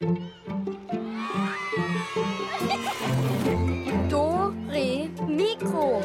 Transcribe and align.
Do, 0.00 0.14
Re, 4.70 5.10
Mikro. 5.26 6.00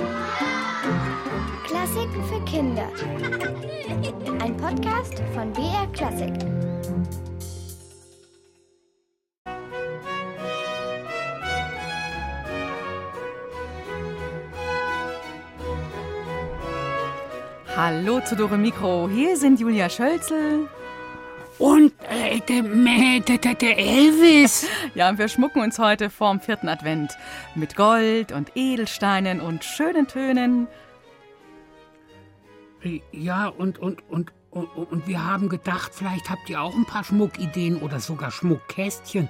Klassiken 1.63 2.23
für 2.23 2.43
Kinder. 2.45 2.89
Ein 4.41 4.57
Podcast 4.57 5.21
von 5.35 5.53
BR 5.53 5.85
Klassik. 5.93 6.33
Hallo 17.75 18.21
zu 18.21 18.35
Dore 18.35 18.57
Mikro. 18.57 19.07
Hier 19.07 19.37
sind 19.37 19.59
Julia 19.59 19.87
Schölzel. 19.87 20.67
Und 21.59 21.93
der, 22.39 22.63
der, 23.19 23.37
der, 23.37 23.53
der 23.55 23.77
Elvis. 23.77 24.67
Ja, 24.95 25.09
und 25.09 25.17
wir 25.17 25.27
schmucken 25.27 25.61
uns 25.61 25.79
heute 25.79 26.09
vorm 26.09 26.39
vierten 26.39 26.69
Advent 26.69 27.17
mit 27.55 27.75
Gold 27.75 28.31
und 28.31 28.51
Edelsteinen 28.55 29.41
und 29.41 29.63
schönen 29.63 30.07
Tönen. 30.07 30.67
Ja, 33.11 33.47
und, 33.47 33.79
und, 33.79 34.07
und, 34.09 34.31
und, 34.51 34.67
und 34.67 35.07
wir 35.07 35.25
haben 35.25 35.49
gedacht, 35.49 35.91
vielleicht 35.95 36.29
habt 36.29 36.49
ihr 36.49 36.61
auch 36.61 36.75
ein 36.75 36.85
paar 36.85 37.03
Schmuckideen 37.03 37.77
oder 37.77 37.99
sogar 37.99 38.29
Schmuckkästchen, 38.29 39.29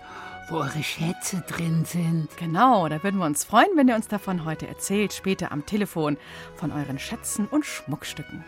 wo 0.49 0.57
eure 0.57 0.83
Schätze 0.83 1.43
drin 1.47 1.85
sind. 1.85 2.35
Genau, 2.37 2.89
da 2.89 3.01
würden 3.03 3.19
wir 3.19 3.25
uns 3.25 3.45
freuen, 3.45 3.69
wenn 3.75 3.87
ihr 3.87 3.95
uns 3.95 4.07
davon 4.07 4.43
heute 4.43 4.67
erzählt, 4.67 5.13
später 5.13 5.51
am 5.51 5.65
Telefon, 5.65 6.17
von 6.55 6.71
euren 6.71 6.99
Schätzen 6.99 7.47
und 7.47 7.65
Schmuckstücken. 7.65 8.43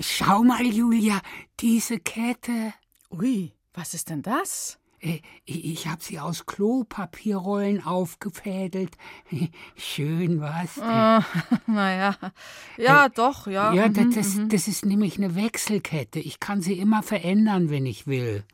Schau 0.00 0.42
mal, 0.42 0.66
Julia, 0.66 1.20
diese 1.60 1.98
Kette. 1.98 2.74
Ui, 3.10 3.52
was 3.72 3.94
ist 3.94 4.10
denn 4.10 4.22
das? 4.22 4.78
Äh, 5.00 5.20
ich 5.44 5.86
habe 5.86 6.02
sie 6.02 6.18
aus 6.18 6.46
Klopapierrollen 6.46 7.84
aufgefädelt. 7.84 8.96
Schön, 9.76 10.40
was? 10.40 10.78
Oh, 10.78 11.52
naja, 11.72 12.16
ja, 12.76 13.06
äh, 13.06 13.10
doch, 13.14 13.46
ja. 13.46 13.72
Ja, 13.72 13.88
mhm, 13.88 14.14
das, 14.14 14.34
mhm. 14.34 14.48
das 14.48 14.68
ist 14.68 14.84
nämlich 14.84 15.18
eine 15.18 15.34
Wechselkette. 15.34 16.18
Ich 16.18 16.40
kann 16.40 16.62
sie 16.62 16.78
immer 16.78 17.02
verändern, 17.02 17.70
wenn 17.70 17.86
ich 17.86 18.06
will. 18.06 18.44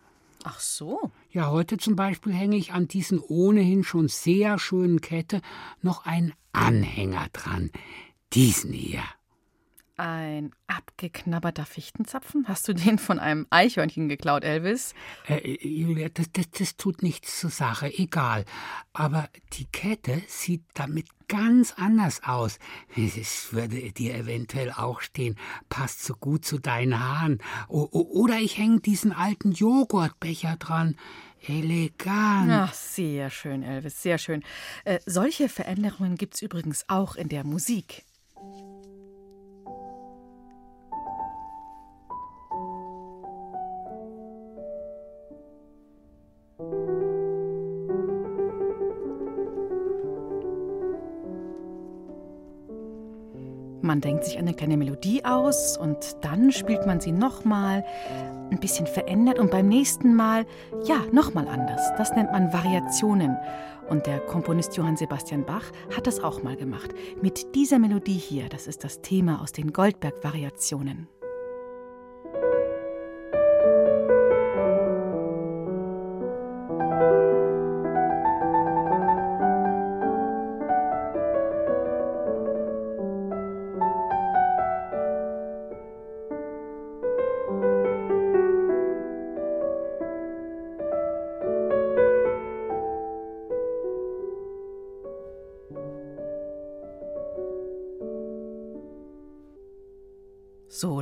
Ach 0.42 0.58
so. 0.58 1.10
Ja, 1.30 1.50
heute 1.50 1.76
zum 1.76 1.96
Beispiel 1.96 2.32
hänge 2.32 2.56
ich 2.56 2.72
an 2.72 2.88
diesen 2.88 3.20
ohnehin 3.20 3.84
schon 3.84 4.08
sehr 4.08 4.58
schönen 4.58 5.00
Kette 5.00 5.42
noch 5.82 6.06
einen 6.06 6.32
Anhänger 6.52 7.28
dran. 7.32 7.70
Diesen 8.32 8.72
hier. 8.72 9.02
Ein 10.00 10.52
abgeknabberter 10.66 11.66
Fichtenzapfen? 11.66 12.46
Hast 12.48 12.66
du 12.66 12.72
den 12.72 12.96
von 12.96 13.18
einem 13.18 13.46
Eichhörnchen 13.50 14.08
geklaut, 14.08 14.44
Elvis? 14.44 14.94
Äh, 15.28 15.58
Julia, 15.62 16.08
das, 16.08 16.32
das, 16.32 16.50
das 16.52 16.78
tut 16.78 17.02
nichts 17.02 17.38
zur 17.38 17.50
Sache, 17.50 17.92
egal. 17.98 18.46
Aber 18.94 19.28
die 19.52 19.66
Kette 19.66 20.22
sieht 20.26 20.64
damit 20.72 21.06
ganz 21.28 21.74
anders 21.76 22.22
aus. 22.24 22.58
Es 22.96 23.52
würde 23.52 23.92
dir 23.92 24.14
eventuell 24.14 24.72
auch 24.72 25.02
stehen, 25.02 25.36
passt 25.68 26.02
so 26.02 26.14
gut 26.14 26.46
zu 26.46 26.58
deinen 26.58 26.98
Haaren. 26.98 27.38
O 27.68 27.86
oder 27.92 28.38
ich 28.38 28.56
hänge 28.56 28.80
diesen 28.80 29.12
alten 29.12 29.52
Joghurtbecher 29.52 30.56
dran. 30.56 30.96
Elegant. 31.46 32.50
Ach, 32.50 32.72
sehr 32.72 33.28
schön, 33.28 33.62
Elvis, 33.62 34.00
sehr 34.00 34.16
schön. 34.16 34.42
Äh, 34.84 35.00
solche 35.04 35.50
Veränderungen 35.50 36.16
gibt 36.16 36.36
es 36.36 36.42
übrigens 36.42 36.86
auch 36.88 37.16
in 37.16 37.28
der 37.28 37.44
Musik. 37.44 38.06
Man 54.00 54.12
denkt 54.12 54.24
sich 54.24 54.38
eine 54.38 54.54
kleine 54.54 54.78
Melodie 54.78 55.26
aus 55.26 55.76
und 55.76 56.16
dann 56.22 56.52
spielt 56.52 56.86
man 56.86 57.00
sie 57.00 57.12
nochmal, 57.12 57.84
ein 58.50 58.58
bisschen 58.58 58.86
verändert 58.86 59.38
und 59.38 59.50
beim 59.50 59.68
nächsten 59.68 60.14
Mal, 60.14 60.46
ja, 60.84 61.04
nochmal 61.12 61.46
anders. 61.46 61.82
Das 61.98 62.16
nennt 62.16 62.32
man 62.32 62.50
Variationen. 62.50 63.36
Und 63.90 64.06
der 64.06 64.20
Komponist 64.20 64.74
Johann 64.78 64.96
Sebastian 64.96 65.44
Bach 65.44 65.64
hat 65.94 66.06
das 66.06 66.18
auch 66.18 66.42
mal 66.42 66.56
gemacht. 66.56 66.94
Mit 67.20 67.54
dieser 67.54 67.78
Melodie 67.78 68.16
hier, 68.16 68.48
das 68.48 68.66
ist 68.66 68.84
das 68.84 69.02
Thema 69.02 69.42
aus 69.42 69.52
den 69.52 69.70
Goldberg-Variationen. 69.70 71.06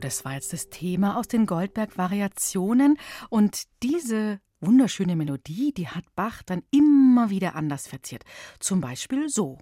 Das 0.09 0.25
war 0.25 0.33
jetzt 0.33 0.55
das 0.55 0.71
Thema 0.71 1.19
aus 1.19 1.29
den 1.29 1.45
Goldberg-Variationen. 1.45 2.97
Und 3.29 3.65
diese 3.83 4.41
wunderschöne 4.59 5.17
Melodie, 5.17 5.75
die 5.75 5.87
hat 5.87 6.05
Bach 6.15 6.43
dann 6.43 6.63
immer 6.71 7.29
wieder 7.29 7.55
anders 7.55 7.87
verziert. 7.87 8.25
Zum 8.59 8.81
Beispiel 8.81 9.29
so. 9.29 9.59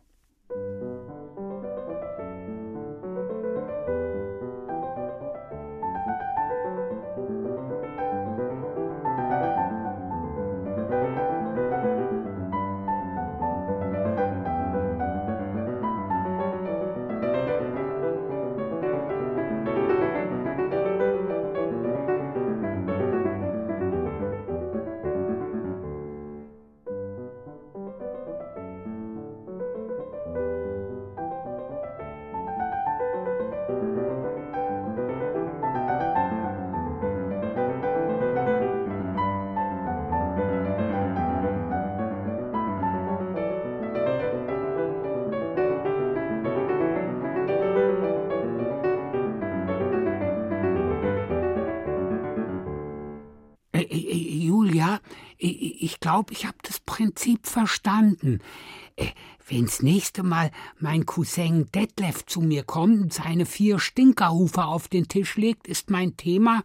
Ich 56.06 56.12
glaube, 56.12 56.32
ich 56.34 56.46
habe 56.46 56.58
das 56.62 56.78
Prinzip 56.78 57.48
verstanden. 57.48 58.38
Äh, 58.94 59.08
wenn's 59.48 59.82
nächste 59.82 60.22
Mal 60.22 60.52
mein 60.78 61.04
Cousin 61.04 61.68
Detlef 61.74 62.24
zu 62.26 62.40
mir 62.40 62.62
kommt 62.62 63.00
und 63.02 63.12
seine 63.12 63.44
vier 63.44 63.80
Stinkerhufe 63.80 64.66
auf 64.66 64.86
den 64.86 65.08
Tisch 65.08 65.36
legt, 65.36 65.66
ist 65.66 65.90
mein 65.90 66.16
Thema, 66.16 66.62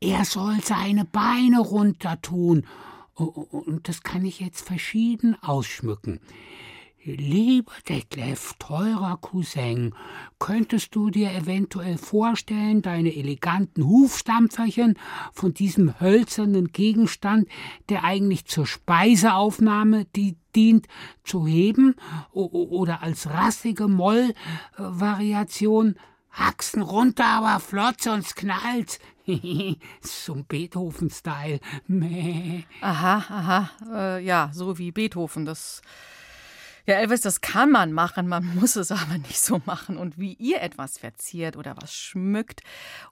er 0.00 0.24
soll 0.24 0.58
seine 0.60 1.04
Beine 1.04 1.60
runter 1.60 2.20
tun. 2.20 2.66
Und 3.14 3.86
das 3.86 4.02
kann 4.02 4.24
ich 4.24 4.40
jetzt 4.40 4.66
verschieden 4.66 5.36
ausschmücken. 5.40 6.18
Lieber 7.04 7.74
Detlef, 7.88 8.54
teurer 8.58 9.18
Cousin, 9.20 9.94
könntest 10.40 10.96
du 10.96 11.10
dir 11.10 11.32
eventuell 11.32 11.96
vorstellen, 11.96 12.82
deine 12.82 13.14
eleganten 13.14 13.86
Hufstampferchen 13.86 14.98
von 15.32 15.54
diesem 15.54 16.00
hölzernen 16.00 16.72
Gegenstand, 16.72 17.46
der 17.88 18.02
eigentlich 18.02 18.46
zur 18.46 18.66
Speiseaufnahme 18.66 20.06
die 20.16 20.36
dient, 20.56 20.88
zu 21.22 21.46
heben 21.46 21.94
oder 22.32 23.00
als 23.02 23.30
rassige 23.30 23.86
Mollvariation? 23.86 25.94
Haxen 26.30 26.82
runter, 26.82 27.24
aber 27.24 27.58
flott, 27.60 28.02
sonst 28.02 28.36
knallt's. 28.36 28.98
Zum 30.02 30.44
Beethoven-Style. 30.44 31.58
Aha, 32.80 33.24
aha. 33.28 33.70
Äh, 33.92 34.24
ja, 34.24 34.50
so 34.52 34.78
wie 34.78 34.92
Beethoven. 34.92 35.44
Das 35.44 35.82
ja, 36.88 36.94
Elvis, 36.94 37.20
das 37.20 37.42
kann 37.42 37.70
man 37.70 37.92
machen, 37.92 38.28
man 38.28 38.46
muss 38.54 38.74
es 38.74 38.90
aber 38.90 39.18
nicht 39.18 39.38
so 39.38 39.60
machen. 39.66 39.98
Und 39.98 40.18
wie 40.18 40.32
ihr 40.32 40.62
etwas 40.62 40.96
verziert 40.96 41.58
oder 41.58 41.76
was 41.78 41.92
schmückt 41.92 42.62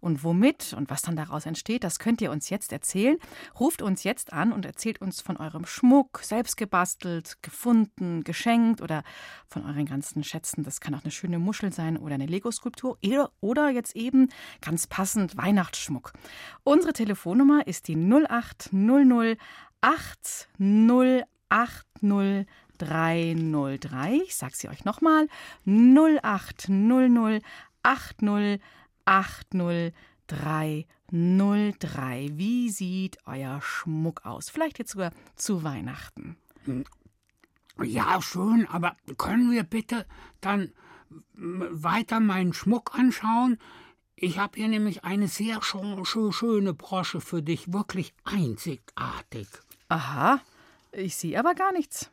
und 0.01 0.25
womit 0.25 0.73
und 0.73 0.89
was 0.89 1.03
dann 1.03 1.15
daraus 1.15 1.45
entsteht, 1.45 1.85
das 1.85 1.99
könnt 1.99 2.23
ihr 2.23 2.31
uns 2.31 2.49
jetzt 2.49 2.73
erzählen. 2.73 3.19
Ruft 3.61 3.83
uns 3.83 4.03
jetzt 4.03 4.33
an 4.33 4.53
und 4.53 4.65
erzählt 4.65 5.03
uns 5.03 5.21
von 5.21 5.37
eurem 5.37 5.67
Schmuck, 5.67 6.21
selbst 6.23 6.57
gebastelt, 6.57 7.37
gefunden, 7.43 8.25
geschenkt 8.25 8.81
oder 8.81 9.03
von 9.47 9.67
euren 9.67 9.85
ganzen 9.85 10.25
Schätzen. 10.25 10.65
Das 10.65 10.81
kann 10.81 10.95
auch 10.95 11.05
eine 11.05 11.11
schöne 11.11 11.39
Muschel 11.39 11.71
sein 11.71 11.99
oder 11.99 12.15
eine 12.15 12.25
Lego-Skulptur 12.25 12.97
oder 13.41 13.69
jetzt 13.69 13.95
eben 13.95 14.31
ganz 14.63 14.87
passend 14.87 15.37
Weihnachtsschmuck. 15.37 16.15
Unsere 16.65 16.95
Telefonnummer 16.95 17.67
ist 17.67 17.89
die 17.89 17.97
0800 17.97 19.37
8080 19.83 21.27
303. 22.79 24.23
Ich 24.25 24.37
sage 24.37 24.55
sie 24.55 24.69
euch 24.69 24.85
nochmal. 24.85 25.29
0800 25.67 27.43
80 27.83 28.61
80 29.05 29.95
303. 30.27 32.31
Wie 32.33 32.71
sieht 32.71 33.19
euer 33.27 33.61
Schmuck 33.63 34.25
aus? 34.25 34.51
Vielleicht 34.51 34.79
jetzt 34.79 34.93
sogar 34.93 35.13
zu 35.37 35.63
Weihnachten. 35.63 36.37
Ja, 37.83 38.21
schön, 38.23 38.67
aber 38.69 38.97
können 39.19 39.51
wir 39.51 39.63
bitte 39.63 40.07
dann 40.41 40.73
weiter 41.35 42.21
meinen 42.21 42.53
Schmuck 42.53 42.99
anschauen? 42.99 43.59
Ich 44.17 44.39
habe 44.39 44.59
hier 44.59 44.69
nämlich 44.69 45.05
eine 45.05 45.29
sehr 45.29 45.61
schöne 45.63 46.75
Brosche 46.75 47.21
für 47.21 47.43
dich, 47.43 47.73
wirklich 47.73 48.15
einzigartig. 48.25 49.47
Aha, 49.89 50.41
ich 50.91 51.17
sehe 51.17 51.39
aber 51.39 51.55
gar 51.55 51.73
nichts. 51.73 52.11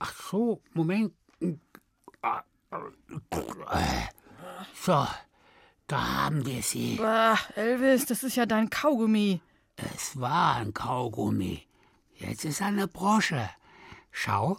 Ach 0.00 0.14
so, 0.14 0.62
Moment. 0.72 1.12
So, 4.74 5.06
da 5.86 6.14
haben 6.14 6.46
wir 6.46 6.62
sie. 6.62 6.96
Bah, 6.96 7.38
Elvis, 7.54 8.06
das 8.06 8.22
ist 8.22 8.36
ja 8.36 8.46
dein 8.46 8.70
Kaugummi. 8.70 9.40
Es 9.76 10.18
war 10.18 10.56
ein 10.56 10.72
Kaugummi. 10.72 11.62
Jetzt 12.14 12.44
ist 12.44 12.60
er 12.60 12.68
eine 12.68 12.88
Brosche. 12.88 13.48
Schau, 14.10 14.58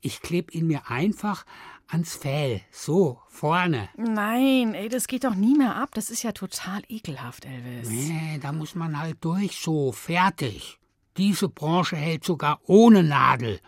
ich 0.00 0.22
kleb 0.22 0.54
ihn 0.54 0.66
mir 0.66 0.90
einfach 0.90 1.44
ans 1.88 2.16
Fell. 2.16 2.62
So, 2.70 3.20
vorne. 3.28 3.90
Nein, 3.96 4.74
ey, 4.74 4.88
das 4.88 5.06
geht 5.06 5.24
doch 5.24 5.34
nie 5.34 5.56
mehr 5.56 5.76
ab. 5.76 5.90
Das 5.94 6.10
ist 6.10 6.22
ja 6.22 6.32
total 6.32 6.82
ekelhaft, 6.88 7.44
Elvis. 7.44 7.88
Nee, 7.88 8.38
da 8.40 8.52
muss 8.52 8.74
man 8.74 8.98
halt 8.98 9.22
durch. 9.22 9.60
So, 9.60 9.92
fertig. 9.92 10.78
Diese 11.16 11.48
Branche 11.48 11.96
hält 11.96 12.24
sogar 12.24 12.60
ohne 12.64 13.02
Nadel. 13.02 13.60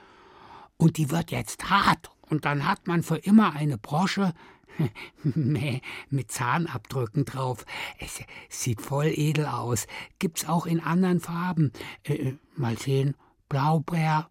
Und 0.80 0.96
die 0.96 1.10
wird 1.10 1.30
jetzt 1.30 1.68
hart. 1.68 2.10
Und 2.30 2.46
dann 2.46 2.66
hat 2.66 2.86
man 2.86 3.02
für 3.02 3.18
immer 3.18 3.52
eine 3.52 3.76
Brosche 3.76 4.32
mit 6.08 6.32
Zahnabdrücken 6.32 7.26
drauf. 7.26 7.66
Es 7.98 8.20
sieht 8.48 8.80
voll 8.80 9.12
edel 9.14 9.44
aus. 9.44 9.86
Gibt's 10.18 10.48
auch 10.48 10.64
in 10.64 10.80
anderen 10.80 11.20
Farben. 11.20 11.72
Äh, 12.02 12.14
äh 12.14 12.38
mal 12.56 12.78
sehen. 12.78 13.14
Blaubeer, 13.50 14.30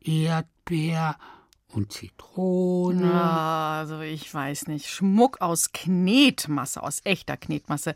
Erdbeer, 0.00 1.16
und 1.76 1.92
Zitrone. 1.92 3.06
Ja, 3.06 3.78
also 3.80 4.00
ich 4.00 4.32
weiß 4.32 4.68
nicht. 4.68 4.88
Schmuck 4.88 5.40
aus 5.40 5.72
Knetmasse, 5.72 6.82
aus 6.82 7.00
echter 7.04 7.36
Knetmasse. 7.36 7.94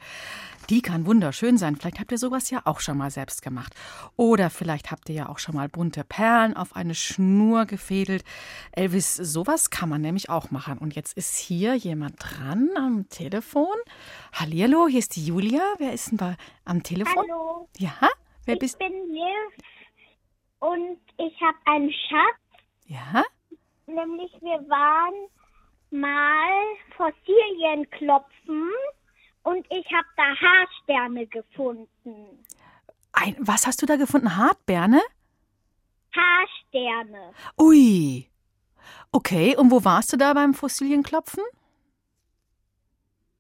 Die 0.71 0.83
kann 0.83 1.07
wunderschön 1.07 1.57
sein. 1.57 1.77
Vielleicht 1.77 1.99
habt 1.99 2.13
ihr 2.13 2.19
sowas 2.19 2.51
ja 2.51 2.63
auch 2.65 2.81
schon 2.81 2.99
mal 2.99 3.11
selbst 3.11 3.43
gemacht. 3.43 3.75
Oder 4.17 4.51
vielleicht 4.51 4.91
habt 4.91 5.09
ihr 5.09 5.15
ja 5.15 5.29
auch 5.29 5.39
schon 5.39 5.55
mal 5.55 5.69
bunte 5.69 6.05
Perlen 6.05 6.57
auf 6.57 6.77
eine 6.77 6.95
Schnur 6.95 7.65
gefädelt. 7.65 8.25
Elvis, 8.73 9.17
sowas 9.17 9.71
kann 9.71 9.89
man 9.89 10.03
nämlich 10.03 10.29
auch 10.29 10.51
machen. 10.51 10.79
Und 10.79 10.95
jetzt 10.95 11.17
ist 11.17 11.37
hier 11.37 11.75
jemand 11.75 12.17
dran 12.19 12.69
am 12.77 13.09
Telefon. 13.09 13.77
Hallihallo, 14.33 14.89
hier 14.89 14.99
ist 14.99 15.17
die 15.17 15.25
Julia. 15.25 15.63
Wer 15.79 15.93
ist 15.93 16.11
denn 16.11 16.19
da 16.19 16.37
am 16.65 16.83
Telefon? 16.83 17.25
Hallo. 17.29 17.69
Ja, 17.79 17.95
wer 18.45 18.55
ich 18.55 18.61
bist 18.61 18.77
Ich 18.81 18.87
bin 18.87 18.95
Liv 19.11 19.65
und 20.61 20.99
ich 21.17 21.41
habe 21.41 21.57
einen 21.65 21.91
Schatz. 21.91 22.39
Ja? 22.87 23.23
Nämlich 23.89 24.31
wir 24.43 24.69
waren 24.69 25.29
mal 25.91 26.77
Fossilien 26.95 27.89
klopfen 27.91 28.69
und 29.45 29.67
ich 29.71 29.87
habe 29.87 30.07
da 30.17 30.25
Haarsterne 30.39 31.27
gefunden. 31.27 32.45
Ein, 33.13 33.37
was 33.39 33.67
hast 33.67 33.81
du 33.81 33.87
da 33.87 33.97
gefunden? 33.97 34.37
Hartberne? 34.37 35.01
Haarsterne. 36.15 37.33
Ui. 37.59 38.29
Okay, 39.11 39.57
und 39.57 39.71
wo 39.71 39.83
warst 39.85 40.13
du 40.13 40.19
da 40.19 40.35
beim 40.35 40.53
Fossilienklopfen? 40.53 41.43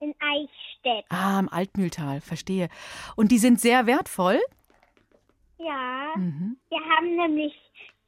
In 0.00 0.14
Eichstätt. 0.18 1.04
Ah, 1.10 1.40
im 1.40 1.48
Altmühltal, 1.50 2.22
verstehe. 2.22 2.70
Und 3.16 3.32
die 3.32 3.38
sind 3.38 3.60
sehr 3.60 3.86
wertvoll? 3.86 4.40
Ja. 5.58 6.12
Mhm. 6.16 6.56
Wir 6.70 6.80
haben 6.80 7.16
nämlich 7.16 7.52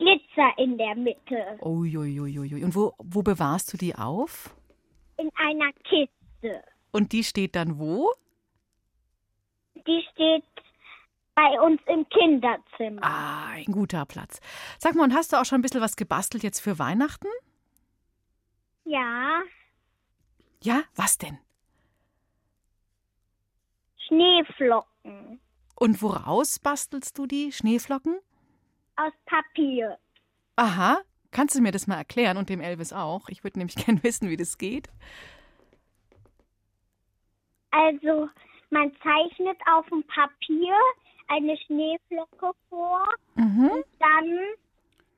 Glitzer 0.00 0.56
in 0.56 0.78
der 0.78 0.94
Mitte. 0.94 1.58
Uiuiuiui. 1.60 2.64
Und 2.64 2.74
wo, 2.74 2.94
wo 2.98 3.22
bewahrst 3.22 3.70
du 3.72 3.76
die 3.76 3.94
auf? 3.94 4.54
In 5.18 5.30
einer 5.36 5.72
Kiste. 5.84 6.64
Und 6.90 7.12
die 7.12 7.22
steht 7.22 7.54
dann 7.54 7.78
wo? 7.78 8.10
Die 9.74 10.02
steht 10.12 10.44
bei 11.34 11.60
uns 11.60 11.80
im 11.86 12.08
Kinderzimmer. 12.08 13.02
Ah, 13.02 13.50
ein 13.50 13.66
guter 13.66 14.06
Platz. 14.06 14.40
Sag 14.78 14.94
mal, 14.94 15.04
und 15.04 15.14
hast 15.14 15.32
du 15.32 15.36
auch 15.36 15.44
schon 15.44 15.58
ein 15.58 15.62
bisschen 15.62 15.82
was 15.82 15.96
gebastelt 15.96 16.42
jetzt 16.42 16.60
für 16.60 16.78
Weihnachten? 16.78 17.28
Ja. 18.84 19.42
Ja, 20.62 20.82
was 20.94 21.18
denn? 21.18 21.38
Schneeflocken. 24.08 25.40
Und 25.76 26.02
woraus 26.02 26.58
bastelst 26.58 27.18
du 27.18 27.26
die 27.26 27.52
Schneeflocken? 27.52 28.18
Aus 29.02 29.12
Papier. 29.26 29.98
Aha. 30.56 31.00
Kannst 31.30 31.54
du 31.54 31.60
mir 31.62 31.70
das 31.72 31.86
mal 31.86 31.96
erklären 31.96 32.36
und 32.36 32.48
dem 32.48 32.60
Elvis 32.60 32.92
auch? 32.92 33.28
Ich 33.28 33.44
würde 33.44 33.58
nämlich 33.58 33.76
gern 33.86 34.02
wissen, 34.02 34.28
wie 34.28 34.36
das 34.36 34.58
geht. 34.58 34.88
Also, 37.70 38.28
man 38.70 38.92
zeichnet 39.02 39.56
auf 39.72 39.86
dem 39.88 40.02
Papier 40.04 40.74
eine 41.28 41.56
Schneeflocke 41.66 42.50
vor 42.68 43.06
Mhm. 43.36 43.70
und 43.70 43.84
dann 44.00 44.38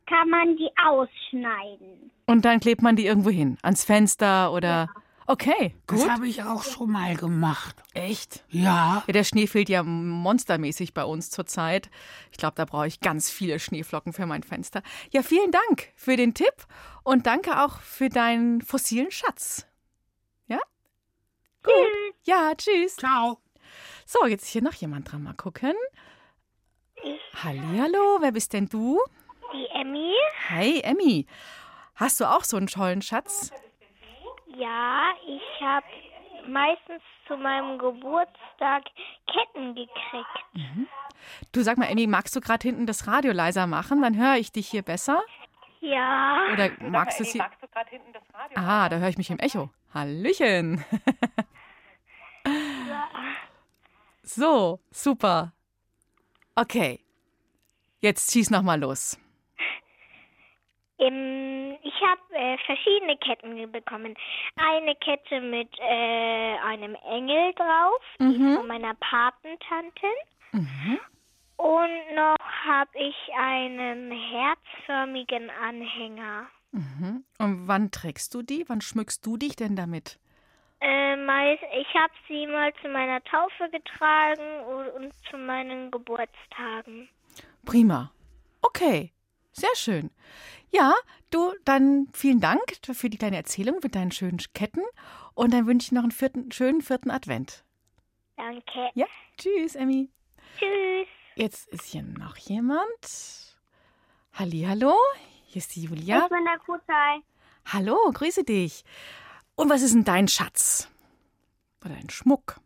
kann 0.07 0.29
man 0.29 0.57
die 0.57 0.71
ausschneiden. 0.85 2.11
Und 2.27 2.45
dann 2.45 2.61
klebt 2.61 2.83
man 2.83 2.97
die 2.97 3.07
irgendwo 3.07 3.31
hin? 3.31 3.57
Ans 3.63 3.85
Fenster 3.85 4.53
oder. 4.53 4.89
Okay, 5.27 5.75
Das 5.87 6.01
gut. 6.01 6.11
habe 6.11 6.27
ich 6.27 6.43
auch 6.43 6.65
schon 6.65 6.91
mal 6.91 7.15
gemacht. 7.17 7.77
Echt? 7.95 8.45
Ja, 8.49 9.03
Ja, 9.07 9.13
der 9.13 9.25
Schnee 9.25 9.47
fehlt 9.47 9.69
ja 9.69 9.83
monstermäßig 9.83 10.95
bei 10.95 11.05
uns 11.05 11.31
zurzeit. 11.31 11.91
Ich 12.33 12.39
glaube, 12.39 12.55
da 12.57 12.65
brauche 12.65 12.87
ich 12.89 13.01
ganz 13.01 13.31
viele 13.31 13.59
Schneeflocken 13.61 14.13
für 14.13 14.27
mein 14.27 14.43
Fenster. 14.43 14.83
Ja, 15.13 15.23
vielen 15.23 15.53
Dank 15.53 15.93
für 15.95 16.17
den 16.17 16.35
Tipp 16.35 16.67
und 17.05 17.27
danke 17.27 17.63
auch 17.65 17.79
für 17.81 18.09
deinen 18.09 18.63
fossilen 18.63 19.11
Schatz. 19.11 19.67
Ja? 20.49 20.59
Gut. 21.63 21.75
Ja, 22.25 22.53
tschüss. 22.57 22.97
ciao. 22.97 23.39
So, 24.05 24.27
jetzt 24.27 24.43
ist 24.43 24.51
hier 24.51 24.63
noch 24.63 24.75
jemand 24.75 25.11
dran. 25.13 25.23
Mal 25.23 25.35
gucken. 25.35 25.75
Hallihallo, 27.43 28.19
wer 28.21 28.33
bist 28.33 28.53
denn 28.53 28.69
du? 28.69 29.01
Die 29.53 29.67
Emmy? 29.75 30.13
Hi, 30.51 30.81
Emmy. 30.81 31.27
Hast 31.95 32.21
du 32.21 32.25
auch 32.25 32.45
so 32.45 32.57
einen 32.57 32.67
tollen 32.69 33.03
Schatz? 33.03 33.51
Ja, 34.57 35.13
ich 35.27 35.63
habe 35.63 35.87
meistens 36.47 37.03
zu 37.27 37.37
meinem 37.37 37.79
Geburtstag 37.79 38.85
Ketten 39.27 39.75
gekriegt. 39.75 40.69
Du 41.53 41.63
sag 41.63 41.79
mal, 41.79 41.87
Emmy, 41.87 42.07
magst 42.07 42.35
du 42.35 42.41
gerade 42.41 42.63
hinten 42.63 42.87
das 42.87 43.07
Radio 43.07 43.33
leiser 43.33 43.67
machen? 43.67 44.03
Dann 44.03 44.17
höre 44.17 44.37
ich 44.37 44.53
dich 44.53 44.69
hier 44.69 44.83
besser. 44.83 45.23
Ja. 45.81 46.47
Oder 46.53 46.71
magst 46.81 47.19
du 47.19 47.25
es 47.25 47.33
hier? 47.33 47.47
Ah, 48.55 48.89
da 48.89 48.99
höre 48.99 49.09
ich 49.09 49.19
mich 49.19 49.31
im 49.31 49.39
Echo. 49.39 49.71
Hallöchen. 49.95 50.85
so, 54.23 54.81
super. 54.91 55.53
Okay. 56.55 57.01
Jetzt 58.01 58.33
schieß 58.33 58.51
noch 58.51 58.63
mal 58.63 58.81
los. 58.81 59.19
Ähm, 61.07 61.77
ich 61.83 61.95
habe 62.03 62.21
äh, 62.35 62.59
verschiedene 62.67 63.17
Ketten 63.17 63.73
bekommen. 63.73 64.15
Eine 64.57 64.95
Kette 64.97 65.41
mit 65.41 65.69
äh, 65.79 66.57
einem 66.65 66.97
Engel 67.11 67.53
drauf, 67.55 68.03
die 68.19 68.37
ist 68.37 68.57
von 68.57 68.67
meiner 68.67 68.95
Patentante. 68.95 70.07
Und 71.57 72.15
noch 72.15 72.37
habe 72.65 72.91
ich 72.99 73.17
einen 73.37 74.11
herzförmigen 74.11 75.51
Anhänger. 75.51 76.47
Mhm. 76.73 77.25
Und 77.39 77.69
wann 77.69 77.91
trägst 77.91 78.35
du 78.35 78.43
die? 78.43 78.65
Wann 78.69 78.81
schmückst 78.81 79.25
du 79.25 79.37
dich 79.37 79.57
denn 79.57 79.77
damit? 79.77 80.19
Äh, 80.81 81.13
ich 81.55 81.95
habe 81.95 82.13
sie 82.29 82.47
mal 82.47 82.73
zu 82.81 82.89
meiner 82.89 83.23
Taufe 83.25 83.69
getragen 83.71 84.65
und, 84.67 84.89
und 84.91 85.15
zu 85.31 85.37
meinen 85.37 85.91
Geburtstagen. 85.91 87.09
Prima. 87.65 88.13
Okay, 88.61 89.13
sehr 89.53 89.75
schön. 89.75 90.11
Ja, 90.75 90.95
du, 91.31 91.53
dann 91.65 92.09
vielen 92.15 92.41
Dank 92.41 92.63
für 92.83 93.11
die 93.11 93.19
kleine 93.19 93.37
Erzählung 93.37 93.79
mit 93.83 93.95
deinen 93.95 94.11
schönen 94.11 94.39
Ketten 94.55 94.81
und 95.35 95.53
dann 95.53 95.67
wünsche 95.67 95.87
ich 95.87 95.93
noch 95.93 96.03
einen 96.03 96.13
vierten, 96.13 96.51
schönen 96.51 96.81
vierten 96.81 97.11
Advent. 97.11 97.63
Danke. 98.37 98.89
Ja, 98.95 99.07
tschüss, 99.37 99.75
Emmy. 99.75 100.09
Tschüss. 100.59 101.07
Jetzt 101.37 101.69
ist 101.69 101.85
hier 101.85 102.03
noch 102.03 102.37
jemand. 102.39 103.59
Hallihallo, 104.33 104.95
hier 105.47 105.59
ist 105.61 105.75
die 105.77 105.83
Julia. 105.85 106.23
Ich 106.25 106.29
bin 106.31 106.45
der 106.45 106.59
Kutai. 106.61 107.21
Hallo, 107.71 107.97
grüße 108.13 108.45
dich. 108.45 108.83
Und 109.55 109.69
was 109.69 109.83
ist 109.83 109.95
denn 109.95 110.05
dein 110.05 110.27
Schatz? 110.27 110.89
Oder 111.85 111.95
dein 111.95 112.09
Schmuck? 112.09 112.61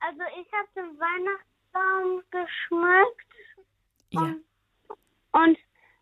Also 0.00 0.20
ich 0.40 0.52
habe 0.52 0.68
den 0.76 0.98
Weihnachtsbaum 1.00 2.22
geschmückt 2.30 3.26
Ja. 4.10 4.20
und, 4.20 4.44
und 5.32 5.58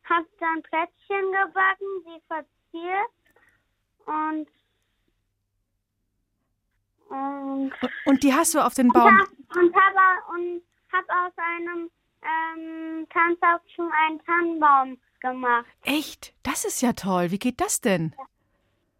habe 0.08 0.26
dann 0.38 0.62
Plätzchen 0.62 1.32
gebacken, 1.32 1.86
sie 2.04 2.22
verziert 2.26 3.10
und 4.06 4.48
und 7.08 7.72
Und, 8.04 8.22
die 8.22 8.34
hast 8.34 8.54
du 8.54 8.60
auf 8.60 8.74
den 8.74 8.88
Baum. 8.88 9.16
hab, 9.16 9.28
und 9.56 9.74
habe 9.74 10.34
und 10.34 10.62
hab 10.92 11.04
aus 11.08 11.32
einem 11.36 11.90
ähm, 12.22 13.06
Tanzapfen 13.10 13.90
einen 13.92 14.24
Tannenbaum 14.24 14.98
gemacht. 15.20 15.66
Echt? 15.84 16.34
Das 16.42 16.64
ist 16.64 16.80
ja 16.82 16.92
toll. 16.94 17.30
Wie 17.30 17.38
geht 17.38 17.60
das 17.60 17.80
denn? 17.80 18.12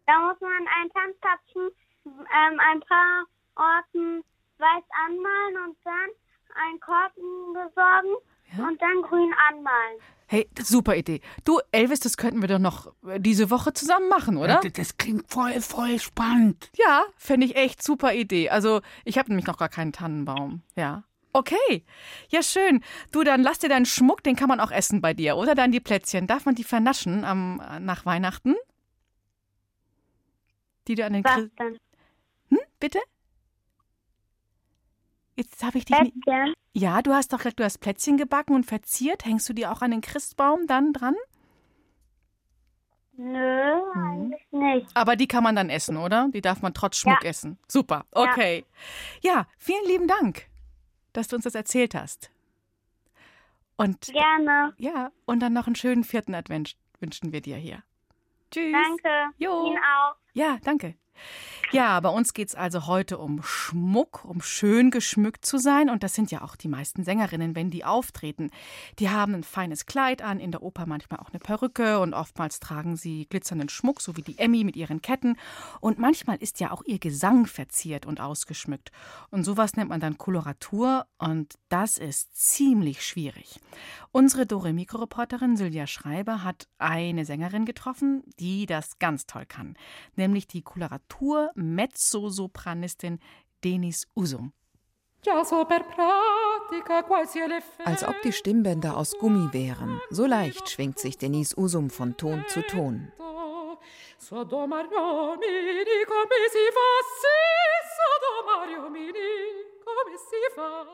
Da 0.05 0.19
muss 0.19 0.39
man 0.39 0.51
einen 0.67 0.89
Tanzapfen 0.91 1.69
ähm, 2.05 2.59
ein 2.59 2.79
paar 2.81 3.25
Orten 3.55 4.23
weiß 4.57 4.83
anmalen 5.05 5.69
und 5.69 5.77
dann 5.83 6.09
einen 6.55 6.79
Korken 6.79 7.53
besorgen 7.53 8.15
Ja. 8.57 8.67
und 8.67 8.81
dann 8.81 9.01
grün 9.01 9.33
anmalen. 9.49 9.99
Hey, 10.29 10.49
super 10.61 10.95
Idee. 10.95 11.21
Du, 11.45 11.59
Elvis, 11.71 12.01
das 12.01 12.17
könnten 12.17 12.41
wir 12.41 12.49
doch 12.49 12.59
noch 12.59 12.93
äh, 13.07 13.19
diese 13.19 13.49
Woche 13.49 13.71
zusammen 13.73 14.09
machen, 14.09 14.35
oder? 14.35 14.59
Das, 14.61 14.73
das 14.73 14.97
klingt 14.97 15.31
voll, 15.31 15.61
voll 15.61 15.99
spannend. 15.99 16.69
Ja, 16.75 17.05
fände 17.15 17.45
ich 17.45 17.55
echt 17.55 17.81
super 17.81 18.13
Idee. 18.13 18.49
Also, 18.49 18.81
ich 19.05 19.17
habe 19.17 19.29
nämlich 19.29 19.47
noch 19.47 19.57
gar 19.57 19.69
keinen 19.69 19.93
Tannenbaum. 19.93 20.63
Ja. 20.75 21.03
Okay. 21.31 21.85
Ja, 22.29 22.43
schön. 22.43 22.83
Du, 23.11 23.23
dann 23.23 23.41
lass 23.41 23.59
dir 23.59 23.69
deinen 23.69 23.85
Schmuck, 23.85 24.21
den 24.23 24.35
kann 24.35 24.49
man 24.49 24.59
auch 24.59 24.71
essen 24.71 25.01
bei 25.01 25.13
dir. 25.13 25.37
Oder 25.37 25.55
dann 25.55 25.71
die 25.71 25.79
Plätzchen. 25.79 26.27
Darf 26.27 26.45
man 26.45 26.55
die 26.55 26.63
vernaschen 26.65 27.23
am, 27.23 27.61
nach 27.79 28.05
Weihnachten? 28.05 28.55
Die 30.87 30.95
du 30.95 31.05
an 31.05 31.13
den 31.13 31.23
Was 31.23 31.35
Christ 31.35 31.51
denn? 31.59 31.77
Hm, 32.49 32.59
bitte? 32.79 32.99
Jetzt 35.37 35.63
habe 35.63 35.77
ich 35.77 35.85
dich 35.85 35.95
Plätzchen? 35.95 36.53
Ja, 36.73 37.01
du 37.01 37.13
hast 37.13 37.31
doch 37.31 37.37
gesagt, 37.37 37.59
du 37.59 37.63
hast 37.63 37.77
Plätzchen 37.77 38.17
gebacken 38.17 38.55
und 38.55 38.65
verziert. 38.65 39.23
Hängst 39.25 39.47
du 39.47 39.53
die 39.53 39.67
auch 39.67 39.81
an 39.81 39.91
den 39.91 40.01
Christbaum 40.01 40.65
dann 40.67 40.93
dran? 40.93 41.15
Nö, 43.13 43.75
Mhm. 43.95 44.33
eigentlich 44.33 44.47
nicht. 44.51 44.87
Aber 44.95 45.15
die 45.15 45.27
kann 45.27 45.43
man 45.43 45.55
dann 45.55 45.69
essen, 45.69 45.97
oder? 45.97 46.29
Die 46.33 46.41
darf 46.41 46.61
man 46.61 46.73
trotz 46.73 46.97
Schmuck 46.97 47.23
Ja. 47.23 47.29
essen. 47.29 47.57
Super, 47.67 48.05
okay. 48.11 48.65
Ja. 49.21 49.47
vielen 49.57 49.85
lieben 49.85 50.07
Dank, 50.07 50.47
dass 51.13 51.27
du 51.27 51.35
uns 51.35 51.43
das 51.45 51.55
erzählt 51.55 51.95
hast. 51.95 52.31
Und 53.75 54.11
Gerne. 54.13 54.73
ja, 54.77 55.11
und 55.25 55.39
dann 55.39 55.53
noch 55.53 55.67
einen 55.67 55.75
schönen 55.75 56.03
vierten 56.03 56.33
Advent 56.35 56.77
wünschen 56.99 57.31
wir 57.31 57.41
dir 57.41 57.57
hier. 57.57 57.83
Tschüss. 58.51 58.71
Danke. 58.73 59.33
Jo. 59.37 59.67
Ihnen 59.67 59.77
auch. 59.77 60.15
Ja, 60.33 60.57
danke. 60.63 60.95
Ja, 61.71 61.99
bei 61.99 62.07
uns 62.07 62.33
geht 62.33 62.47
es 62.47 62.55
also 62.55 62.87
heute 62.87 63.17
um 63.17 63.43
Schmuck, 63.43 64.23
um 64.23 64.41
schön 64.41 64.89
geschmückt 64.89 65.43
zu 65.43 65.57
sein. 65.57 65.89
Und 65.89 66.01
das 66.01 66.13
sind 66.13 66.31
ja 66.31 66.41
auch 66.41 66.55
die 66.55 66.69
meisten 66.69 67.03
Sängerinnen, 67.03 67.55
wenn 67.55 67.69
die 67.69 67.83
auftreten. 67.83 68.51
Die 68.99 69.09
haben 69.09 69.33
ein 69.33 69.43
feines 69.43 69.85
Kleid 69.85 70.21
an, 70.21 70.39
in 70.39 70.51
der 70.51 70.63
Oper 70.63 70.85
manchmal 70.85 71.19
auch 71.19 71.29
eine 71.29 71.39
Perücke 71.39 71.99
und 71.99 72.13
oftmals 72.13 72.61
tragen 72.61 72.95
sie 72.95 73.27
glitzernden 73.29 73.67
Schmuck, 73.67 73.99
so 73.99 74.15
wie 74.15 74.21
die 74.21 74.37
Emmy 74.37 74.63
mit 74.63 74.77
ihren 74.77 75.01
Ketten. 75.01 75.35
Und 75.81 75.99
manchmal 75.99 76.37
ist 76.37 76.61
ja 76.61 76.71
auch 76.71 76.83
ihr 76.85 76.99
Gesang 76.99 77.45
verziert 77.47 78.05
und 78.05 78.21
ausgeschmückt. 78.21 78.93
Und 79.29 79.43
sowas 79.43 79.75
nennt 79.75 79.89
man 79.89 79.99
dann 79.99 80.17
Koloratur 80.17 81.05
und 81.17 81.55
das 81.67 81.97
ist 81.97 82.33
ziemlich 82.33 83.05
schwierig. 83.05 83.59
Unsere 84.13 84.45
Dore-Mikro-Reporterin 84.45 85.57
Sylvia 85.57 85.85
Schreiber 85.85 86.45
hat 86.45 86.69
eine 86.77 87.25
Sängerin 87.25 87.65
getroffen, 87.65 88.23
die 88.39 88.65
das 88.65 88.99
ganz 88.99 89.25
toll 89.25 89.45
kann, 89.45 89.75
nämlich 90.15 90.47
die 90.47 90.63
Koloratur-Mezzosopranistin 91.57 93.19
Denis 93.63 94.07
Usum. 94.15 94.53
Als 97.83 98.03
ob 98.03 98.21
die 98.23 98.31
Stimmbänder 98.31 98.95
aus 98.95 99.17
Gummi 99.17 99.51
wären. 99.51 99.99
So 100.09 100.25
leicht 100.25 100.69
schwingt 100.69 100.99
sich 100.99 101.17
Denise 101.17 101.57
Usum 101.57 101.89
von 101.89 102.15
Ton 102.15 102.45
zu 102.47 102.61
Ton. 102.61 103.11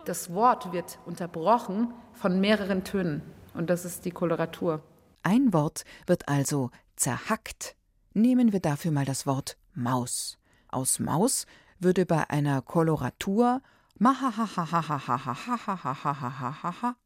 Das 0.05 0.33
Wort 0.33 0.73
wird 0.73 0.99
unterbrochen 1.05 1.93
von 2.13 2.39
mehreren 2.39 2.83
Tönen 2.83 3.21
und 3.53 3.69
das 3.69 3.85
ist 3.85 4.05
die 4.05 4.11
Koloratur. 4.11 4.81
Ein 5.21 5.53
Wort 5.53 5.83
wird 6.07 6.27
also 6.27 6.71
zerhackt. 6.95 7.75
Nehmen 8.13 8.51
wir 8.51 8.59
dafür 8.59 8.91
mal 8.91 9.05
das 9.05 9.25
Wort 9.25 9.57
Maus 9.73 10.37
aus 10.73 10.99
Maus 10.99 11.45
würde 11.79 12.05
bei 12.05 12.29
einer 12.29 12.61
Koloratur 12.61 13.61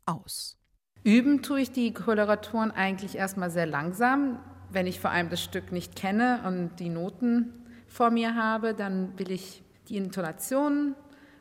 aus. 0.06 0.58
Üben 1.04 1.42
tue 1.42 1.62
ich 1.62 1.72
die 1.72 1.94
Koloraturen 1.94 2.72
eigentlich 2.72 3.16
erstmal 3.16 3.50
sehr 3.50 3.66
langsam. 3.66 4.40
Wenn 4.70 4.88
ich 4.88 5.00
vor 5.00 5.12
allem 5.12 5.30
das 5.30 5.42
Stück 5.42 5.72
nicht 5.72 5.96
kenne 5.96 6.42
und 6.46 6.80
die 6.80 6.90
Noten 6.90 7.54
vor 7.88 8.10
mir 8.10 8.36
habe, 8.36 8.74
dann 8.74 9.18
will 9.18 9.32
ich 9.32 9.64
die 9.88 9.98
Intonationen 9.98 10.96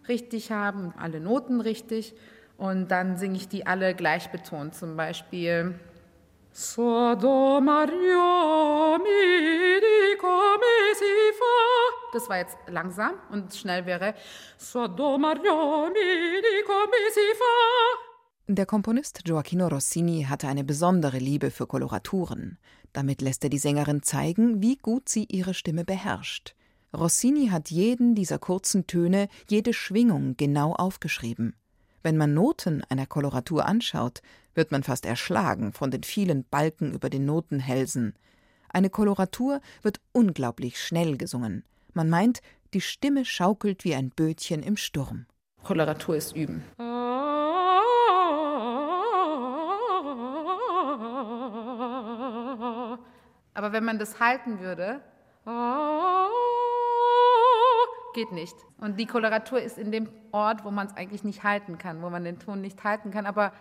richtig 0.08 0.52
haben, 0.52 0.94
alle 0.96 1.20
Noten 1.20 1.60
richtig. 1.60 2.14
Und 2.56 2.90
dann 2.90 3.16
singe 3.16 3.36
ich 3.36 3.48
die 3.48 3.66
alle 3.66 3.94
gleich 3.94 4.30
betont. 4.30 4.74
Zum 4.74 4.96
Beispiel 4.96 5.78
das 12.14 12.30
war 12.30 12.38
jetzt 12.38 12.56
langsam 12.66 13.12
und 13.30 13.54
schnell 13.54 13.84
wäre. 13.84 14.14
Der 18.46 18.64
Komponist 18.64 19.22
Gioacchino 19.26 19.68
Rossini 19.68 20.24
hatte 20.30 20.48
eine 20.48 20.64
besondere 20.64 21.18
Liebe 21.18 21.50
für 21.50 21.66
Koloraturen. 21.66 22.56
Damit 22.94 23.20
lässt 23.20 23.44
er 23.44 23.50
die 23.50 23.58
Sängerin 23.58 24.02
zeigen, 24.02 24.62
wie 24.62 24.76
gut 24.76 25.10
sie 25.10 25.24
ihre 25.24 25.52
Stimme 25.52 25.84
beherrscht. 25.84 26.54
Rossini 26.96 27.48
hat 27.48 27.70
jeden 27.70 28.14
dieser 28.14 28.38
kurzen 28.38 28.86
Töne, 28.86 29.28
jede 29.46 29.74
Schwingung 29.74 30.38
genau 30.38 30.72
aufgeschrieben. 30.72 31.54
Wenn 32.02 32.16
man 32.16 32.32
Noten 32.32 32.82
einer 32.88 33.04
Koloratur 33.04 33.66
anschaut, 33.66 34.22
wird 34.56 34.72
man 34.72 34.82
fast 34.82 35.06
erschlagen 35.06 35.72
von 35.72 35.90
den 35.90 36.02
vielen 36.02 36.44
Balken 36.44 36.92
über 36.92 37.10
den 37.10 37.24
Notenhälsen. 37.26 38.14
Eine 38.68 38.90
Koloratur 38.90 39.60
wird 39.82 40.00
unglaublich 40.12 40.82
schnell 40.82 41.16
gesungen. 41.16 41.64
Man 41.92 42.10
meint, 42.10 42.40
die 42.74 42.80
Stimme 42.80 43.24
schaukelt 43.24 43.84
wie 43.84 43.94
ein 43.94 44.10
Bötchen 44.10 44.62
im 44.62 44.76
Sturm. 44.76 45.26
Koloratur 45.62 46.16
ist 46.16 46.34
üben. 46.34 46.64
Aber 53.54 53.72
wenn 53.72 53.84
man 53.84 53.98
das 53.98 54.20
halten 54.20 54.60
würde, 54.60 55.00
geht 58.14 58.32
nicht. 58.32 58.56
Und 58.78 58.98
die 58.98 59.06
Koloratur 59.06 59.60
ist 59.60 59.78
in 59.78 59.92
dem 59.92 60.08
Ort, 60.32 60.64
wo 60.64 60.70
man 60.70 60.86
es 60.86 60.96
eigentlich 60.96 61.24
nicht 61.24 61.44
halten 61.44 61.78
kann, 61.78 62.02
wo 62.02 62.10
man 62.10 62.24
den 62.24 62.38
Ton 62.38 62.60
nicht 62.60 62.84
halten 62.84 63.10
kann. 63.10 63.26
Aber 63.26 63.52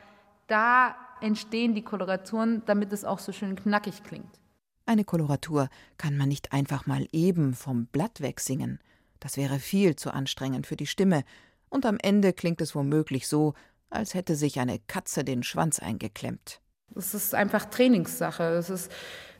da 0.48 0.96
entstehen 1.22 1.76
die 1.76 1.84
Koloraturen, 1.84 2.64
damit 2.66 2.94
es 2.94 3.06
auch 3.06 3.20
so 3.20 3.32
schön 3.32 3.56
knackig 3.56 4.04
klingt. 4.04 4.40
Eine 4.86 5.04
Koloratur 5.04 5.70
kann 5.98 6.18
man 6.18 6.30
nicht 6.30 6.54
einfach 6.54 6.86
mal 6.86 7.08
eben 7.12 7.54
vom 7.54 7.88
Blatt 7.88 8.22
wegsingen. 8.22 8.80
Das 9.20 9.38
wäre 9.38 9.60
viel 9.60 9.96
zu 9.96 10.12
anstrengend 10.12 10.68
für 10.68 10.76
die 10.76 10.88
Stimme, 10.88 11.24
und 11.70 11.86
am 11.86 11.98
Ende 12.02 12.32
klingt 12.32 12.62
es 12.62 12.74
womöglich 12.74 13.28
so, 13.28 13.54
als 13.90 14.14
hätte 14.14 14.36
sich 14.36 14.60
eine 14.60 14.80
Katze 14.80 15.24
den 15.26 15.44
Schwanz 15.44 15.80
eingeklemmt. 15.80 16.62
Es 16.96 17.14
ist 17.14 17.36
einfach 17.36 17.66
Trainingssache. 17.66 18.44
Es 18.44 18.70
ist 18.70 18.92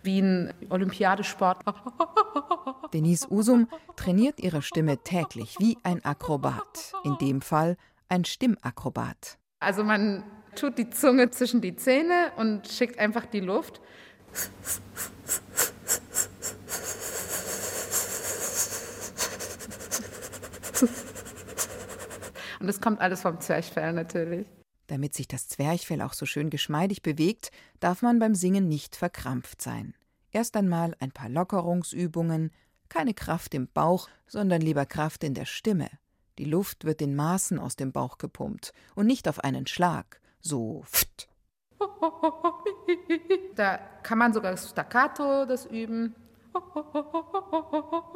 wie 0.04 0.20
ein 0.20 0.54
Olympiadesport. 0.70 1.64
Denise 2.94 3.28
Usum 3.30 3.70
trainiert 3.96 4.40
ihre 4.40 4.62
Stimme 4.62 4.98
täglich 4.98 5.56
wie 5.60 5.78
ein 5.84 6.04
Akrobat, 6.04 6.94
in 7.04 7.18
dem 7.20 7.42
Fall 7.42 7.78
ein 8.10 8.26
Stimmakrobat. 8.26 9.38
Also 9.60 9.84
man 9.84 10.24
tut 10.56 10.78
die 10.78 10.90
Zunge 10.90 11.30
zwischen 11.32 11.62
die 11.62 11.76
Zähne 11.76 12.32
und 12.38 12.68
schickt 12.68 13.00
einfach 13.00 13.26
die 13.26 13.40
Luft. 13.40 13.82
Und 22.60 22.68
das 22.68 22.82
kommt 22.82 23.00
alles 23.00 23.22
vom 23.22 23.40
Zwerchfell 23.40 23.94
natürlich. 23.94 24.48
Damit 24.88 25.14
sich 25.14 25.28
das 25.28 25.48
Zwerchfell 25.48 26.02
auch 26.02 26.14
so 26.14 26.26
schön 26.26 26.50
geschmeidig 26.50 27.02
bewegt, 27.02 27.52
darf 27.80 28.02
man 28.02 28.20
beim 28.20 28.36
Singen 28.36 28.68
nicht 28.68 28.96
verkrampft 28.96 29.62
sein. 29.62 29.96
Erst 30.32 30.56
einmal 30.58 30.96
ein 31.00 31.12
paar 31.12 31.30
Lockerungsübungen, 31.30 32.52
keine 32.90 33.14
Kraft 33.14 33.54
im 33.54 33.68
Bauch, 33.68 34.10
sondern 34.28 34.62
lieber 34.62 34.86
Kraft 34.86 35.24
in 35.24 35.34
der 35.34 35.46
Stimme. 35.46 35.90
Die 36.38 36.46
Luft 36.46 36.84
wird 36.84 37.02
in 37.02 37.16
Maßen 37.16 37.60
aus 37.60 37.76
dem 37.76 37.92
Bauch 37.92 38.18
gepumpt 38.18 38.74
und 38.96 39.08
nicht 39.08 39.28
auf 39.28 39.40
einen 39.40 39.68
Schlag, 39.68 40.20
so 40.46 40.84
pft. 40.86 41.28
Da 43.56 43.80
kann 44.04 44.18
man 44.18 44.34
sogar 44.34 44.56
Staccato 44.58 45.46
das 45.46 45.66
üben. 45.66 46.16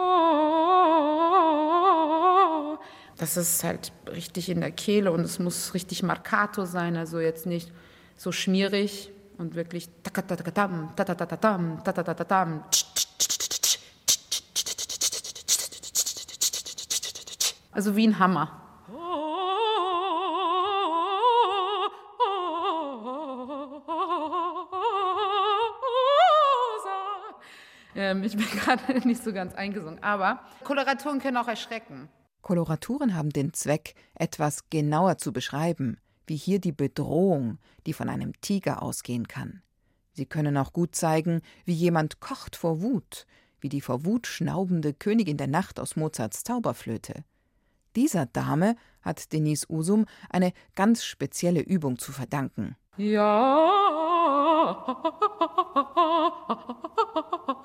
Das 3.18 3.36
ist 3.36 3.66
halt 3.66 3.92
richtig 4.08 4.48
in 4.48 4.62
der 4.62 4.72
Kehle 4.72 5.12
und 5.12 5.20
es 5.20 5.40
muss 5.40 5.74
richtig 5.74 6.04
marcato 6.04 6.64
sein, 6.64 6.96
also 6.96 7.20
jetzt 7.20 7.46
nicht 7.46 7.70
so 8.16 8.32
schmierig 8.32 9.12
und 9.38 9.56
wirklich 9.56 9.90
also 17.74 17.96
wie 17.98 18.08
ein 18.08 18.20
Hammer. 18.20 18.69
Ähm, 28.00 28.24
ich 28.24 28.38
bin 28.38 28.46
gerade 28.52 29.08
nicht 29.08 29.22
so 29.24 29.34
ganz 29.34 29.54
eingesungen. 29.54 30.02
Aber 30.02 30.40
Koloraturen 30.64 31.20
können 31.20 31.38
auch 31.38 31.50
erschrecken. 31.50 32.10
Koloraturen 32.42 33.14
haben 33.14 33.32
den 33.32 33.54
Zweck, 33.54 33.94
etwas 34.16 34.70
genauer 34.70 35.18
zu 35.18 35.34
beschreiben, 35.34 35.98
wie 36.26 36.38
hier 36.38 36.60
die 36.60 36.72
Bedrohung, 36.72 37.60
die 37.86 37.92
von 37.92 38.08
einem 38.08 38.40
Tiger 38.40 38.82
ausgehen 38.82 39.28
kann. 39.28 39.62
Sie 40.14 40.26
können 40.26 40.56
auch 40.58 40.72
gut 40.72 40.96
zeigen, 40.96 41.42
wie 41.66 41.74
jemand 41.74 42.22
kocht 42.22 42.56
vor 42.56 42.82
Wut, 42.82 43.26
wie 43.60 43.68
die 43.68 43.82
vor 43.82 44.06
Wut 44.06 44.28
schnaubende 44.28 44.94
Königin 44.94 45.36
der 45.36 45.48
Nacht 45.48 45.80
aus 45.80 45.98
Mozarts 45.98 46.44
Zauberflöte. 46.44 47.26
Dieser 47.98 48.26
Dame 48.26 48.78
hat 49.02 49.34
Denise 49.34 49.66
Usum 49.70 50.06
eine 50.30 50.54
ganz 50.76 51.04
spezielle 51.04 51.60
Übung 51.60 51.98
zu 52.00 52.14
verdanken. 52.14 52.78
Ja. 52.96 53.76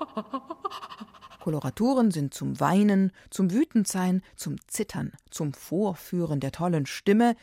Koloraturen 1.45 2.09
sind 2.09 2.33
zum 2.33 2.59
Weinen, 2.59 3.11
zum 3.29 3.51
Wütendsein, 3.51 4.23
zum 4.35 4.55
Zittern, 4.65 5.11
zum 5.29 5.53
Vorführen 5.53 6.39
der 6.39 6.51
tollen 6.51 6.87
Stimme. 6.87 7.35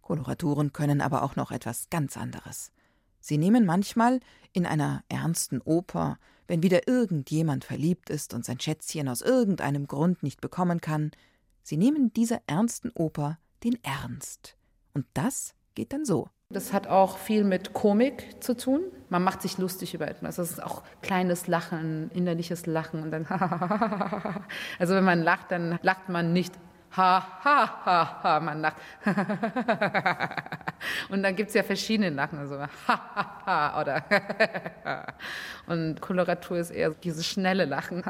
Koloraturen 0.00 0.72
können 0.72 1.00
aber 1.00 1.24
auch 1.24 1.34
noch 1.34 1.50
etwas 1.50 1.90
ganz 1.90 2.16
anderes. 2.16 2.70
Sie 3.18 3.36
nehmen 3.36 3.66
manchmal 3.66 4.20
in 4.52 4.64
einer 4.64 5.02
ernsten 5.08 5.60
Oper, 5.60 6.20
wenn 6.46 6.62
wieder 6.62 6.86
irgendjemand 6.86 7.64
verliebt 7.64 8.10
ist 8.10 8.32
und 8.32 8.44
sein 8.44 8.60
Schätzchen 8.60 9.08
aus 9.08 9.22
irgendeinem 9.22 9.88
Grund 9.88 10.22
nicht 10.22 10.40
bekommen 10.40 10.80
kann, 10.80 11.10
sie 11.64 11.78
nehmen 11.78 12.12
dieser 12.12 12.40
ernsten 12.46 12.92
Oper 12.94 13.40
den 13.64 13.82
Ernst. 13.82 14.56
Und 14.94 15.04
das 15.14 15.56
geht 15.74 15.92
dann 15.92 16.04
so. 16.04 16.28
Das 16.50 16.72
hat 16.72 16.86
auch 16.86 17.18
viel 17.18 17.44
mit 17.44 17.74
Komik 17.74 18.42
zu 18.42 18.56
tun. 18.56 18.80
Man 19.10 19.22
macht 19.22 19.42
sich 19.42 19.58
lustig 19.58 19.92
über 19.92 20.08
etwas. 20.08 20.36
Das 20.36 20.50
ist 20.50 20.62
auch 20.62 20.82
kleines 21.02 21.46
Lachen, 21.46 22.10
innerliches 22.14 22.64
Lachen 22.64 23.02
und 23.02 23.10
dann 23.10 23.26
Also 24.78 24.94
wenn 24.94 25.04
man 25.04 25.22
lacht, 25.22 25.50
dann 25.50 25.78
lacht 25.82 26.08
man 26.08 26.32
nicht 26.32 26.54
ha 26.96 27.22
ha 27.44 27.84
ha 27.84 28.22
ha, 28.22 28.40
man 28.40 28.62
lacht 28.62 28.76
und 31.10 31.22
dann 31.22 31.36
gibt 31.36 31.50
es 31.50 31.54
ja 31.54 31.62
verschiedene 31.62 32.08
Lachen, 32.08 32.38
also 32.38 32.58
ha 32.58 32.68
ha 32.86 33.42
ha 33.44 33.80
oder 33.82 34.02
und 35.66 36.00
Koloratur 36.00 36.56
ist 36.56 36.70
eher 36.70 36.92
dieses 36.92 37.26
schnelle 37.26 37.66
Lachen. 37.66 38.02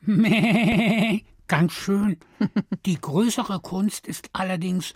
Meh, 0.00 1.27
ganz 1.48 1.72
schön. 1.72 2.18
Die 2.86 3.00
größere 3.00 3.60
Kunst 3.60 4.06
ist 4.06 4.30
allerdings 4.32 4.94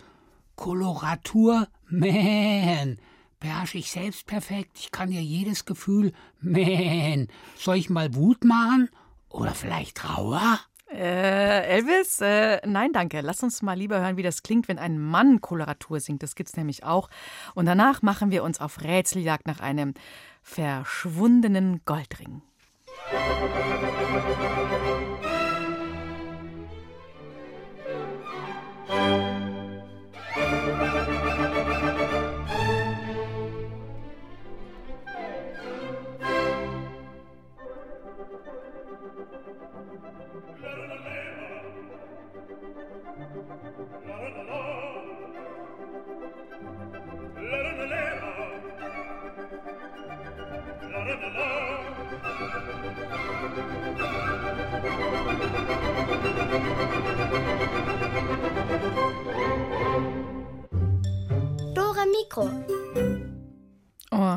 Koloratur 0.55 1.67
mähen. 1.89 2.99
Beherrsche 3.39 3.77
ich 3.77 3.91
selbst 3.91 4.25
perfekt. 4.25 4.77
Ich 4.79 4.91
kann 4.91 5.11
dir 5.11 5.21
jedes 5.21 5.65
Gefühl 5.65 6.13
mähen. 6.39 7.27
Soll 7.57 7.75
ich 7.75 7.89
mal 7.89 8.15
Wut 8.15 8.45
machen? 8.45 8.89
Oder 9.27 9.53
vielleicht 9.53 9.97
Trauer? 9.97 10.59
Äh, 10.89 11.63
Elvis? 11.63 12.21
Äh, 12.21 12.61
nein, 12.65 12.93
danke. 12.93 13.21
Lass 13.21 13.41
uns 13.43 13.61
mal 13.61 13.77
lieber 13.77 13.99
hören, 13.99 14.15
wie 14.15 14.23
das 14.23 14.43
klingt, 14.43 14.67
wenn 14.67 14.77
ein 14.79 14.99
Mann 14.99 15.41
Koloratur 15.41 15.99
singt. 15.99 16.23
Das 16.23 16.35
gibt's 16.35 16.55
nämlich 16.55 16.83
auch. 16.83 17.09
Und 17.55 17.65
danach 17.65 18.01
machen 18.01 18.31
wir 18.31 18.43
uns 18.43 18.61
auf 18.61 18.81
Rätseljagd 18.81 19.47
nach 19.47 19.59
einem 19.59 19.95
verschwundenen 20.43 21.81
Goldring. 21.83 22.43
Dore 61.73 62.05
Mikro. 62.05 62.82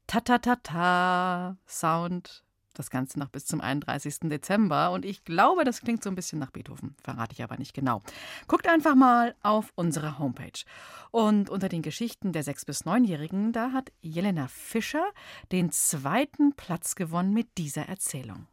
Ta-Ta-Ta-Ta-Sound 0.07 2.43
das 2.73 2.89
Ganze 2.89 3.19
noch 3.19 3.29
bis 3.29 3.45
zum 3.45 3.61
31. 3.61 4.19
Dezember. 4.23 4.91
Und 4.91 5.05
ich 5.05 5.23
glaube, 5.23 5.63
das 5.63 5.81
klingt 5.81 6.03
so 6.03 6.09
ein 6.09 6.15
bisschen 6.15 6.39
nach 6.39 6.51
Beethoven. 6.51 6.95
Verrate 7.01 7.33
ich 7.33 7.43
aber 7.43 7.57
nicht 7.57 7.73
genau. 7.73 8.01
Guckt 8.47 8.67
einfach 8.67 8.95
mal 8.95 9.35
auf 9.43 9.71
unsere 9.75 10.19
Homepage. 10.19 10.63
Und 11.11 11.49
unter 11.49 11.69
den 11.69 11.81
Geschichten 11.81 12.31
der 12.31 12.43
6- 12.43 12.65
bis 12.65 12.85
9-Jährigen, 12.85 13.51
da 13.51 13.71
hat 13.71 13.91
Jelena 14.01 14.47
Fischer 14.47 15.05
den 15.51 15.71
zweiten 15.71 16.53
Platz 16.53 16.95
gewonnen 16.95 17.33
mit 17.33 17.57
dieser 17.57 17.87
Erzählung. 17.87 18.47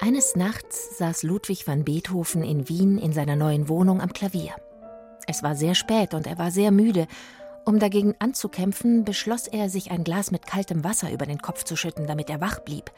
Eines 0.00 0.36
Nachts 0.36 0.98
saß 0.98 1.22
Ludwig 1.22 1.66
van 1.66 1.84
Beethoven 1.84 2.42
in 2.42 2.68
Wien 2.68 2.98
in 2.98 3.12
seiner 3.12 3.36
neuen 3.36 3.68
Wohnung 3.68 4.00
am 4.00 4.12
Klavier. 4.12 4.54
Es 5.26 5.42
war 5.42 5.54
sehr 5.54 5.74
spät 5.74 6.12
und 6.12 6.26
er 6.26 6.36
war 6.36 6.50
sehr 6.50 6.70
müde 6.70 7.06
um 7.64 7.78
dagegen 7.78 8.14
anzukämpfen, 8.18 9.04
beschloss 9.04 9.46
er, 9.46 9.68
sich 9.68 9.90
ein 9.90 10.04
Glas 10.04 10.30
mit 10.30 10.46
kaltem 10.46 10.84
Wasser 10.84 11.12
über 11.12 11.26
den 11.26 11.40
Kopf 11.40 11.64
zu 11.64 11.76
schütten, 11.76 12.06
damit 12.06 12.30
er 12.30 12.40
wach 12.40 12.60
blieb. 12.60 12.92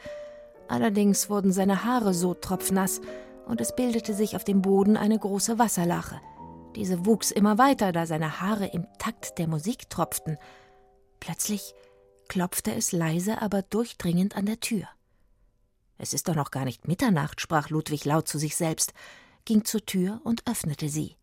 Allerdings 0.67 1.29
wurden 1.29 1.51
seine 1.51 1.85
Haare 1.85 2.13
so 2.13 2.33
tropfnass 2.33 3.01
und 3.45 3.61
es 3.61 3.75
bildete 3.75 4.13
sich 4.13 4.35
auf 4.35 4.43
dem 4.43 4.61
Boden 4.61 4.97
eine 4.97 5.17
große 5.17 5.57
Wasserlache. 5.57 6.19
Diese 6.75 7.05
wuchs 7.05 7.31
immer 7.31 7.57
weiter, 7.57 7.91
da 7.91 8.05
seine 8.05 8.41
Haare 8.41 8.67
im 8.67 8.85
Takt 8.99 9.39
der 9.39 9.47
Musik 9.47 9.89
tropften. 9.89 10.37
Plötzlich 11.19 11.73
klopfte 12.27 12.73
es 12.73 12.91
leise, 12.91 13.41
aber 13.41 13.61
durchdringend 13.61 14.35
an 14.35 14.45
der 14.45 14.59
Tür. 14.59 14.87
Es 15.97 16.13
ist 16.13 16.27
doch 16.27 16.35
noch 16.35 16.51
gar 16.51 16.65
nicht 16.65 16.87
Mitternacht, 16.87 17.41
sprach 17.41 17.69
Ludwig 17.69 18.05
laut 18.05 18.27
zu 18.27 18.37
sich 18.37 18.55
selbst, 18.55 18.93
ging 19.45 19.65
zur 19.65 19.85
Tür 19.85 20.21
und 20.23 20.47
öffnete 20.47 20.89
sie. 20.89 21.15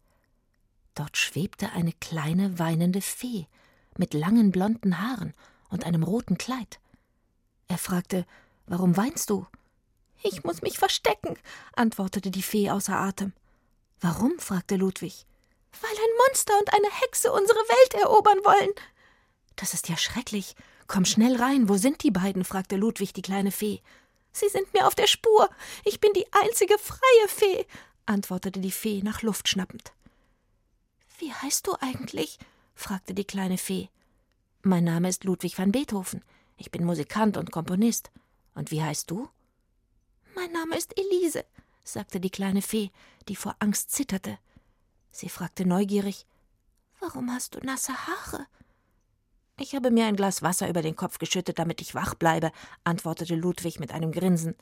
Dort 0.94 1.16
schwebte 1.16 1.72
eine 1.72 1.92
kleine 1.92 2.59
weinende 2.59 3.00
Fee 3.00 3.46
mit 3.96 4.14
langen 4.14 4.52
blonden 4.52 5.00
Haaren 5.00 5.35
und 5.68 5.85
einem 5.85 6.02
roten 6.02 6.38
Kleid. 6.38 6.78
Er 7.68 7.78
fragte 7.78 8.26
Warum 8.66 8.96
weinst 8.96 9.28
du? 9.30 9.46
Ich 10.22 10.44
muss 10.44 10.62
mich 10.62 10.78
verstecken, 10.78 11.37
antwortete 11.74 12.30
die 12.30 12.42
Fee 12.42 12.70
außer 12.70 12.96
Atem. 12.96 13.33
Warum? 14.00 14.38
fragte 14.38 14.76
Ludwig. 14.76 15.26
weil 15.80 15.90
ein 15.90 16.16
Monster 16.26 16.54
und 16.59 16.72
eine 16.72 16.90
Hexe 17.02 17.33
unsere 17.33 17.59
Welt 17.59 17.94
erobern 17.94 18.38
wollen. 18.44 18.70
Das 19.57 19.74
ist 19.74 19.88
ja 19.88 19.96
schrecklich. 19.96 20.54
Komm 20.87 21.04
schnell 21.04 21.37
rein, 21.37 21.68
wo 21.68 21.76
sind 21.76 22.02
die 22.02 22.11
beiden? 22.11 22.44
fragte 22.44 22.76
Ludwig 22.76 23.12
die 23.12 23.22
kleine 23.22 23.50
Fee. 23.50 23.83
Sie 24.33 24.48
sind 24.48 24.72
mir 24.72 24.87
auf 24.87 24.94
der 24.94 25.07
Spur. 25.07 25.48
Ich 25.85 26.00
bin 26.00 26.12
die 26.12 26.26
einzige 26.33 26.78
freie 26.78 27.28
Fee, 27.28 27.66
antwortete 28.07 28.61
die 28.61 28.72
Fee 28.72 29.02
nach 29.02 29.22
Luft 29.22 29.48
schnappend. 29.48 29.92
Wie 31.18 31.33
heißt 31.33 31.66
du 31.66 31.77
eigentlich? 31.81 32.38
fragte 32.74 33.14
die 33.14 33.24
kleine 33.24 33.59
Fee. 33.59 33.88
Mein 34.62 34.85
Name 34.85 35.09
ist 35.09 35.24
Ludwig 35.24 35.59
van 35.59 35.70
Beethoven. 35.70 36.24
Ich 36.57 36.70
bin 36.70 36.85
Musikant 36.85 37.37
und 37.37 37.53
Komponist. 37.53 38.11
Und 38.55 38.70
wie 38.70 38.83
heißt 38.83 39.11
du? 39.11 39.29
Mein 40.35 40.50
Name 40.53 40.77
ist 40.77 40.98
Elise, 40.98 41.44
sagte 41.85 42.18
die 42.18 42.31
kleine 42.31 42.62
Fee, 42.62 42.90
die 43.29 43.37
vor 43.37 43.55
Angst 43.61 43.92
zitterte. 43.92 44.38
Sie 45.12 45.29
fragte 45.29 45.66
neugierig 45.66 46.27
Warum 46.98 47.31
hast 47.31 47.55
du 47.55 47.61
nasse 47.61 47.92
Haare? 47.92 48.46
Ich 49.61 49.74
habe 49.77 49.90
mir 49.92 50.07
ein 50.07 50.16
Glas 50.16 50.42
Wasser 50.42 50.68
über 50.68 50.83
den 50.83 50.96
Kopf 50.96 51.18
geschüttet, 51.18 51.59
damit 51.61 51.81
ich 51.81 51.94
wach 51.94 52.14
bleibe, 52.14 52.50
antwortete 52.83 53.37
Ludwig 53.37 53.79
mit 53.79 53.92
einem 53.92 54.11
Grinsen. 54.11 54.57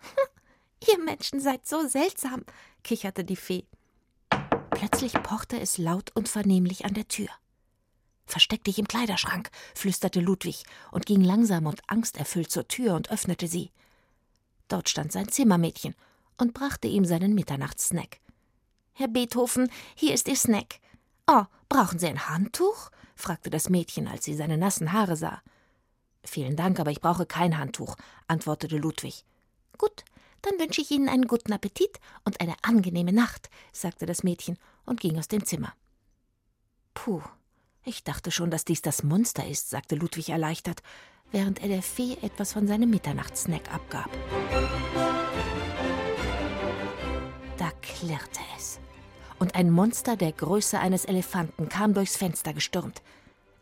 Ihr 0.88 0.98
Menschen 0.98 1.40
seid 1.40 1.66
so 1.66 1.88
seltsam, 1.88 2.44
kicherte 2.84 3.24
die 3.24 3.36
Fee. 3.36 3.66
Plötzlich 4.78 5.12
pochte 5.24 5.58
es 5.58 5.76
laut 5.76 6.12
und 6.14 6.28
vernehmlich 6.28 6.84
an 6.84 6.94
der 6.94 7.08
Tür. 7.08 7.26
Versteck 8.26 8.62
dich 8.62 8.78
im 8.78 8.86
Kleiderschrank, 8.86 9.50
flüsterte 9.74 10.20
Ludwig 10.20 10.62
und 10.92 11.04
ging 11.04 11.20
langsam 11.20 11.66
und 11.66 11.80
angsterfüllt 11.88 12.48
zur 12.52 12.68
Tür 12.68 12.94
und 12.94 13.10
öffnete 13.10 13.48
sie. 13.48 13.72
Dort 14.68 14.88
stand 14.88 15.10
sein 15.10 15.28
Zimmermädchen 15.28 15.96
und 16.36 16.54
brachte 16.54 16.86
ihm 16.86 17.04
seinen 17.04 17.34
Mitternachtssnack. 17.34 18.20
Herr 18.92 19.08
Beethoven, 19.08 19.68
hier 19.96 20.14
ist 20.14 20.28
Ihr 20.28 20.36
Snack. 20.36 20.78
Oh, 21.26 21.44
brauchen 21.68 21.98
Sie 21.98 22.06
ein 22.06 22.28
Handtuch? 22.28 22.90
fragte 23.16 23.50
das 23.50 23.68
Mädchen, 23.68 24.06
als 24.06 24.26
sie 24.26 24.34
seine 24.34 24.58
nassen 24.58 24.92
Haare 24.92 25.16
sah. 25.16 25.42
Vielen 26.22 26.54
Dank, 26.54 26.78
aber 26.78 26.92
ich 26.92 27.00
brauche 27.00 27.26
kein 27.26 27.58
Handtuch, 27.58 27.96
antwortete 28.28 28.76
Ludwig. 28.76 29.24
Gut, 29.76 30.04
dann 30.42 30.58
wünsche 30.58 30.80
ich 30.80 30.90
Ihnen 30.90 31.08
einen 31.08 31.26
guten 31.26 31.52
Appetit 31.52 31.98
und 32.24 32.40
eine 32.40 32.54
angenehme 32.62 33.12
Nacht, 33.12 33.50
sagte 33.72 34.06
das 34.06 34.22
Mädchen 34.22 34.58
und 34.84 35.00
ging 35.00 35.18
aus 35.18 35.28
dem 35.28 35.44
Zimmer. 35.44 35.72
Puh, 36.94 37.22
ich 37.84 38.04
dachte 38.04 38.30
schon, 38.30 38.50
dass 38.50 38.64
dies 38.64 38.82
das 38.82 39.02
Monster 39.02 39.46
ist, 39.46 39.70
sagte 39.70 39.94
Ludwig 39.94 40.28
erleichtert, 40.28 40.82
während 41.30 41.62
er 41.62 41.68
der 41.68 41.82
Fee 41.82 42.16
etwas 42.22 42.52
von 42.52 42.66
seinem 42.66 42.90
Mitternachtssnack 42.90 43.72
abgab. 43.72 44.10
Da 47.56 47.70
klirrte 47.82 48.40
es. 48.56 48.78
Und 49.38 49.54
ein 49.54 49.70
Monster 49.70 50.16
der 50.16 50.32
Größe 50.32 50.78
eines 50.78 51.04
Elefanten 51.04 51.68
kam 51.68 51.94
durchs 51.94 52.16
Fenster 52.16 52.52
gestürmt. 52.52 53.02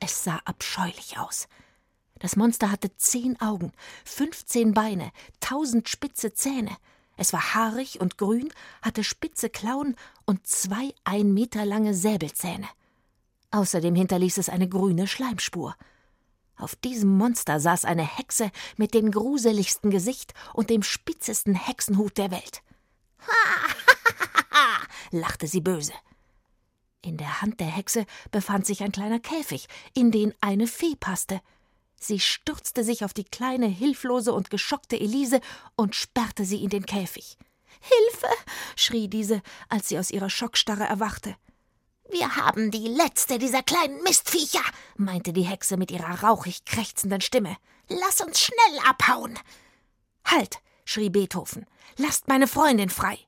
Es 0.01 0.25
sah 0.25 0.41
abscheulich 0.45 1.19
aus. 1.19 1.49
Das 2.19 2.37
Monster 2.37 2.71
hatte 2.71 2.95
zehn 2.97 3.41
Augen, 3.41 3.73
fünfzehn 4.05 4.73
Beine, 4.73 5.13
tausend 5.41 5.89
spitze 5.89 6.33
Zähne. 6.33 6.77
Es 7.17 7.33
war 7.33 7.55
haarig 7.55 8.01
und 8.01 8.19
grün, 8.19 8.53
hatte 8.83 9.05
spitze 9.05 9.49
Klauen 9.49 9.97
und 10.25 10.47
zwei 10.47 10.95
ein 11.05 11.33
Meter 11.33 11.65
lange 11.65 11.95
Säbelzähne. 11.95 12.69
Außerdem 13.51 13.95
hinterließ 13.95 14.39
es 14.39 14.49
eine 14.49 14.69
grüne 14.69 15.07
Schleimspur. 15.07 15.77
Auf 16.59 16.75
diesem 16.77 17.17
Monster 17.17 17.61
saß 17.61 17.85
eine 17.85 18.05
Hexe 18.05 18.51
mit 18.77 18.95
dem 18.95 19.11
gruseligsten 19.11 19.91
Gesicht 19.91 20.33
und 20.55 20.71
dem 20.71 20.83
spitzesten 20.83 21.55
Hexenhut 21.55 22.17
der 22.17 22.31
Welt. 22.31 22.63
Ha, 23.27 24.79
lachte 25.11 25.47
sie 25.47 25.61
böse. 25.61 25.93
In 27.03 27.19
der 27.19 27.41
Hand 27.41 27.61
der 27.61 27.69
Hexe 27.69 28.07
befand 28.31 28.67
sich 28.67 28.83
ein 28.83 28.93
kleiner 28.93 29.21
Käfig, 29.21 29.69
in 29.95 30.11
den 30.11 30.35
eine 30.41 30.67
Fee 30.67 30.97
passte. 30.97 31.41
Sie 31.99 32.21
stürzte 32.21 32.85
sich 32.85 33.05
auf 33.05 33.15
die 33.15 33.25
kleine, 33.25 33.67
hilflose 33.67 34.33
und 34.33 34.51
geschockte 34.51 34.99
Elise 34.99 35.41
und 35.77 35.95
sperrte 35.95 36.45
sie 36.45 36.63
in 36.63 36.71
den 36.71 36.87
Käfig. 36.87 37.37
Hilfe! 37.81 38.29
schrie 38.77 39.09
diese, 39.09 39.43
als 39.69 39.89
sie 39.89 39.99
aus 39.99 40.11
ihrer 40.11 40.31
Schockstarre 40.31 40.85
erwachte. 40.85 41.37
Wir 42.11 42.37
haben 42.37 42.71
die 42.71 42.87
letzte 42.87 43.39
dieser 43.39 43.63
kleinen 43.63 44.03
Mistviecher, 44.03 44.63
meinte 44.97 45.33
die 45.33 45.43
Hexe 45.43 45.77
mit 45.77 45.91
ihrer 45.91 46.23
rauchig 46.23 46.65
krächzenden 46.65 47.21
Stimme. 47.21 47.57
Lass 47.89 48.21
uns 48.21 48.41
schnell 48.41 48.79
abhauen. 48.87 49.39
Halt, 50.25 50.59
schrie 50.85 51.11
Beethoven. 51.11 51.67
Lasst 51.97 52.29
meine 52.29 52.47
Freundin 52.47 52.91
frei. 52.91 53.19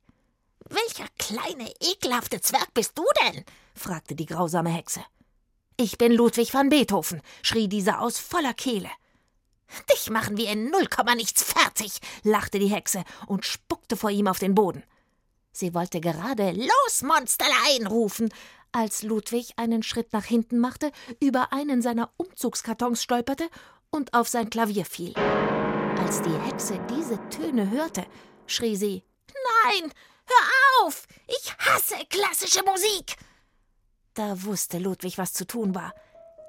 Welcher 0.68 1.06
kleine, 1.18 1.72
ekelhafte 1.80 2.40
Zwerg 2.40 2.72
bist 2.74 2.96
du 2.96 3.04
denn? 3.24 3.44
fragte 3.74 4.14
die 4.14 4.26
grausame 4.26 4.70
Hexe. 4.70 5.02
Ich 5.80 5.96
bin 5.96 6.12
Ludwig 6.12 6.52
van 6.54 6.70
Beethoven, 6.70 7.22
schrie 7.40 7.68
dieser 7.68 8.00
aus 8.00 8.18
voller 8.18 8.52
Kehle. 8.52 8.90
Dich 9.92 10.10
machen 10.10 10.36
wir 10.36 10.50
in 10.50 10.70
null 10.70 10.88
nichts 11.14 11.44
fertig, 11.44 12.00
lachte 12.24 12.58
die 12.58 12.66
Hexe 12.66 13.04
und 13.28 13.46
spuckte 13.46 13.96
vor 13.96 14.10
ihm 14.10 14.26
auf 14.26 14.40
den 14.40 14.56
Boden. 14.56 14.82
Sie 15.52 15.74
wollte 15.74 16.00
gerade 16.00 16.50
Los, 16.50 17.02
Monsterlein 17.02 17.86
rufen, 17.86 18.34
als 18.72 19.04
Ludwig 19.04 19.52
einen 19.54 19.84
Schritt 19.84 20.12
nach 20.12 20.24
hinten 20.24 20.58
machte, 20.58 20.90
über 21.20 21.52
einen 21.52 21.80
seiner 21.80 22.10
Umzugskartons 22.16 23.00
stolperte 23.00 23.48
und 23.90 24.14
auf 24.14 24.26
sein 24.26 24.50
Klavier 24.50 24.84
fiel. 24.84 25.14
Als 25.14 26.20
die 26.22 26.38
Hexe 26.40 26.80
diese 26.90 27.20
Töne 27.28 27.70
hörte, 27.70 28.04
schrie 28.48 28.74
sie 28.74 29.04
Nein, 29.62 29.92
hör 30.26 30.86
auf. 30.86 31.06
Ich 31.28 31.56
hasse 31.56 32.04
klassische 32.10 32.64
Musik. 32.64 33.16
Da 34.18 34.42
wusste 34.42 34.78
Ludwig, 34.78 35.16
was 35.16 35.32
zu 35.32 35.46
tun 35.46 35.76
war. 35.76 35.94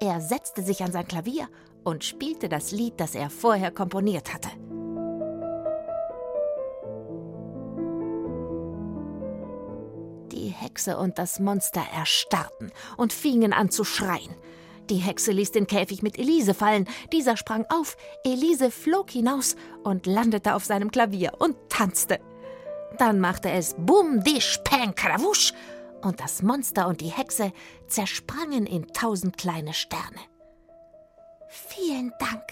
Er 0.00 0.20
setzte 0.20 0.60
sich 0.60 0.82
an 0.82 0.90
sein 0.90 1.06
Klavier 1.06 1.48
und 1.84 2.02
spielte 2.02 2.48
das 2.48 2.72
Lied, 2.72 2.94
das 2.98 3.14
er 3.14 3.30
vorher 3.30 3.70
komponiert 3.70 4.34
hatte. 4.34 4.48
Die 10.32 10.48
Hexe 10.48 10.98
und 10.98 11.16
das 11.16 11.38
Monster 11.38 11.84
erstarrten 11.94 12.72
und 12.96 13.12
fingen 13.12 13.52
an 13.52 13.70
zu 13.70 13.84
schreien. 13.84 14.34
Die 14.88 14.96
Hexe 14.96 15.30
ließ 15.30 15.52
den 15.52 15.68
Käfig 15.68 16.02
mit 16.02 16.18
Elise 16.18 16.54
fallen. 16.54 16.88
Dieser 17.12 17.36
sprang 17.36 17.66
auf, 17.68 17.96
Elise 18.24 18.72
flog 18.72 19.10
hinaus 19.10 19.54
und 19.84 20.06
landete 20.06 20.56
auf 20.56 20.64
seinem 20.64 20.90
Klavier 20.90 21.34
und 21.38 21.54
tanzte. 21.68 22.18
Dann 22.98 23.20
machte 23.20 23.48
es 23.48 23.76
Bum, 23.78 24.24
Disch, 24.24 24.58
Peng, 24.64 24.92
Krawusch 24.96 25.54
und 26.02 26.20
das 26.20 26.42
Monster 26.42 26.88
und 26.88 27.00
die 27.00 27.08
Hexe 27.10 27.52
zersprangen 27.86 28.66
in 28.66 28.86
tausend 28.88 29.36
kleine 29.36 29.74
Sterne. 29.74 30.20
Vielen 31.48 32.12
Dank, 32.18 32.42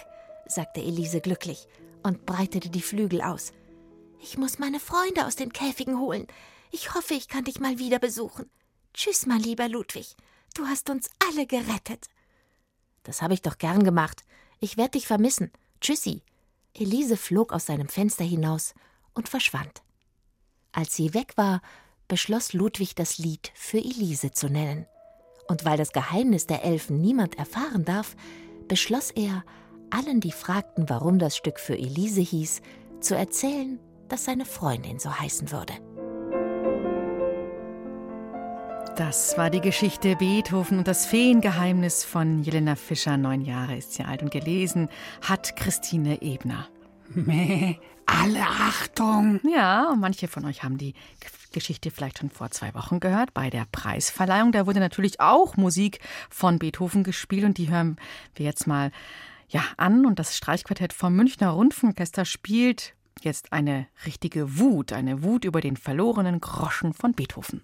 sagte 0.47 0.81
Elise 0.81 1.21
glücklich 1.21 1.67
und 2.03 2.27
breitete 2.27 2.69
die 2.69 2.83
Flügel 2.83 3.23
aus. 3.23 3.53
Ich 4.21 4.37
muss 4.37 4.59
meine 4.59 4.81
Freunde 4.81 5.27
aus 5.27 5.37
den 5.37 5.53
Käfigen 5.53 5.99
holen. 5.99 6.27
Ich 6.71 6.95
hoffe, 6.95 7.15
ich 7.15 7.29
kann 7.29 7.45
dich 7.45 7.61
mal 7.61 7.79
wieder 7.79 7.99
besuchen. 7.99 8.51
Tschüss, 8.93 9.27
mein 9.27 9.41
lieber 9.41 9.69
Ludwig. 9.69 10.17
Du 10.55 10.67
hast 10.67 10.91
uns 10.91 11.09
alle 11.29 11.47
gerettet. 11.47 12.07
Das 13.05 13.23
habe 13.23 13.35
ich 13.35 13.43
doch 13.43 13.59
gern 13.59 13.85
gemacht. 13.85 14.25
Ich 14.61 14.77
werde 14.77 14.93
dich 14.93 15.07
vermissen. 15.07 15.53
Tschüssi. 15.81 16.23
Elise 16.75 17.17
flog 17.17 17.53
aus 17.53 17.67
seinem 17.67 17.89
Fenster 17.89 18.25
hinaus 18.25 18.75
und 19.15 19.29
verschwand. 19.29 19.83
Als 20.73 20.95
sie 20.95 21.15
weg 21.15 21.33
war, 21.37 21.63
beschloss 22.09 22.53
Ludwig 22.53 22.95
das 22.95 23.19
Lied 23.19 23.53
für 23.55 23.79
Elise 23.79 24.33
zu 24.33 24.49
nennen. 24.49 24.87
Und 25.47 25.65
weil 25.65 25.79
das 25.79 25.93
Geheimnis 25.93 26.47
der 26.47 26.65
Elfen 26.65 27.01
niemand 27.01 27.39
erfahren 27.39 27.85
darf, 27.85 28.17
beschloss 28.67 29.11
er, 29.11 29.45
allen, 29.91 30.21
die 30.21 30.33
fragten, 30.33 30.89
warum 30.89 31.19
das 31.19 31.37
Stück 31.37 31.61
für 31.61 31.79
Elise 31.79 32.21
hieß, 32.21 32.61
zu 33.01 33.15
erzählen, 33.15 33.79
dass 34.09 34.25
seine 34.25 34.45
Freundin 34.45 34.99
so 34.99 35.13
heißen 35.13 35.51
würde. 35.51 35.75
Das 38.97 39.39
war 39.39 39.49
die 39.49 39.61
Geschichte 39.61 40.17
Beethoven 40.17 40.79
und 40.79 40.89
das 40.89 41.07
Feengeheimnis 41.07 42.03
von 42.03 42.43
Jelena 42.43 42.75
Fischer. 42.75 43.17
Neun 43.17 43.43
Jahre 43.43 43.77
ist 43.77 43.93
sie 43.93 44.03
alt 44.03 44.23
und 44.23 44.33
gelesen 44.33 44.89
hat 45.23 45.55
Christine 45.55 46.21
Ebner. 46.21 46.69
Mäh, 47.15 47.79
alle 48.07 48.43
Achtung! 48.43 49.41
Ja, 49.49 49.91
und 49.91 50.01
manche 50.01 50.27
von 50.27 50.45
euch 50.45 50.65
haben 50.65 50.79
die 50.79 50.95
Geschichte 51.53 51.91
vielleicht 51.91 52.19
schon 52.19 52.31
vor 52.31 52.51
zwei 52.51 52.75
Wochen 52.75 53.01
gehört, 53.01 53.35
bei 53.35 53.51
der 53.51 53.67
Preisverleihung. 53.71 54.53
Da 54.53 54.67
wurde 54.67 54.81
natürlich 54.81 55.21
auch 55.21 55.57
Musik 55.57 56.01
von 56.31 56.59
Beethoven 56.59 57.05
gespielt 57.05 57.45
und 57.45 57.59
die 57.59 57.71
hören 57.71 57.97
wir 58.35 58.47
jetzt 58.47 58.67
mal 58.67 58.91
ja, 59.49 59.65
an. 59.77 60.07
Und 60.07 60.19
das 60.19 60.37
Streichquartett 60.37 60.93
vom 60.93 61.15
Münchner 61.15 61.51
Rundfunkorchester 61.51 62.25
spielt 62.25 62.95
jetzt 63.23 63.53
eine 63.53 63.87
richtige 64.07 64.59
Wut, 64.59 64.93
eine 64.93 65.23
Wut 65.23 65.45
über 65.45 65.61
den 65.61 65.77
verlorenen 65.77 66.41
Groschen 66.41 66.93
von 66.93 67.15
Beethoven. 67.15 67.63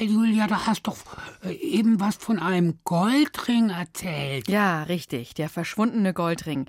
Mal, 0.00 0.08
Julia, 0.08 0.46
du 0.46 0.54
hast 0.54 0.86
doch 0.86 0.96
äh, 1.44 1.52
eben 1.52 2.00
was 2.00 2.16
von 2.16 2.38
einem 2.38 2.78
Goldring 2.84 3.68
erzählt. 3.68 4.48
Ja, 4.48 4.84
richtig, 4.84 5.34
der 5.34 5.50
verschwundene 5.50 6.14
Goldring. 6.14 6.66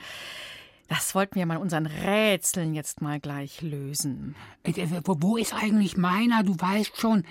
Das 0.90 1.16
wollten 1.16 1.36
wir 1.36 1.46
mal 1.46 1.58
unseren 1.58 1.86
Rätseln 1.86 2.74
jetzt 2.74 3.02
mal 3.02 3.22
gleich 3.22 3.62
lösen. 3.62 4.36
Äh, 4.64 4.72
äh, 4.72 5.02
Wo 5.06 5.38
ist 5.38 5.54
eigentlich 5.54 5.96
meiner? 5.96 6.44
Du 6.44 6.60
weißt 6.60 7.00
schon, 7.00 7.24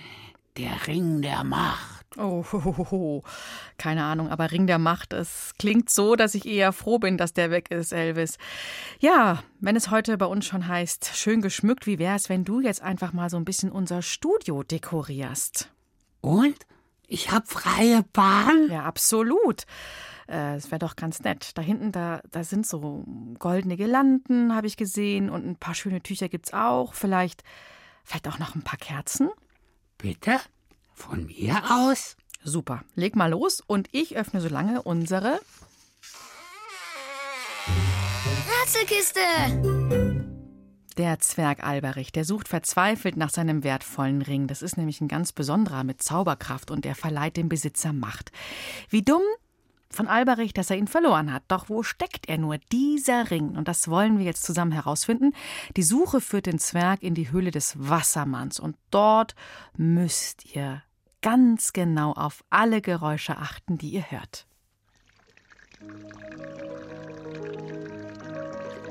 der 0.57 0.87
Ring 0.87 1.21
der 1.21 1.43
Macht. 1.43 2.07
Oh, 2.17 2.43
keine 3.77 4.03
Ahnung, 4.03 4.29
aber 4.29 4.51
Ring 4.51 4.65
der 4.65 4.79
Macht, 4.79 5.13
es 5.13 5.53
klingt 5.59 5.91
so, 5.91 6.15
dass 6.15 6.33
ich 6.33 6.47
eher 6.47 6.73
froh 6.73 6.97
bin, 6.97 7.17
dass 7.17 7.33
der 7.33 7.51
weg 7.51 7.69
ist, 7.69 7.93
Elvis. 7.93 8.39
Ja, 8.99 9.43
wenn 9.59 9.75
es 9.75 9.91
heute 9.91 10.17
bei 10.17 10.25
uns 10.25 10.45
schon 10.47 10.67
heißt, 10.67 11.11
schön 11.13 11.41
geschmückt, 11.41 11.85
wie 11.85 11.99
wär's, 11.99 12.27
wenn 12.27 12.43
du 12.43 12.59
jetzt 12.59 12.81
einfach 12.81 13.13
mal 13.13 13.29
so 13.29 13.37
ein 13.37 13.45
bisschen 13.45 13.71
unser 13.71 14.01
Studio 14.01 14.63
dekorierst? 14.63 15.71
Und? 16.21 16.55
Ich 17.07 17.31
hab 17.31 17.49
freie 17.49 18.03
Bahn? 18.13 18.69
Ja, 18.69 18.83
absolut. 18.83 19.65
Äh, 20.27 20.55
Es 20.55 20.71
wäre 20.71 20.79
doch 20.79 20.95
ganz 20.95 21.19
nett. 21.21 21.57
Da 21.57 21.61
hinten, 21.61 21.91
da, 21.91 22.21
da 22.31 22.43
sind 22.43 22.65
so 22.65 23.03
goldene 23.39 23.75
Girlanden, 23.75 24.55
habe 24.55 24.67
ich 24.67 24.77
gesehen, 24.77 25.29
und 25.29 25.45
ein 25.45 25.57
paar 25.57 25.75
schöne 25.75 26.01
Tücher 26.01 26.29
gibt's 26.29 26.53
auch. 26.53 26.93
Vielleicht, 26.93 27.43
vielleicht 28.03 28.27
auch 28.27 28.39
noch 28.39 28.55
ein 28.55 28.61
paar 28.63 28.79
Kerzen. 28.79 29.29
Bitte? 29.97 30.39
Von 30.93 31.25
mir 31.25 31.61
aus? 31.69 32.15
Super. 32.43 32.83
Leg 32.95 33.15
mal 33.15 33.29
los 33.31 33.61
und 33.65 33.87
ich 33.91 34.15
öffne 34.15 34.41
so 34.41 34.47
lange 34.47 34.81
unsere 34.81 35.39
Rätselkiste! 38.47 39.80
Der 40.97 41.19
Zwerg 41.19 41.63
Alberich, 41.63 42.11
der 42.11 42.25
sucht 42.25 42.47
verzweifelt 42.47 43.15
nach 43.15 43.29
seinem 43.29 43.63
wertvollen 43.63 44.21
Ring. 44.21 44.47
Das 44.47 44.61
ist 44.61 44.77
nämlich 44.77 44.99
ein 44.99 45.07
ganz 45.07 45.31
besonderer 45.31 45.83
mit 45.83 46.01
Zauberkraft 46.01 46.69
und 46.69 46.83
der 46.83 46.95
verleiht 46.95 47.37
dem 47.37 47.49
Besitzer 47.49 47.93
Macht. 47.93 48.31
Wie 48.89 49.01
dumm 49.01 49.21
von 49.91 50.07
Alberich, 50.07 50.53
dass 50.53 50.69
er 50.69 50.77
ihn 50.77 50.87
verloren 50.87 51.31
hat. 51.31 51.43
Doch 51.47 51.69
wo 51.69 51.83
steckt 51.83 52.27
er 52.29 52.37
nur, 52.37 52.57
dieser 52.71 53.29
Ring? 53.29 53.55
Und 53.57 53.67
das 53.67 53.87
wollen 53.89 54.17
wir 54.17 54.25
jetzt 54.25 54.43
zusammen 54.43 54.71
herausfinden. 54.71 55.33
Die 55.75 55.83
Suche 55.83 56.21
führt 56.21 56.45
den 56.45 56.59
Zwerg 56.59 57.03
in 57.03 57.13
die 57.13 57.31
Höhle 57.31 57.51
des 57.51 57.75
Wassermanns 57.77 58.59
und 58.59 58.77
dort 58.89 59.35
müsst 59.77 60.55
ihr 60.55 60.81
ganz 61.21 61.73
genau 61.73 62.13
auf 62.13 62.43
alle 62.49 62.81
Geräusche 62.81 63.37
achten, 63.37 63.77
die 63.77 63.89
ihr 63.89 64.09
hört. 64.09 64.47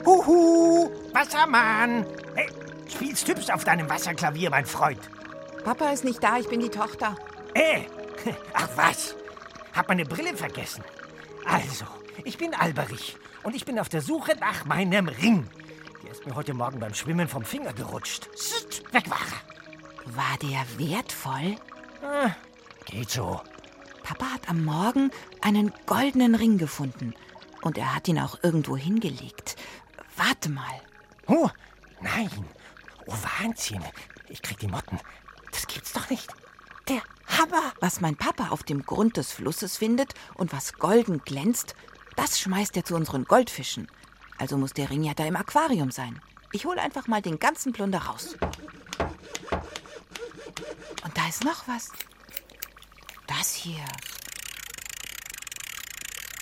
Huhu, 0.05 0.91
Wassermann. 1.13 2.07
Hey, 2.35 2.49
spielst 2.89 3.29
hübsch 3.29 3.51
auf 3.51 3.65
deinem 3.65 3.89
Wasserklavier, 3.89 4.51
mein 4.51 4.67
Freund. 4.67 5.01
Papa 5.65 5.91
ist 5.91 6.05
nicht 6.05 6.23
da, 6.23 6.39
ich 6.39 6.49
bin 6.49 6.61
die 6.61 6.71
Tochter. 6.71 7.17
Äh, 7.55 7.83
ach 8.55 8.69
was. 8.77 9.15
Hab 9.75 9.89
meine 9.89 10.05
Brille 10.05 10.37
vergessen. 10.37 10.83
Also, 11.47 11.85
ich 12.25 12.39
bin 12.39 12.55
Alberich 12.55 13.17
und 13.43 13.55
ich 13.55 13.65
bin 13.65 13.79
auf 13.79 13.89
der 13.89 14.03
Suche 14.03 14.37
nach 14.41 14.65
meinem 14.65 15.09
Ring. 15.09 15.47
Der 16.03 16.13
ist 16.13 16.27
mir 16.27 16.35
heute 16.35 16.55
Morgen 16.55 16.81
beim 16.81 16.95
Schwimmen 16.95 17.29
vom 17.29 17.45
Finger 17.45 17.73
gerutscht. 17.73 18.29
Sst, 18.35 18.83
weg 18.93 19.09
war 19.11 19.19
er. 19.19 20.17
War 20.17 20.37
der 20.41 20.65
wertvoll? 20.79 21.57
Ah, 22.03 22.31
geht 22.87 23.11
so. 23.11 23.41
Papa 24.03 24.27
hat 24.27 24.49
am 24.49 24.65
Morgen 24.65 25.11
einen 25.41 25.73
goldenen 25.87 26.35
Ring 26.35 26.59
gefunden. 26.59 27.15
Und 27.63 27.77
er 27.77 27.95
hat 27.95 28.09
ihn 28.09 28.19
auch 28.19 28.39
irgendwo 28.43 28.77
hingelegt. 28.77 29.57
Warte 30.17 30.51
mal. 30.51 30.81
Oh, 31.27 31.49
nein. 32.01 32.31
Oh, 33.07 33.15
Wahnsinn. 33.39 33.83
Ich 34.29 34.43
krieg 34.43 34.59
die 34.59 34.69
Motten. 34.69 34.99
Das 35.51 35.67
gibt's 35.67 35.93
doch 35.93 36.09
nicht. 36.11 36.33
Der 36.89 37.03
Hammer. 37.27 37.73
Was 37.81 38.01
mein 38.01 38.17
Papa 38.17 38.49
auf 38.49 38.63
dem 38.63 38.85
Grund 38.85 39.17
des 39.17 39.33
Flusses 39.33 39.77
findet 39.77 40.15
und 40.35 40.53
was 40.53 40.75
golden 40.75 41.23
glänzt, 41.25 41.75
das 42.17 42.39
schmeißt 42.41 42.77
er 42.77 42.85
zu 42.85 42.95
unseren 42.95 43.25
Goldfischen. 43.25 43.89
Also 44.39 44.57
muss 44.57 44.73
der 44.73 44.91
Ring 44.91 45.03
ja 45.03 45.15
da 45.15 45.25
im 45.25 45.37
Aquarium 45.37 45.91
sein. 45.91 46.21
Ich 46.53 46.65
hole 46.65 46.81
einfach 46.81 47.07
mal 47.07 47.23
den 47.23 47.39
ganzen 47.39 47.73
Plunder 47.73 48.01
raus. 48.01 48.37
Und 51.05 51.17
da 51.17 51.29
ist 51.29 51.45
noch 51.45 51.69
was. 51.69 51.91
Das 53.27 53.55
hier. 53.55 53.85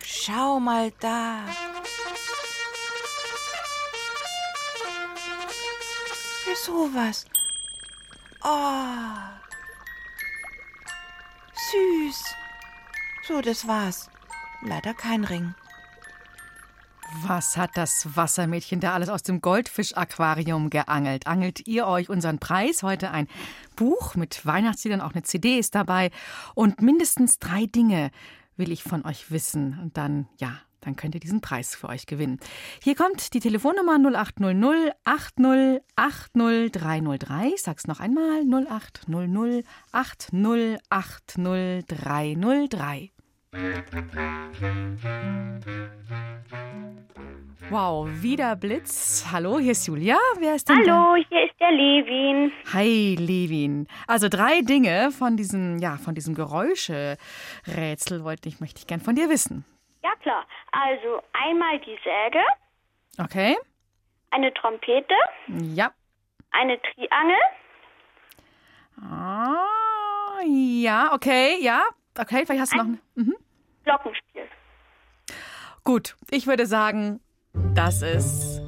Schau 0.04 0.58
mal 0.60 0.92
da. 1.00 1.44
Sowas. 6.54 7.26
Oh. 8.42 9.14
Süß. 11.70 12.34
So, 13.26 13.40
das 13.40 13.66
war's. 13.66 14.10
Leider 14.62 14.94
kein 14.94 15.24
Ring. 15.24 15.54
Was 17.22 17.56
hat 17.56 17.70
das 17.74 18.16
Wassermädchen 18.16 18.80
da 18.80 18.92
alles 18.92 19.08
aus 19.08 19.22
dem 19.22 19.40
Goldfisch-Aquarium 19.40 20.68
geangelt? 20.68 21.26
Angelt 21.26 21.66
ihr 21.66 21.86
euch 21.86 22.10
unseren 22.10 22.38
Preis? 22.38 22.82
Heute 22.82 23.10
ein 23.10 23.28
Buch 23.76 24.14
mit 24.14 24.44
Weihnachtsliedern, 24.44 25.00
auch 25.00 25.12
eine 25.12 25.22
CD 25.22 25.58
ist 25.58 25.74
dabei. 25.74 26.10
Und 26.54 26.82
mindestens 26.82 27.38
drei 27.38 27.66
Dinge 27.66 28.10
will 28.56 28.72
ich 28.72 28.82
von 28.82 29.06
euch 29.06 29.30
wissen. 29.30 29.78
Und 29.80 29.96
dann, 29.96 30.28
ja, 30.36 30.58
dann 30.80 30.96
könnt 30.96 31.14
ihr 31.14 31.20
diesen 31.20 31.40
Preis 31.40 31.74
für 31.74 31.88
euch 31.88 32.06
gewinnen. 32.06 32.38
Hier 32.82 32.94
kommt 32.94 33.34
die 33.34 33.40
Telefonnummer 33.40 33.98
0800 33.98 34.94
80 35.04 35.80
80 35.96 36.72
303. 36.72 37.48
Ich 37.54 37.62
sag's 37.62 37.86
noch 37.86 38.00
einmal: 38.00 38.42
0800 38.42 39.64
80 39.92 40.78
80 40.90 41.84
303. 41.86 43.10
Wow, 47.70 48.08
wieder 48.22 48.56
Blitz. 48.56 49.26
Hallo, 49.30 49.58
hier 49.58 49.72
ist 49.72 49.86
Julia. 49.86 50.16
Wer 50.38 50.54
ist 50.54 50.68
denn 50.70 50.78
Hallo, 50.78 51.16
hier 51.28 51.44
ist 51.44 51.54
der 51.60 51.70
Levin. 51.70 52.50
da? 52.64 52.72
Hi, 52.72 53.14
Levin. 53.18 53.86
Also 54.06 54.30
drei 54.30 54.62
Dinge 54.62 55.10
von 55.10 55.36
diesem, 55.36 55.78
ja, 55.78 55.98
von 55.98 56.14
diesem 56.14 56.34
Geräuscherätsel 56.34 58.24
wollte 58.24 58.48
ich, 58.48 58.60
möchte 58.60 58.78
ich 58.78 58.86
gern 58.86 59.00
von 59.00 59.16
dir 59.16 59.28
wissen. 59.28 59.66
Ja 60.02 60.12
klar. 60.22 60.46
Also 60.80 61.22
einmal 61.32 61.78
die 61.80 61.98
Säge, 62.04 62.40
Okay? 63.18 63.56
eine 64.30 64.52
Trompete, 64.54 65.14
Ja. 65.48 65.90
eine 66.52 66.80
Triangel, 66.82 67.36
Ah, 69.00 70.40
ja, 70.44 71.12
okay, 71.12 71.56
ja. 71.60 71.82
Okay, 72.18 72.44
vielleicht 72.46 72.62
hast 72.62 72.72
du 72.72 72.76
noch. 72.78 72.84
eine- 72.84 72.98
Mhm. 73.14 73.36
Glockenspiel. 73.84 74.42
Gut, 75.84 76.16
ich 76.30 76.46
würde 76.46 76.66
sagen, 76.66 77.20
das 77.74 78.02
ist. 78.02 78.60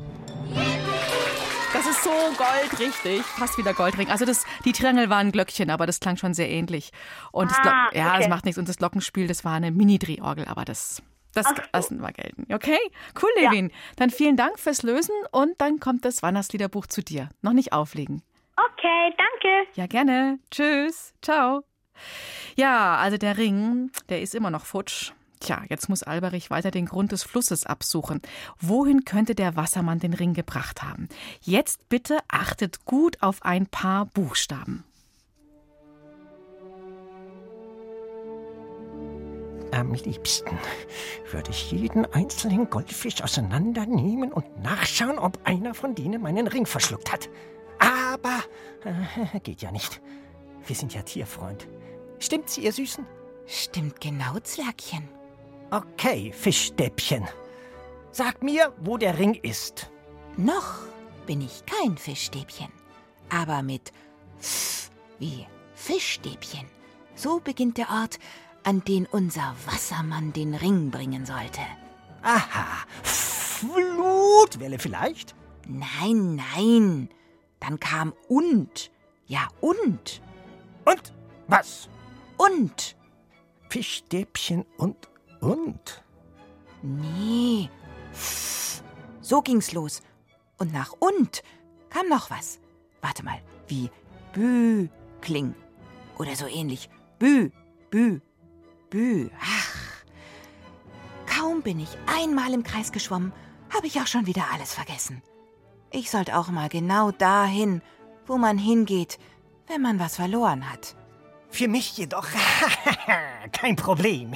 Das 1.73 1.87
ist 1.87 2.03
so 2.05 2.11
Bingo, 2.11 2.37
Gold, 2.37 2.79
richtig. 2.81 3.23
Fast 3.23 3.57
wieder 3.59 3.75
Goldring. 3.75 4.09
Also 4.11 4.25
das, 4.25 4.45
die 4.65 4.73
Triangel 4.73 5.09
waren 5.11 5.31
Glöckchen, 5.33 5.71
aber 5.71 5.87
das 5.87 6.01
klang 6.01 6.17
schon 6.17 6.35
sehr 6.35 6.49
ähnlich. 6.49 6.91
Und 7.33 7.51
das 7.51 7.59
Ah, 7.59 7.89
ja, 7.93 8.09
okay. 8.11 8.19
das 8.19 8.29
macht 8.29 8.45
nichts. 8.45 8.59
Und 8.59 8.69
das 8.69 8.77
Glockenspiel, 8.77 9.27
das 9.29 9.45
war 9.45 9.55
eine 9.55 9.71
Mini-Drehorgel, 9.71 10.47
aber 10.47 10.65
das, 10.65 11.03
das 11.35 11.47
so. 11.49 11.55
lassen 11.73 12.01
wir 12.01 12.13
gelten. 12.13 12.47
Okay, 12.53 12.79
cool, 13.23 13.31
Levin. 13.37 13.71
Dann 13.97 14.11
vielen 14.11 14.37
Dank 14.37 14.59
fürs 14.59 14.83
Lösen 14.83 15.15
und 15.31 15.61
dann 15.61 15.81
kommt 15.81 16.05
das 16.05 16.23
Weihnachtsliederbuch 16.23 16.87
zu 16.87 17.03
dir. 17.03 17.29
Noch 17.43 17.53
nicht 17.53 17.73
auflegen. 17.73 18.23
Okay, 18.57 19.15
danke. 19.17 19.69
Ja, 19.75 19.87
gerne. 19.87 20.39
Tschüss. 20.51 21.15
Ciao. 21.23 21.63
Ja, 22.57 22.97
also 22.97 23.17
der 23.17 23.39
Ring, 23.39 23.91
der 24.09 24.23
ist 24.23 24.35
immer 24.35 24.51
noch 24.51 24.65
futsch. 24.65 25.13
Tja, 25.41 25.63
jetzt 25.71 25.89
muss 25.89 26.03
Alberich 26.03 26.51
weiter 26.51 26.71
den 26.71 26.85
Grund 26.85 27.13
des 27.13 27.23
Flusses 27.23 27.65
absuchen. 27.65 28.21
Wohin 28.61 29.07
könnte 29.07 29.35
der 29.35 29.57
Wassermann 29.57 29.99
den 29.99 30.13
Ring 30.13 30.35
gebracht 30.35 30.83
haben? 30.83 31.09
Jetzt 31.41 31.89
bitte 31.89 32.19
achtet 32.29 32.85
gut 32.85 33.23
auf 33.23 33.43
ein 33.43 33.67
paar 33.67 34.05
Buchstaben. 34.05 34.85
Am 39.73 39.93
liebsten 39.95 40.59
würde 41.31 41.51
ich 41.51 41.71
jeden 41.71 42.05
einzelnen 42.13 42.69
Goldfisch 42.71 43.23
auseinandernehmen 43.23 44.33
und 44.33 44.63
nachschauen, 44.63 45.19
ob 45.19 45.39
einer 45.45 45.75
von 45.75 45.95
denen 45.95 46.23
meinen 46.23 46.47
Ring 46.47 46.67
verschluckt 46.67 47.13
hat. 47.13 47.29
Aber 47.79 48.43
äh, 48.85 49.41
geht 49.41 49.63
ja 49.63 49.71
nicht. 49.71 50.01
Wir 50.67 50.77
sind 50.77 50.95
ja 50.95 51.03
Tierfreund. 51.03 51.69
Stimmt's, 52.19 52.59
ihr 52.59 52.73
Süßen? 52.73 53.07
Stimmt 53.47 54.01
genau, 54.01 54.39
Zwergchen. 54.43 55.09
Okay, 55.71 56.33
Fischstäbchen. 56.33 57.27
Sag 58.13 58.43
mir, 58.43 58.73
wo 58.81 58.97
der 58.97 59.19
Ring 59.19 59.35
ist. 59.35 59.91
Noch 60.37 60.79
bin 61.27 61.41
ich 61.41 61.63
kein 61.65 61.97
Fischstäbchen, 61.97 62.69
aber 63.29 63.63
mit 63.63 63.93
F 64.41 64.91
wie 65.19 65.47
Fischstäbchen. 65.75 66.67
So 67.15 67.41
beginnt 67.41 67.79
der 67.79 67.89
Ort, 67.91 68.19
an 68.71 68.85
den 68.85 69.05
unser 69.07 69.57
Wassermann 69.67 70.33
den 70.33 70.55
Ring 70.55 70.93
bringen 70.93 71.27
sollte. 71.27 71.61
Aha, 72.23 72.85
Flutwelle 73.03 74.79
vielleicht? 74.79 75.35
Nein, 75.67 76.37
nein. 76.37 77.09
Dann 77.59 77.81
kam 77.81 78.13
und. 78.29 78.93
Ja, 79.27 79.49
und. 79.61 80.23
Und 80.85 81.13
was? 81.49 81.89
Und. 82.37 82.97
Fischstäbchen 83.71 84.65
und 84.77 85.09
und. 85.41 86.05
Nee. 86.83 87.69
So 89.21 89.43
ging's 89.43 89.73
los. 89.73 90.01
Und 90.59 90.73
nach 90.73 90.93
und 91.01 91.43
kam 91.89 92.09
noch 92.09 92.31
was. 92.31 92.61
Warte 93.01 93.25
mal, 93.25 93.43
wie 93.67 93.91
Bü 94.33 94.87
kling. 95.23 95.57
Oder 96.19 96.37
so 96.37 96.47
ähnlich. 96.47 96.89
Bü, 97.19 97.51
Bü, 97.91 98.21
Bü. 98.91 99.31
Ach. 99.41 99.71
Kaum 101.27 101.63
bin 101.63 101.79
ich 101.81 101.97
einmal 102.07 102.53
im 102.53 102.65
Kreis 102.65 102.93
geschwommen, 102.93 103.33
habe 103.73 103.87
ich 103.87 104.01
auch 104.01 104.07
schon 104.07 104.27
wieder 104.27 104.45
alles 104.53 104.75
vergessen. 104.75 105.23
Ich 105.93 106.11
sollte 106.11 106.37
auch 106.37 106.49
mal 106.49 106.69
genau 106.69 107.11
dahin, 107.13 107.83
wo 108.27 108.37
man 108.37 108.59
hingeht, 108.59 109.19
wenn 109.67 109.81
man 109.81 109.99
was 109.99 110.17
verloren 110.17 110.71
hat. 110.71 110.97
Für 111.51 111.67
mich 111.67 111.97
jedoch 111.97 112.27
kein 113.53 113.75
Problem. 113.77 114.33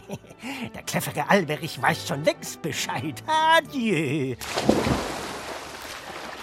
Der 0.75 0.83
clevere 0.83 1.29
Alberich 1.29 1.81
weiß 1.81 2.09
schon 2.09 2.25
längst 2.25 2.61
Bescheid. 2.61 3.23
Adieu. 3.27 4.35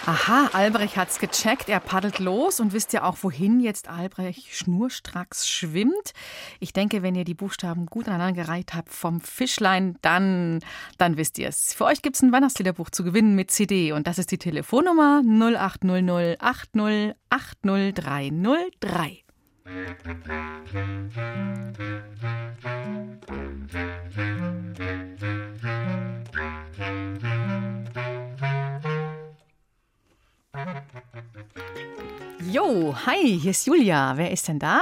Aha, 0.07 0.49
Albrecht 0.53 0.97
hat's 0.97 1.19
gecheckt. 1.19 1.69
Er 1.69 1.79
paddelt 1.79 2.17
los 2.17 2.59
und 2.59 2.73
wisst 2.73 2.91
ihr 2.93 3.05
auch, 3.05 3.17
wohin 3.21 3.59
jetzt 3.59 3.87
Albrecht 3.87 4.47
schnurstracks 4.51 5.47
schwimmt. 5.47 6.13
Ich 6.59 6.73
denke, 6.73 7.03
wenn 7.03 7.13
ihr 7.13 7.23
die 7.23 7.35
Buchstaben 7.35 7.85
gut 7.85 8.07
aneinander 8.07 8.43
gereiht 8.43 8.73
habt 8.73 8.89
vom 8.89 9.21
Fischlein, 9.21 9.97
dann, 10.01 10.61
dann 10.97 11.17
wisst 11.17 11.37
ihr 11.37 11.49
es. 11.49 11.75
Für 11.75 11.85
euch 11.85 12.01
gibt's 12.01 12.23
ein 12.23 12.31
Weihnachtsliederbuch 12.31 12.89
zu 12.89 13.03
gewinnen 13.03 13.35
mit 13.35 13.51
CD 13.51 13.91
und 13.91 14.07
das 14.07 14.17
ist 14.17 14.31
die 14.31 14.39
Telefonnummer 14.39 15.21
0800 15.23 16.41
80 16.41 17.13
80303. 17.29 19.23
Jo, 32.51 32.93
hi, 33.05 33.39
hier 33.39 33.51
ist 33.51 33.65
Julia. 33.67 34.13
Wer 34.15 34.31
ist 34.31 34.47
denn 34.47 34.59
da? 34.59 34.81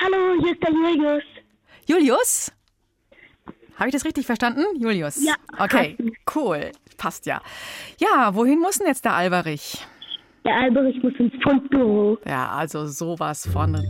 Hallo, 0.00 0.40
hier 0.42 0.52
ist 0.52 0.62
der 0.62 0.70
Julius. 0.72 1.22
Julius? 1.86 2.52
Habe 3.76 3.88
ich 3.88 3.92
das 3.92 4.04
richtig 4.04 4.26
verstanden? 4.26 4.64
Julius? 4.78 5.22
Ja, 5.24 5.34
Okay, 5.58 5.96
cool. 6.34 6.70
Passt 6.96 7.26
ja. 7.26 7.40
Ja, 7.98 8.34
wohin 8.34 8.60
muss 8.60 8.78
denn 8.78 8.86
jetzt 8.86 9.04
der 9.04 9.14
Alberich? 9.14 9.84
Der 10.44 10.54
Alberich 10.54 11.02
muss 11.02 11.14
ins 11.18 11.32
Fundbüro. 11.42 12.18
Ja, 12.26 12.50
also 12.50 12.86
sowas 12.86 13.48
von. 13.52 13.82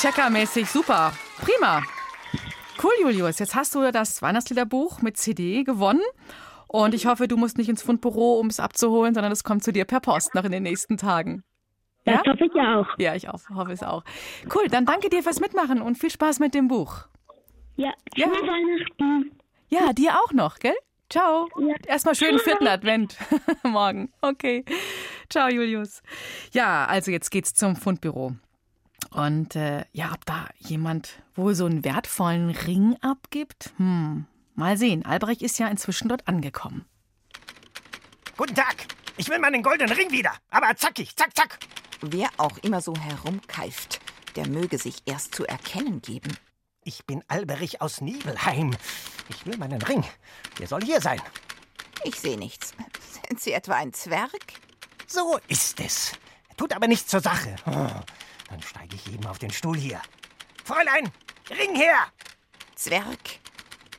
Checkermäßig 0.00 0.68
super. 0.70 1.12
Prima. 1.38 1.82
Cool, 2.82 2.92
Julius. 3.02 3.38
Jetzt 3.38 3.54
hast 3.54 3.74
du 3.74 3.90
das 3.90 4.22
Weihnachtsliederbuch 4.22 5.02
mit 5.02 5.16
CD 5.16 5.64
gewonnen. 5.64 6.02
Und 6.68 6.94
ich 6.94 7.06
hoffe, 7.06 7.28
du 7.28 7.36
musst 7.36 7.58
nicht 7.58 7.68
ins 7.68 7.82
Fundbüro, 7.82 8.38
um 8.40 8.48
es 8.48 8.60
abzuholen, 8.60 9.14
sondern 9.14 9.32
es 9.32 9.44
kommt 9.44 9.62
zu 9.64 9.72
dir 9.72 9.84
per 9.84 10.00
Post 10.00 10.34
noch 10.34 10.44
in 10.44 10.52
den 10.52 10.62
nächsten 10.64 10.96
Tagen. 10.96 11.44
Das 12.04 12.16
Ja? 12.24 12.32
hoffe 12.32 12.44
ich 12.46 12.54
ja 12.54 12.80
auch. 12.80 12.86
Ja, 12.98 13.14
ich 13.14 13.28
auch, 13.28 13.40
hoffe 13.54 13.72
es 13.72 13.82
auch. 13.82 14.04
Cool, 14.54 14.68
dann 14.68 14.84
danke 14.86 15.08
dir 15.10 15.22
fürs 15.22 15.40
Mitmachen 15.40 15.80
und 15.80 15.96
viel 15.96 16.10
Spaß 16.10 16.38
mit 16.40 16.54
dem 16.54 16.68
Buch. 16.68 17.06
Ja, 17.76 17.92
Ja. 18.14 18.26
schöne 18.26 18.36
Weihnachten. 18.48 19.32
Ja, 19.68 19.92
dir 19.92 20.14
auch 20.20 20.32
noch, 20.32 20.58
gell? 20.58 20.74
Ciao. 21.10 21.48
Ja. 21.60 21.74
Erstmal 21.86 22.14
schönen 22.16 22.38
vierten 22.40 22.66
Advent 22.66 23.16
morgen. 23.62 24.12
Okay. 24.22 24.64
Ciao, 25.30 25.48
Julius. 25.48 26.02
Ja, 26.52 26.84
also 26.86 27.10
jetzt 27.12 27.30
geht's 27.30 27.54
zum 27.54 27.76
Fundbüro. 27.76 28.32
Und 29.12 29.54
äh, 29.54 29.84
ja, 29.92 30.10
ob 30.12 30.24
da 30.26 30.46
jemand 30.58 31.22
wohl 31.36 31.54
so 31.54 31.64
einen 31.66 31.84
wertvollen 31.84 32.50
Ring 32.50 32.96
abgibt? 33.02 33.72
Hm, 33.76 34.26
mal 34.56 34.76
sehen. 34.76 35.04
Albrecht 35.04 35.42
ist 35.42 35.58
ja 35.58 35.68
inzwischen 35.68 36.08
dort 36.08 36.26
angekommen. 36.28 36.84
Guten 38.36 38.54
Tag. 38.54 38.86
Ich 39.16 39.28
will 39.28 39.38
meinen 39.38 39.62
goldenen 39.62 39.96
Ring 39.96 40.10
wieder. 40.10 40.32
Aber 40.50 40.76
zackig, 40.76 41.16
zack, 41.16 41.34
zack. 41.36 41.58
Wer 42.02 42.28
auch 42.36 42.58
immer 42.58 42.80
so 42.82 42.94
herumkeift, 42.94 44.00
der 44.36 44.46
möge 44.46 44.78
sich 44.78 44.96
erst 45.06 45.34
zu 45.34 45.46
erkennen 45.46 46.02
geben. 46.02 46.36
Ich 46.84 47.06
bin 47.06 47.24
Alberich 47.28 47.80
aus 47.80 48.00
Nibelheim. 48.00 48.76
Ich 49.28 49.46
will 49.46 49.56
meinen 49.56 49.80
Ring. 49.82 50.04
Der 50.58 50.66
soll 50.66 50.82
hier 50.82 51.00
sein. 51.00 51.20
Ich 52.04 52.20
sehe 52.20 52.38
nichts. 52.38 52.74
Sind 53.28 53.40
Sie 53.40 53.52
etwa 53.52 53.74
ein 53.74 53.92
Zwerg? 53.92 54.30
So 55.06 55.38
ist 55.48 55.80
es. 55.80 56.12
Tut 56.56 56.74
aber 56.74 56.86
nichts 56.86 57.08
zur 57.08 57.20
Sache. 57.20 57.56
Oh, 57.66 57.90
dann 58.50 58.62
steige 58.62 58.96
ich 58.96 59.12
eben 59.12 59.26
auf 59.26 59.38
den 59.38 59.50
Stuhl 59.50 59.76
hier. 59.76 60.00
Fräulein, 60.64 61.10
Ring 61.50 61.74
her! 61.76 61.98
Zwerg. 62.74 63.40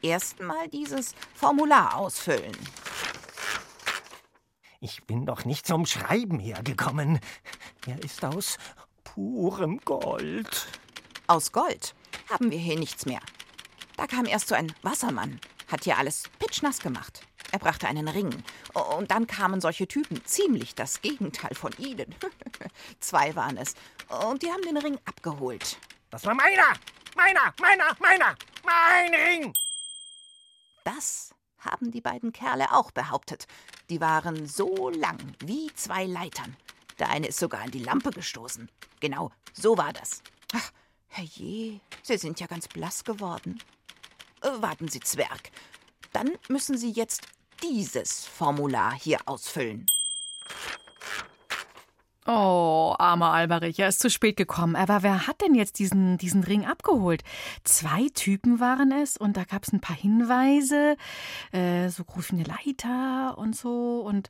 Erstmal 0.02 0.68
dieses 0.70 1.14
Formular 1.34 1.96
ausfüllen. 1.98 2.56
Ich 4.80 5.04
bin 5.06 5.26
doch 5.26 5.46
nicht 5.46 5.66
zum 5.66 5.86
Schreiben 5.86 6.40
hergekommen. 6.40 7.20
Er 7.88 8.04
ist 8.04 8.24
aus 8.24 8.58
purem 9.04 9.80
Gold. 9.80 10.68
Aus 11.26 11.52
Gold 11.52 11.96
haben 12.30 12.52
wir 12.52 12.60
hier 12.60 12.78
nichts 12.78 13.06
mehr. 13.06 13.20
Da 13.96 14.06
kam 14.06 14.26
erst 14.26 14.50
so 14.50 14.56
ein 14.56 14.72
Wassermann, 14.84 15.40
hat 15.72 15.86
hier 15.86 15.98
alles 15.98 16.24
pitschnass 16.38 16.80
gemacht. 16.80 17.22
Er 17.52 17.60
brachte 17.60 17.88
einen 17.88 18.08
Ring. 18.08 18.44
Und 18.74 19.10
dann 19.10 19.26
kamen 19.26 19.62
solche 19.62 19.88
Typen, 19.88 20.24
ziemlich 20.26 20.76
das 20.76 21.02
Gegenteil 21.02 21.56
von 21.56 21.72
Ihnen. 21.78 22.14
Zwei 23.00 23.36
waren 23.36 23.58
es. 23.58 23.74
Und 24.30 24.44
die 24.44 24.52
haben 24.52 24.62
den 24.62 24.78
Ring 24.78 25.00
abgeholt. 25.06 25.78
Das 26.10 26.26
war 26.26 26.36
meiner! 26.36 26.74
Meiner! 27.16 27.54
Meiner! 27.60 27.96
Meiner! 28.00 28.36
Mein 28.64 29.14
Ring! 29.14 29.54
Das 30.88 31.36
haben 31.60 31.92
die 31.92 32.00
beiden 32.00 32.32
Kerle 32.32 32.72
auch 32.72 32.92
behauptet. 32.92 33.46
Die 33.90 34.00
waren 34.00 34.48
so 34.48 34.90
lang 34.90 35.18
wie 35.44 35.70
zwei 35.76 36.06
Leitern. 36.06 36.56
Der 36.98 37.10
eine 37.10 37.28
ist 37.28 37.40
sogar 37.40 37.60
an 37.60 37.72
die 37.72 37.84
Lampe 37.84 38.10
gestoßen. 38.12 38.72
Genau, 39.02 39.34
so 39.52 39.78
war 39.78 39.92
das. 39.92 40.24
Ach, 40.54 40.72
herrje, 41.10 41.82
Sie 42.04 42.18
sind 42.18 42.40
ja 42.40 42.48
ganz 42.48 42.70
blass 42.70 43.04
geworden. 43.04 43.62
Äh, 44.42 44.62
warten 44.62 44.88
Sie, 44.88 45.02
Zwerg. 45.02 45.52
Dann 46.14 46.32
müssen 46.48 46.78
Sie 46.78 46.92
jetzt 46.92 47.28
dieses 47.62 48.26
Formular 48.26 48.94
hier 48.94 49.20
ausfüllen. 49.26 49.88
Oh, 52.30 52.94
armer 53.00 53.32
Alberich, 53.32 53.80
er 53.80 53.88
ist 53.88 54.02
zu 54.02 54.10
spät 54.10 54.36
gekommen. 54.36 54.76
Aber 54.76 55.02
wer 55.02 55.28
hat 55.28 55.40
denn 55.40 55.56
jetzt 55.56 55.80
diesen, 55.80 56.18
diesen 56.18 56.44
Ring 56.44 56.66
abgeholt? 56.66 57.24
Zwei 57.64 58.10
Typen 58.14 58.60
waren 58.60 58.92
es 58.92 59.16
und 59.16 59.38
da 59.38 59.46
gab 59.46 59.64
es 59.64 59.72
ein 59.72 59.80
paar 59.80 59.96
Hinweise, 59.96 60.98
äh, 61.54 61.88
so 61.88 62.04
eine 62.34 62.44
Leiter 62.44 63.38
und 63.38 63.56
so. 63.56 64.02
Und 64.06 64.28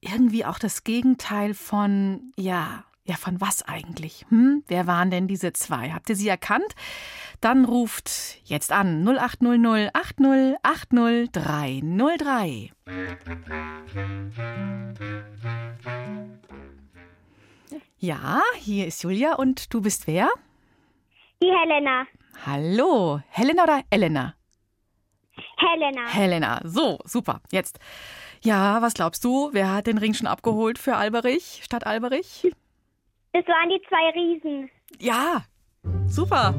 irgendwie 0.00 0.44
auch 0.44 0.58
das 0.58 0.82
Gegenteil 0.82 1.54
von, 1.54 2.32
ja, 2.36 2.82
ja, 3.04 3.14
von 3.14 3.40
was 3.40 3.62
eigentlich? 3.62 4.26
Hm? 4.30 4.64
Wer 4.66 4.88
waren 4.88 5.12
denn 5.12 5.28
diese 5.28 5.52
zwei? 5.52 5.92
Habt 5.92 6.10
ihr 6.10 6.16
sie 6.16 6.26
erkannt? 6.26 6.74
Dann 7.40 7.64
ruft 7.64 8.40
jetzt 8.44 8.72
an 8.72 9.06
0800 9.06 9.94
80 9.94 10.56
80 10.64 11.30
303. 11.30 12.72
Ja, 17.98 18.40
hier 18.58 18.86
ist 18.86 19.02
Julia 19.02 19.34
und 19.34 19.72
du 19.72 19.80
bist 19.80 20.06
wer? 20.06 20.28
Die 21.42 21.50
Helena. 21.50 22.06
Hallo, 22.44 23.20
Helena 23.28 23.64
oder 23.64 23.82
Elena? 23.90 24.34
Helena. 25.56 26.06
Helena, 26.08 26.60
so, 26.64 26.98
super. 27.04 27.40
Jetzt. 27.50 27.78
Ja, 28.42 28.80
was 28.82 28.94
glaubst 28.94 29.24
du? 29.24 29.50
Wer 29.52 29.72
hat 29.72 29.86
den 29.86 29.98
Ring 29.98 30.14
schon 30.14 30.26
abgeholt 30.26 30.78
für 30.78 30.96
Alberich, 30.96 31.62
Stadt 31.64 31.86
Alberich? 31.86 32.52
Das 33.32 33.46
waren 33.46 33.68
die 33.68 33.82
zwei 33.88 34.10
Riesen. 34.14 34.70
Ja, 34.98 35.44
super. 36.06 36.54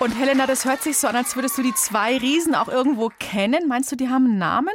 Und 0.00 0.12
Helena, 0.12 0.46
das 0.46 0.64
hört 0.64 0.82
sich 0.82 0.96
so 0.96 1.08
an, 1.08 1.16
als 1.16 1.34
würdest 1.34 1.58
du 1.58 1.62
die 1.62 1.74
zwei 1.74 2.18
Riesen 2.18 2.54
auch 2.54 2.68
irgendwo 2.68 3.10
kennen. 3.18 3.68
Meinst 3.68 3.90
du, 3.90 3.96
die 3.96 4.08
haben 4.08 4.26
einen 4.26 4.38
Namen? 4.38 4.74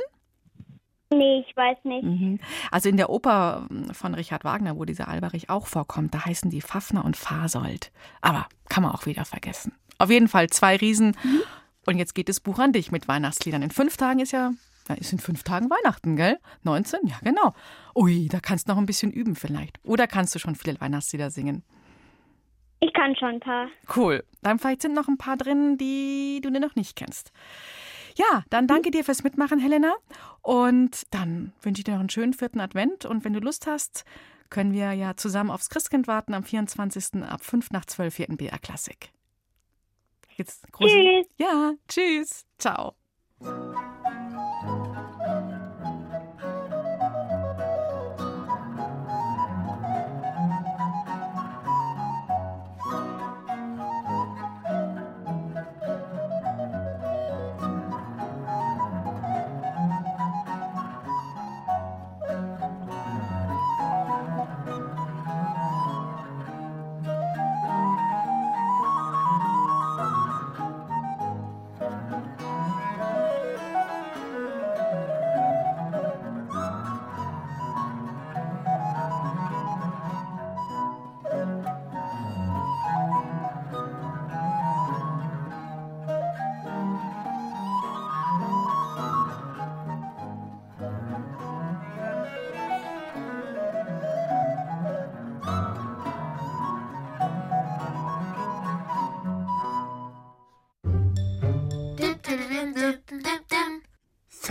Nee, 1.18 1.46
ich 1.48 1.56
weiß 1.56 1.78
nicht. 1.84 2.04
Mhm. 2.04 2.40
Also 2.72 2.90
in 2.90 2.98
der 2.98 3.10
Oper 3.10 3.68
von 3.92 4.14
Richard 4.14 4.44
Wagner, 4.44 4.78
wo 4.78 4.86
dieser 4.86 5.08
Alberich 5.08 5.50
auch 5.50 5.68
vorkommt, 5.68 6.14
da 6.14 6.26
heißen 6.26 6.50
die 6.50 6.62
Fafner 6.62 7.06
und 7.06 7.18
Fasold. 7.18 7.92
Aber 8.22 8.48
kann 8.70 8.84
man 8.84 8.94
auch 8.94 9.06
wieder 9.06 9.26
vergessen. 9.26 9.74
Auf 10.00 10.10
jeden 10.10 10.28
Fall 10.28 10.50
zwei 10.50 10.76
Riesen. 10.76 11.16
Mhm. 11.24 11.42
Und 11.86 11.98
jetzt 11.98 12.16
geht 12.16 12.30
das 12.30 12.40
Buch 12.40 12.60
an 12.60 12.74
dich 12.74 12.92
mit 12.92 13.08
Weihnachtsliedern. 13.08 13.62
In 13.62 13.72
fünf 13.72 13.98
Tagen 13.98 14.20
ist 14.20 14.32
ja, 14.32 14.54
ja, 14.90 14.96
ist 14.96 15.14
in 15.14 15.20
fünf 15.20 15.44
Tagen 15.44 15.70
Weihnachten, 15.70 16.16
gell? 16.16 16.40
19? 16.64 17.02
Ja, 17.04 17.18
genau. 17.22 17.54
Ui, 17.96 18.28
da 18.30 18.40
kannst 18.40 18.68
du 18.68 18.72
noch 18.72 18.80
ein 18.80 18.86
bisschen 18.86 19.12
üben 19.12 19.36
vielleicht. 19.36 19.80
Oder 19.84 20.08
kannst 20.08 20.34
du 20.34 20.40
schon 20.40 20.56
viele 20.56 20.80
Weihnachtslieder 20.80 21.30
singen? 21.30 21.64
Ich 22.80 22.94
kann 22.94 23.16
schon 23.16 23.30
ein 23.30 23.40
paar. 23.40 23.68
Cool. 23.96 24.24
Dann 24.42 24.60
vielleicht 24.60 24.82
sind 24.82 24.94
noch 24.94 25.08
ein 25.08 25.18
paar 25.18 25.38
drin, 25.38 25.78
die 25.78 26.42
du 26.42 26.50
noch 26.50 26.76
nicht 26.76 26.98
kennst. 26.98 27.32
Ja, 28.16 28.44
dann 28.50 28.68
danke 28.68 28.92
dir 28.92 29.04
fürs 29.04 29.24
Mitmachen, 29.24 29.60
Helena. 29.60 29.94
Und 30.42 31.04
dann 31.12 31.54
wünsche 31.62 31.80
ich 31.80 31.84
dir 31.86 31.94
noch 31.94 32.00
einen 32.00 32.10
schönen 32.10 32.34
vierten 32.34 32.60
Advent. 32.60 33.06
Und 33.06 33.24
wenn 33.26 33.34
du 33.34 33.40
Lust 33.40 33.68
hast, 33.68 34.06
können 34.50 34.74
wir 34.74 34.94
ja 34.94 35.16
zusammen 35.16 35.50
aufs 35.50 35.70
Christkind 35.70 36.08
warten 36.08 36.34
am 36.34 36.44
24. 36.44 37.24
ab 37.24 37.44
5 37.44 37.72
nach 37.72 37.86
12 37.86 38.16
hier 38.16 38.30
in 38.30 38.38
BR 38.38 38.60
Klassik. 38.60 39.12
Jetzt 40.36 40.72
große. 40.72 40.94
Tschüss. 40.94 41.28
Ja, 41.38 41.74
tschüss. 41.88 42.46
Ciao. 42.58 42.96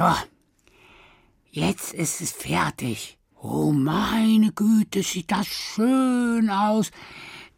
So, 0.02 0.16
jetzt 1.52 1.94
ist 1.94 2.20
es 2.20 2.32
fertig. 2.32 3.18
Oh, 3.40 3.70
meine 3.70 4.50
Güte, 4.50 5.00
sieht 5.04 5.30
das 5.30 5.46
schön 5.46 6.50
aus. 6.50 6.90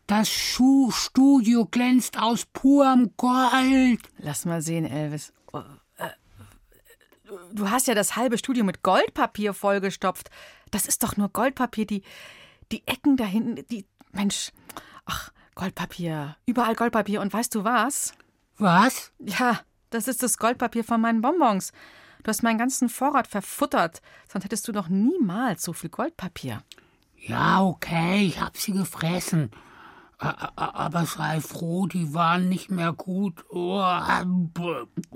Das 0.07 0.29
Schuhstudio 0.29 1.65
glänzt 1.65 2.19
aus 2.21 2.45
purem 2.45 3.13
Gold. 3.17 4.01
Lass 4.19 4.45
mal 4.45 4.61
sehen, 4.61 4.85
Elvis. 4.85 5.33
Oh, 5.55 5.63
äh, 5.97 6.11
du 7.55 7.71
hast 7.71 7.87
ja 7.87 7.95
das 7.95 8.15
halbe 8.15 8.37
Studio 8.37 8.63
mit 8.63 8.83
Goldpapier 8.83 9.55
vollgestopft. 9.55 10.29
Das 10.71 10.85
ist 10.85 11.03
doch 11.03 11.17
nur 11.17 11.31
Goldpapier. 11.31 11.87
Die, 11.87 12.03
die 12.73 12.87
Ecken 12.87 13.17
da 13.17 13.25
hinten, 13.25 13.67
die. 13.71 13.87
Mensch. 14.13 14.53
Ach, 15.07 15.33
Goldpapier. 15.55 16.37
Überall 16.45 16.75
Goldpapier. 16.75 17.23
Und 17.23 17.33
weißt 17.33 17.55
du 17.55 17.65
was? 17.65 18.13
Was? 18.59 19.13
Ja, 19.19 19.61
das 19.89 20.09
ist 20.09 20.23
das 20.23 20.37
Goldpapier 20.37 20.85
von 20.85 21.01
meinen 21.01 21.23
Bonbons. 21.23 21.73
Du 22.25 22.31
hast 22.31 22.43
meinen 22.43 22.59
ganzen 22.59 22.89
Vorrat 22.89 23.29
verfuttert, 23.29 24.03
sonst 24.33 24.45
hättest 24.45 24.67
du 24.67 24.73
doch 24.73 24.89
niemals 24.89 25.63
so 25.63 25.73
viel 25.73 25.91
Goldpapier. 25.91 26.63
Ja, 27.19 27.63
okay, 27.63 28.27
ich 28.27 28.41
hab 28.41 28.57
sie 28.57 28.73
gefressen. 28.73 29.51
Aber 30.19 31.05
sei 31.05 31.41
froh, 31.41 31.87
die 31.87 32.15
waren 32.15 32.49
nicht 32.49 32.71
mehr 32.71 32.93
gut. 32.95 33.45
Oh, 33.51 33.83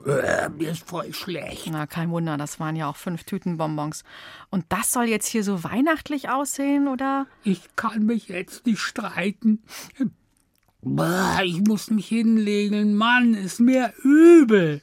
mir 0.04 0.70
ist 0.70 0.86
voll 0.86 1.14
schlecht. 1.14 1.68
Na, 1.70 1.86
kein 1.86 2.10
Wunder, 2.10 2.36
das 2.36 2.60
waren 2.60 2.76
ja 2.76 2.90
auch 2.90 2.96
fünf 2.96 3.24
Tüten 3.24 3.56
Bonbons. 3.56 4.04
Und 4.50 4.66
das 4.68 4.92
soll 4.92 5.04
jetzt 5.04 5.28
hier 5.28 5.44
so 5.44 5.64
weihnachtlich 5.64 6.28
aussehen, 6.28 6.88
oder? 6.88 7.26
Ich 7.42 7.74
kann 7.74 8.04
mich 8.04 8.28
jetzt 8.28 8.66
nicht 8.66 8.80
streiten. 8.80 9.62
Ich 11.42 11.60
muss 11.62 11.90
mich 11.90 12.08
hinlegen, 12.08 12.94
Mann, 12.94 13.32
ist 13.34 13.60
mir 13.60 13.94
übel. 14.02 14.82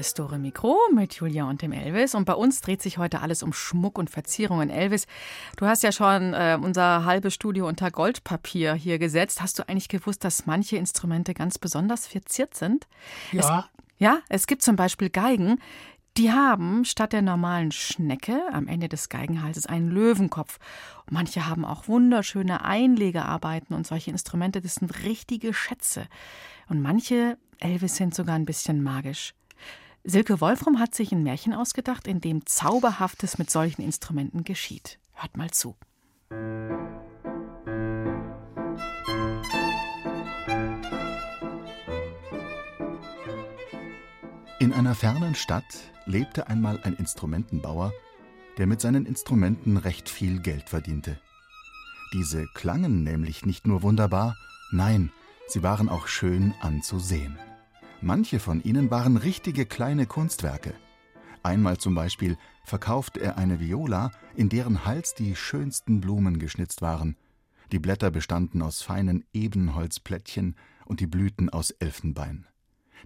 Ist 0.00 0.18
Dore 0.18 0.38
Mikro 0.38 0.76
mit 0.94 1.14
Julia 1.14 1.44
und 1.44 1.60
dem 1.60 1.72
Elvis. 1.72 2.14
Und 2.14 2.24
bei 2.24 2.32
uns 2.32 2.62
dreht 2.62 2.80
sich 2.80 2.96
heute 2.96 3.20
alles 3.20 3.42
um 3.42 3.52
Schmuck 3.52 3.98
und 3.98 4.08
Verzierungen. 4.08 4.70
Elvis, 4.70 5.06
du 5.56 5.66
hast 5.66 5.82
ja 5.82 5.92
schon 5.92 6.32
äh, 6.32 6.58
unser 6.60 7.04
halbes 7.04 7.34
Studio 7.34 7.68
unter 7.68 7.90
Goldpapier 7.90 8.72
hier 8.72 8.98
gesetzt. 8.98 9.42
Hast 9.42 9.58
du 9.58 9.68
eigentlich 9.68 9.88
gewusst, 9.88 10.24
dass 10.24 10.46
manche 10.46 10.78
Instrumente 10.78 11.34
ganz 11.34 11.58
besonders 11.58 12.06
verziert 12.06 12.54
sind? 12.54 12.88
Ja. 13.30 13.68
Es, 13.68 13.82
ja, 13.98 14.18
es 14.30 14.46
gibt 14.46 14.62
zum 14.62 14.74
Beispiel 14.74 15.10
Geigen, 15.10 15.58
die 16.16 16.32
haben 16.32 16.86
statt 16.86 17.12
der 17.12 17.22
normalen 17.22 17.70
Schnecke 17.70 18.40
am 18.52 18.68
Ende 18.68 18.88
des 18.88 19.10
Geigenhalses 19.10 19.66
einen 19.66 19.90
Löwenkopf. 19.90 20.58
manche 21.10 21.46
haben 21.46 21.64
auch 21.64 21.88
wunderschöne 21.88 22.64
Einlegearbeiten 22.64 23.76
und 23.76 23.86
solche 23.86 24.10
Instrumente, 24.10 24.62
das 24.62 24.76
sind 24.76 25.04
richtige 25.04 25.52
Schätze. 25.52 26.06
Und 26.68 26.80
manche 26.80 27.36
Elvis 27.58 27.96
sind 27.96 28.14
sogar 28.14 28.36
ein 28.36 28.46
bisschen 28.46 28.82
magisch. 28.82 29.34
Silke 30.02 30.40
Wolfram 30.40 30.78
hat 30.78 30.94
sich 30.94 31.12
ein 31.12 31.22
Märchen 31.22 31.52
ausgedacht, 31.52 32.06
in 32.06 32.20
dem 32.20 32.46
Zauberhaftes 32.46 33.36
mit 33.36 33.50
solchen 33.50 33.82
Instrumenten 33.82 34.44
geschieht. 34.44 34.98
Hört 35.12 35.36
mal 35.36 35.50
zu. 35.50 35.76
In 44.58 44.72
einer 44.72 44.94
fernen 44.94 45.34
Stadt 45.34 45.64
lebte 46.06 46.48
einmal 46.48 46.80
ein 46.82 46.94
Instrumentenbauer, 46.94 47.92
der 48.56 48.66
mit 48.66 48.80
seinen 48.80 49.04
Instrumenten 49.04 49.76
recht 49.76 50.08
viel 50.08 50.40
Geld 50.40 50.70
verdiente. 50.70 51.20
Diese 52.14 52.46
klangen 52.54 53.04
nämlich 53.04 53.44
nicht 53.44 53.66
nur 53.66 53.82
wunderbar, 53.82 54.36
nein, 54.70 55.12
sie 55.46 55.62
waren 55.62 55.88
auch 55.88 56.08
schön 56.08 56.54
anzusehen. 56.60 57.38
Manche 58.02 58.40
von 58.40 58.62
ihnen 58.62 58.90
waren 58.90 59.18
richtige 59.18 59.66
kleine 59.66 60.06
Kunstwerke. 60.06 60.72
Einmal 61.42 61.76
zum 61.76 61.94
Beispiel 61.94 62.38
verkaufte 62.64 63.20
er 63.20 63.36
eine 63.36 63.60
Viola, 63.60 64.10
in 64.34 64.48
deren 64.48 64.86
Hals 64.86 65.14
die 65.14 65.36
schönsten 65.36 66.00
Blumen 66.00 66.38
geschnitzt 66.38 66.80
waren. 66.80 67.16
Die 67.72 67.78
Blätter 67.78 68.10
bestanden 68.10 68.62
aus 68.62 68.80
feinen 68.80 69.24
Ebenholzplättchen 69.34 70.56
und 70.86 71.00
die 71.00 71.06
Blüten 71.06 71.50
aus 71.50 71.72
Elfenbein. 71.72 72.46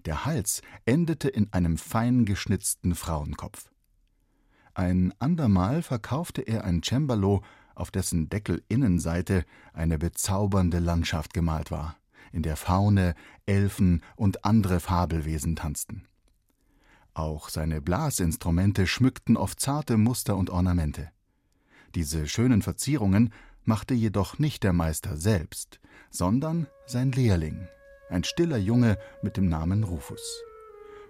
Der 0.05 0.23
Hals 0.23 0.61
endete 0.85 1.27
in 1.27 1.51
einem 1.51 1.77
fein 1.77 2.23
geschnitzten 2.23 2.95
Frauenkopf. 2.95 3.69
Ein 4.73 5.13
andermal 5.19 5.81
verkaufte 5.81 6.41
er 6.41 6.63
ein 6.63 6.81
Cembalo, 6.83 7.43
auf 7.75 7.91
dessen 7.91 8.29
Deckelinnenseite 8.29 9.43
eine 9.73 9.97
bezaubernde 9.97 10.79
Landschaft 10.79 11.33
gemalt 11.33 11.69
war 11.69 11.97
in 12.31 12.41
der 12.43 12.55
Faune, 12.55 13.15
Elfen 13.45 14.01
und 14.15 14.45
andere 14.45 14.79
Fabelwesen 14.79 15.55
tanzten. 15.55 16.07
Auch 17.13 17.49
seine 17.49 17.81
Blasinstrumente 17.81 18.87
schmückten 18.87 19.37
oft 19.37 19.59
zarte 19.59 19.97
Muster 19.97 20.35
und 20.35 20.49
Ornamente. 20.49 21.09
Diese 21.95 22.27
schönen 22.27 22.61
Verzierungen 22.61 23.33
machte 23.63 23.93
jedoch 23.93 24.37
nicht 24.37 24.63
der 24.63 24.73
Meister 24.73 25.15
selbst, 25.15 25.79
sondern 26.09 26.67
sein 26.85 27.11
Lehrling, 27.13 27.67
ein 28.09 28.23
stiller 28.23 28.57
Junge 28.57 28.97
mit 29.21 29.37
dem 29.37 29.47
Namen 29.47 29.83
Rufus. 29.83 30.43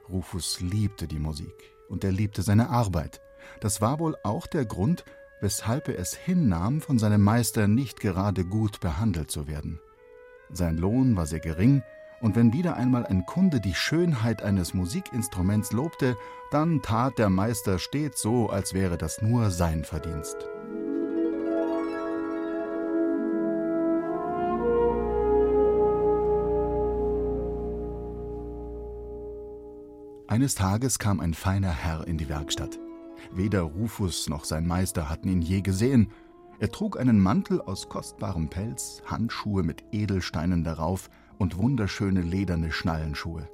Rufus 0.07 0.61
liebte 0.61 1.07
die 1.07 1.19
Musik 1.19 1.73
und 1.89 2.03
er 2.03 2.11
liebte 2.11 2.43
seine 2.43 2.69
Arbeit. 2.69 3.19
Das 3.59 3.81
war 3.81 3.99
wohl 3.99 4.15
auch 4.23 4.47
der 4.47 4.65
Grund, 4.65 5.03
weshalb 5.41 5.87
er 5.87 5.99
es 5.99 6.13
hinnahm, 6.15 6.81
von 6.81 6.99
seinem 6.99 7.21
Meister 7.21 7.67
nicht 7.67 7.99
gerade 7.99 8.45
gut 8.45 8.79
behandelt 8.79 9.31
zu 9.31 9.47
werden. 9.47 9.79
Sein 10.51 10.77
Lohn 10.77 11.15
war 11.15 11.25
sehr 11.25 11.39
gering, 11.39 11.83
und 12.21 12.35
wenn 12.35 12.53
wieder 12.53 12.75
einmal 12.77 13.05
ein 13.05 13.25
Kunde 13.25 13.59
die 13.59 13.73
Schönheit 13.75 14.41
eines 14.41 14.73
Musikinstruments 14.73 15.71
lobte, 15.71 16.15
dann 16.49 16.81
tat 16.81 17.17
der 17.19 17.29
Meister 17.29 17.77
stets 17.77 18.21
so, 18.21 18.49
als 18.49 18.73
wäre 18.73 18.97
das 18.97 19.21
nur 19.21 19.51
sein 19.51 19.83
Verdienst. 19.83 20.37
Eines 30.27 30.55
Tages 30.55 30.99
kam 30.99 31.19
ein 31.19 31.33
feiner 31.33 31.71
Herr 31.71 32.07
in 32.07 32.17
die 32.17 32.27
Werkstatt. 32.27 32.79
Weder 33.31 33.61
Rufus 33.61 34.27
noch 34.27 34.45
sein 34.45 34.67
Meister 34.67 35.09
hatten 35.09 35.29
ihn 35.29 35.41
je 35.41 35.61
gesehen, 35.61 36.11
er 36.59 36.71
trug 36.71 36.99
einen 36.99 37.19
Mantel 37.19 37.61
aus 37.61 37.89
kostbarem 37.89 38.49
Pelz, 38.49 39.01
Handschuhe 39.05 39.63
mit 39.63 39.83
Edelsteinen 39.91 40.63
darauf 40.63 41.09
und 41.37 41.57
wunderschöne 41.57 42.21
lederne 42.21 42.71
Schnallenschuhe. 42.71 43.49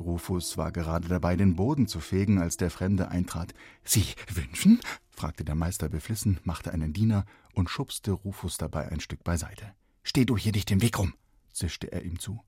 Rufus 0.00 0.56
war 0.56 0.72
gerade 0.72 1.08
dabei, 1.08 1.36
den 1.36 1.56
Boden 1.56 1.86
zu 1.86 2.00
fegen, 2.00 2.38
als 2.38 2.56
der 2.56 2.70
Fremde 2.70 3.08
eintrat. 3.08 3.54
Sie 3.84 4.04
wünschen? 4.32 4.80
fragte 5.10 5.44
der 5.44 5.54
Meister 5.54 5.88
beflissen, 5.88 6.38
machte 6.44 6.72
einen 6.72 6.92
Diener 6.92 7.24
und 7.54 7.70
schubste 7.70 8.12
Rufus 8.12 8.58
dabei 8.58 8.90
ein 8.90 9.00
Stück 9.00 9.24
beiseite. 9.24 9.72
Steh 10.02 10.24
du 10.24 10.36
hier 10.36 10.52
nicht 10.52 10.70
den 10.70 10.82
Weg 10.82 10.98
rum, 10.98 11.14
zischte 11.52 11.90
er 11.90 12.04
ihm 12.04 12.18
zu. 12.18 12.40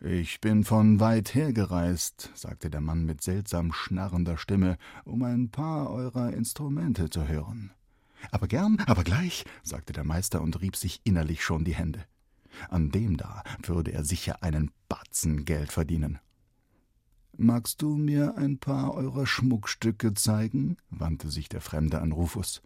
Ich 0.00 0.40
bin 0.40 0.64
von 0.64 0.98
weit 0.98 1.34
her 1.34 1.52
gereist, 1.52 2.30
sagte 2.34 2.70
der 2.70 2.80
Mann 2.80 3.04
mit 3.04 3.22
seltsam 3.22 3.72
schnarrender 3.72 4.36
Stimme, 4.36 4.76
um 5.04 5.22
ein 5.22 5.50
paar 5.50 5.90
eurer 5.90 6.32
Instrumente 6.32 7.08
zu 7.08 7.28
hören. 7.28 7.70
Aber 8.30 8.46
gern, 8.46 8.78
aber 8.86 9.04
gleich, 9.04 9.44
sagte 9.62 9.92
der 9.92 10.04
Meister 10.04 10.40
und 10.40 10.60
rieb 10.60 10.76
sich 10.76 11.00
innerlich 11.04 11.42
schon 11.42 11.64
die 11.64 11.74
Hände. 11.74 12.04
An 12.68 12.90
dem 12.90 13.16
da 13.16 13.42
würde 13.62 13.92
er 13.92 14.04
sicher 14.04 14.42
einen 14.42 14.70
Batzen 14.88 15.44
Geld 15.44 15.72
verdienen. 15.72 16.18
Magst 17.36 17.80
du 17.80 17.96
mir 17.96 18.36
ein 18.36 18.58
paar 18.58 18.94
eurer 18.94 19.26
Schmuckstücke 19.26 20.12
zeigen? 20.14 20.76
wandte 20.90 21.30
sich 21.30 21.48
der 21.48 21.62
Fremde 21.62 22.00
an 22.00 22.12
Rufus. 22.12 22.62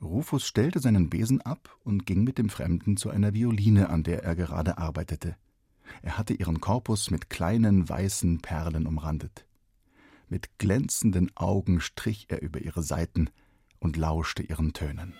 Rufus 0.00 0.46
stellte 0.46 0.80
seinen 0.80 1.10
Besen 1.10 1.40
ab 1.40 1.76
und 1.84 2.06
ging 2.06 2.24
mit 2.24 2.38
dem 2.38 2.48
Fremden 2.48 2.96
zu 2.96 3.10
einer 3.10 3.34
Violine, 3.34 3.88
an 3.88 4.02
der 4.02 4.22
er 4.22 4.36
gerade 4.36 4.78
arbeitete. 4.78 5.36
Er 6.00 6.16
hatte 6.16 6.34
ihren 6.34 6.60
Korpus 6.60 7.10
mit 7.10 7.28
kleinen 7.28 7.88
weißen 7.88 8.40
Perlen 8.40 8.86
umrandet. 8.86 9.46
Mit 10.28 10.58
glänzenden 10.58 11.30
Augen 11.36 11.80
strich 11.80 12.26
er 12.28 12.40
über 12.40 12.60
ihre 12.60 12.82
Saiten, 12.82 13.30
und 13.82 13.96
lauschte 13.96 14.42
ihren 14.42 14.72
Tönen. 14.72 15.14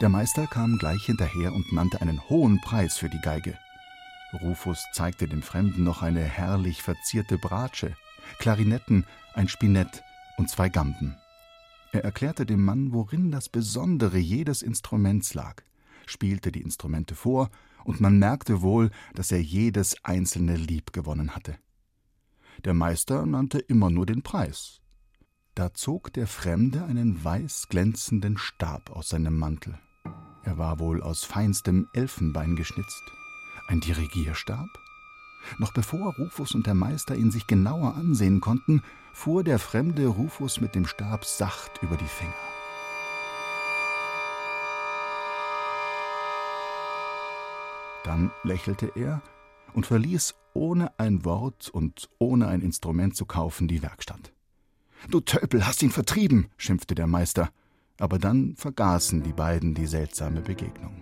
Der 0.00 0.08
Meister 0.08 0.48
kam 0.48 0.78
gleich 0.78 1.04
hinterher 1.04 1.52
und 1.52 1.72
nannte 1.72 2.00
einen 2.00 2.28
hohen 2.28 2.60
Preis 2.60 2.96
für 2.96 3.08
die 3.08 3.20
Geige. 3.20 3.56
Rufus 4.40 4.84
zeigte 4.92 5.28
dem 5.28 5.42
Fremden 5.42 5.84
noch 5.84 6.02
eine 6.02 6.22
herrlich 6.22 6.82
verzierte 6.82 7.38
Bratsche, 7.38 7.94
Klarinetten, 8.40 9.04
ein 9.34 9.46
Spinett 9.46 10.02
und 10.38 10.48
zwei 10.48 10.70
Gamben. 10.70 11.16
Er 11.92 12.02
erklärte 12.02 12.46
dem 12.46 12.64
Mann, 12.64 12.92
worin 12.92 13.30
das 13.30 13.48
Besondere 13.48 14.18
jedes 14.18 14.62
Instruments 14.62 15.34
lag, 15.34 15.62
spielte 16.06 16.50
die 16.50 16.62
Instrumente 16.62 17.14
vor 17.14 17.50
und 17.84 18.00
man 18.00 18.18
merkte 18.18 18.62
wohl, 18.62 18.90
dass 19.14 19.32
er 19.32 19.42
jedes 19.42 19.96
einzelne 20.04 20.56
lieb 20.56 20.92
gewonnen 20.92 21.34
hatte. 21.34 21.56
Der 22.64 22.74
Meister 22.74 23.26
nannte 23.26 23.58
immer 23.58 23.90
nur 23.90 24.06
den 24.06 24.22
Preis. 24.22 24.80
Da 25.54 25.74
zog 25.74 26.12
der 26.12 26.26
Fremde 26.26 26.84
einen 26.84 27.22
weiß 27.22 27.68
glänzenden 27.68 28.38
Stab 28.38 28.90
aus 28.90 29.10
seinem 29.10 29.38
Mantel. 29.38 29.78
Er 30.44 30.58
war 30.58 30.78
wohl 30.78 31.02
aus 31.02 31.24
feinstem 31.24 31.88
Elfenbein 31.92 32.56
geschnitzt. 32.56 33.02
Ein 33.68 33.80
Dirigierstab? 33.80 34.68
Noch 35.58 35.72
bevor 35.72 36.14
Rufus 36.14 36.54
und 36.54 36.66
der 36.66 36.74
Meister 36.74 37.16
ihn 37.16 37.30
sich 37.30 37.46
genauer 37.46 37.94
ansehen 37.96 38.40
konnten, 38.40 38.82
fuhr 39.12 39.44
der 39.44 39.58
fremde 39.58 40.06
Rufus 40.06 40.60
mit 40.60 40.74
dem 40.74 40.86
Stab 40.86 41.24
sacht 41.24 41.82
über 41.82 41.96
die 41.96 42.04
Finger. 42.04 42.51
Dann 48.12 48.30
lächelte 48.42 48.92
er 48.94 49.22
und 49.72 49.86
verließ 49.86 50.34
ohne 50.52 50.92
ein 50.98 51.24
Wort 51.24 51.70
und 51.70 52.10
ohne 52.18 52.46
ein 52.46 52.60
Instrument 52.60 53.16
zu 53.16 53.24
kaufen 53.24 53.68
die 53.68 53.82
Werkstatt. 53.82 54.34
Du 55.08 55.20
Tölpel, 55.20 55.66
hast 55.66 55.82
ihn 55.82 55.90
vertrieben, 55.90 56.50
schimpfte 56.58 56.94
der 56.94 57.06
Meister, 57.06 57.48
aber 57.98 58.18
dann 58.18 58.54
vergaßen 58.54 59.22
die 59.22 59.32
beiden 59.32 59.72
die 59.72 59.86
seltsame 59.86 60.42
Begegnung. 60.42 61.00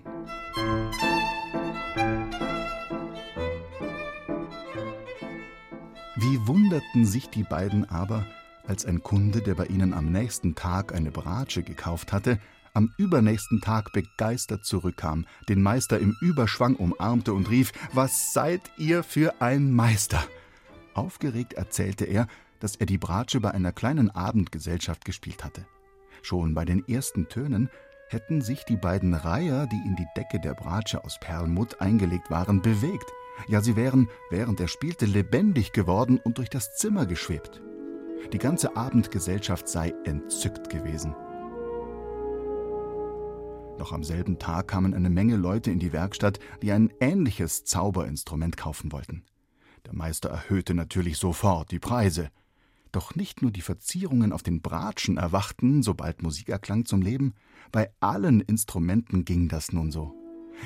Wie 6.14 6.46
wunderten 6.46 7.06
sich 7.06 7.28
die 7.28 7.42
beiden 7.42 7.90
aber, 7.90 8.24
als 8.68 8.86
ein 8.86 9.02
Kunde, 9.02 9.42
der 9.42 9.56
bei 9.56 9.66
ihnen 9.66 9.94
am 9.94 10.12
nächsten 10.12 10.54
Tag 10.54 10.94
eine 10.94 11.11
Bratsche 11.11 11.64
gekauft 11.64 12.12
hatte, 12.12 12.38
am 12.75 12.93
übernächsten 12.99 13.61
Tag 13.61 13.93
begeistert 13.93 14.64
zurückkam, 14.64 15.27
den 15.49 15.62
Meister 15.62 15.99
im 15.99 16.16
Überschwang 16.21 16.77
umarmte 16.77 17.33
und 17.35 17.51
rief 17.51 17.73
Was 17.93 18.33
seid 18.33 18.61
ihr 18.79 19.03
für 19.03 19.41
ein 19.41 19.73
Meister? 19.73 20.23
Aufgeregt 20.95 21.55
erzählte 21.55 22.05
er, 22.05 22.27
dass 22.59 22.77
er 22.77 22.87
die 22.87 22.99
Bratsche 22.99 23.41
bei 23.41 23.51
einer 23.53 23.73
kleinen 23.73 24.11
Abendgesellschaft 24.11 25.05
gespielt 25.05 25.45
hatte. 25.45 25.66
Schon 26.23 26.55
bei 26.55 26.64
den 26.64 26.87
ersten 26.87 27.29
Tönen 27.29 27.71
hätten 28.09 28.43
sich 28.43 28.64
die 28.64 28.77
beiden 28.77 29.14
Reiher, 29.14 29.66
die 29.66 29.83
in 29.87 29.97
die 29.97 30.07
Decke 30.16 30.41
der 30.41 30.55
Bratsche 30.55 31.05
aus 31.05 31.18
Perlmutt 31.21 31.81
eingelegt 31.81 32.31
waren, 32.31 32.61
bewegt. 32.61 33.11
Ja, 33.49 33.62
sie 33.62 33.77
wären, 33.77 34.09
während 34.31 34.61
er 34.61 34.68
spielte, 34.68 35.07
lebendig 35.07 35.73
geworden 35.73 36.18
und 36.23 36.39
durch 36.39 36.51
das 36.51 36.77
Zimmer 36.77 37.07
geschwebt. 37.07 37.62
Die 38.33 38.39
ganze 38.39 38.77
Abendgesellschaft 38.77 39.68
sei 39.68 39.95
entzückt 40.05 40.68
gewesen. 40.68 41.14
Noch 43.81 43.93
am 43.93 44.05
selben 44.05 44.39
Tag 44.39 44.68
kamen 44.68 44.93
eine 44.93 45.09
Menge 45.09 45.37
Leute 45.37 45.70
in 45.70 45.78
die 45.78 45.95
Werkstatt, 45.95 46.39
die 46.61 46.70
ein 46.70 46.93
ähnliches 47.01 47.64
Zauberinstrument 47.64 48.59
kaufen 48.59 48.93
wollten. 48.93 49.24
Der 49.87 49.95
Meister 49.95 50.28
erhöhte 50.28 50.74
natürlich 50.74 51.16
sofort 51.16 51.70
die 51.70 51.78
Preise. 51.78 52.28
Doch 52.93 53.14
nicht 53.14 53.41
nur 53.41 53.51
die 53.51 53.62
Verzierungen 53.62 54.35
auf 54.35 54.43
den 54.43 54.61
Bratschen 54.61 55.16
erwachten, 55.16 55.83
sobald 55.83 56.22
Musik 56.22 56.51
erklang, 56.51 56.85
zum 56.85 57.01
Leben, 57.01 57.33
bei 57.72 57.91
allen 58.01 58.43
Instrumenten 58.43 59.24
ging 59.24 59.49
das 59.49 59.72
nun 59.72 59.91
so. 59.91 60.14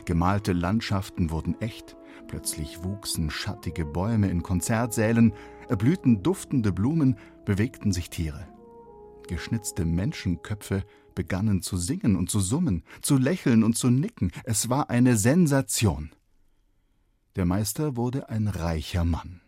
Gemalte 0.07 0.53
Landschaften 0.53 1.31
wurden 1.31 1.55
echt, 1.61 1.97
plötzlich 2.27 2.83
wuchsen 2.83 3.31
schattige 3.31 3.85
Bäume 3.85 4.29
in 4.29 4.43
Konzertsälen, 4.43 5.35
erblühten 5.69 6.25
duftende 6.25 6.73
Blumen, 6.73 7.17
bewegten 7.45 7.93
sich 7.93 8.11
Tiere. 8.11 8.49
Geschnitzte 9.29 9.85
Menschenköpfe 9.85 10.83
begannen 11.15 11.63
zu 11.63 11.77
singen 11.77 12.17
und 12.17 12.31
zu 12.31 12.41
summen, 12.41 12.83
zu 13.03 13.17
lächeln 13.17 13.63
und 13.63 13.77
zu 13.77 13.91
nicken. 13.91 14.33
Es 14.45 14.69
war 14.69 14.91
eine 14.91 15.17
Sensation. 15.17 16.11
Der 17.37 17.45
Meister 17.45 17.97
wurde 17.97 18.29
ein 18.29 18.49
reicher 18.49 19.05
Mann. 19.05 19.41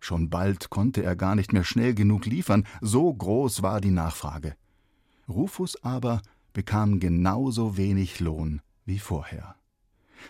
Schon 0.00 0.30
bald 0.30 0.70
konnte 0.70 1.02
er 1.02 1.14
gar 1.16 1.34
nicht 1.34 1.52
mehr 1.52 1.64
schnell 1.64 1.94
genug 1.94 2.26
liefern, 2.26 2.66
so 2.80 3.12
groß 3.12 3.62
war 3.62 3.80
die 3.80 3.90
Nachfrage. 3.90 4.56
Rufus 5.28 5.82
aber 5.82 6.22
bekam 6.52 7.00
genauso 7.00 7.76
wenig 7.76 8.20
Lohn 8.20 8.60
wie 8.84 8.98
vorher. 8.98 9.54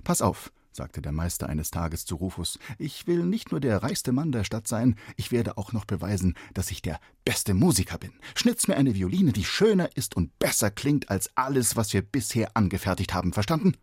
Pass 0.05 0.23
auf, 0.23 0.53
sagte 0.75 1.03
der 1.03 1.13
Meister 1.13 1.49
eines 1.49 1.71
Tages 1.71 2.05
zu 2.05 2.17
Rufus, 2.17 2.59
ich 2.79 3.07
will 3.07 3.25
nicht 3.25 3.51
nur 3.51 3.61
der 3.61 3.83
reichste 3.83 4.13
Mann 4.13 4.33
der 4.33 4.45
Stadt 4.45 4.67
sein, 4.67 4.97
ich 5.17 5.33
werde 5.33 5.59
auch 5.59 5.73
noch 5.73 5.85
beweisen, 5.85 6.35
dass 6.55 6.71
ich 6.71 6.83
der 6.83 7.01
beste 7.25 7.55
Musiker 7.55 7.99
bin. 7.99 8.13
Schnitz 8.35 8.69
mir 8.69 8.77
eine 8.77 8.95
Violine, 8.95 9.33
die 9.33 9.45
schöner 9.45 9.97
ist 9.97 10.17
und 10.17 10.39
besser 10.39 10.71
klingt 10.71 11.11
als 11.11 11.31
alles, 11.37 11.77
was 11.77 11.93
wir 11.93 12.03
bisher 12.03 12.57
angefertigt 12.57 13.15
haben, 13.15 13.33
verstanden? 13.33 13.77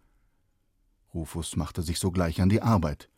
Rufus 1.14 1.56
machte 1.56 1.82
sich 1.82 2.00
sogleich 2.00 2.42
an 2.42 2.50
die 2.50 2.62
Arbeit. 2.62 3.10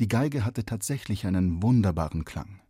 Die 0.00 0.08
Geige 0.08 0.44
hatte 0.44 0.64
tatsächlich 0.64 1.26
einen 1.26 1.62
wunderbaren 1.62 2.24
Klang. 2.24 2.60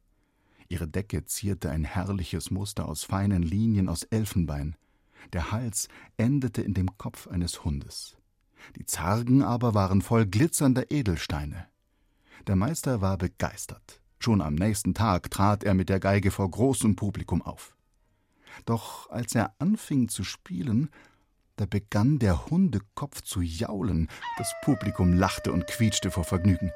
Ihre 0.69 0.89
Decke 0.89 1.25
zierte 1.25 1.71
ein 1.71 1.85
herrliches 1.85 2.51
Muster 2.51 2.89
aus 2.89 3.05
feinen 3.05 3.43
Linien 3.43 3.89
aus 3.89 4.03
Elfenbein. 4.03 4.77
Der 5.33 5.53
Hals 5.53 5.89
endete 6.17 6.63
in 6.63 6.75
dem 6.75 6.99
Kopf 6.99 7.29
eines 7.29 7.65
Hundes. 7.65 8.17
Die 8.75 8.87
Zargen 8.87 9.43
aber 9.43 9.75
waren 9.75 10.03
voll 10.03 10.27
glitzernder 10.27 10.91
Edelsteine. 10.91 11.67
Der 12.47 12.57
Meister 12.57 13.01
war 13.01 13.17
begeistert. 13.17 14.01
Schon 14.19 14.41
am 14.41 14.55
nächsten 14.55 14.95
Tag 14.95 15.31
trat 15.31 15.63
er 15.63 15.75
mit 15.75 15.89
der 15.89 16.01
Geige 16.01 16.31
vor 16.31 16.51
großem 16.51 16.97
Publikum 16.97 17.43
auf. 17.43 17.77
Doch 18.65 19.11
als 19.11 19.35
er 19.35 19.55
anfing 19.59 20.09
zu 20.09 20.25
spielen, 20.25 20.91
da 21.57 21.67
begann 21.67 22.19
der 22.19 22.47
Hundekopf 22.51 23.23
zu 23.23 23.41
jaulen, 23.41 24.09
das 24.37 24.53
Publikum 24.63 25.15
lachte 25.15 25.53
und 25.53 25.67
quietschte 25.67 26.11
vor 26.11 26.25
Vergnügen. 26.25 26.71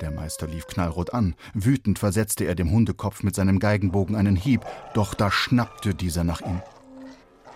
Der 0.00 0.10
Meister 0.10 0.46
lief 0.46 0.66
knallrot 0.66 1.12
an. 1.12 1.34
Wütend 1.52 1.98
versetzte 1.98 2.44
er 2.44 2.54
dem 2.54 2.70
Hundekopf 2.70 3.22
mit 3.22 3.34
seinem 3.34 3.58
Geigenbogen 3.58 4.16
einen 4.16 4.36
Hieb, 4.36 4.64
doch 4.94 5.14
da 5.14 5.30
schnappte 5.30 5.94
dieser 5.94 6.24
nach 6.24 6.40
ihm. 6.40 6.62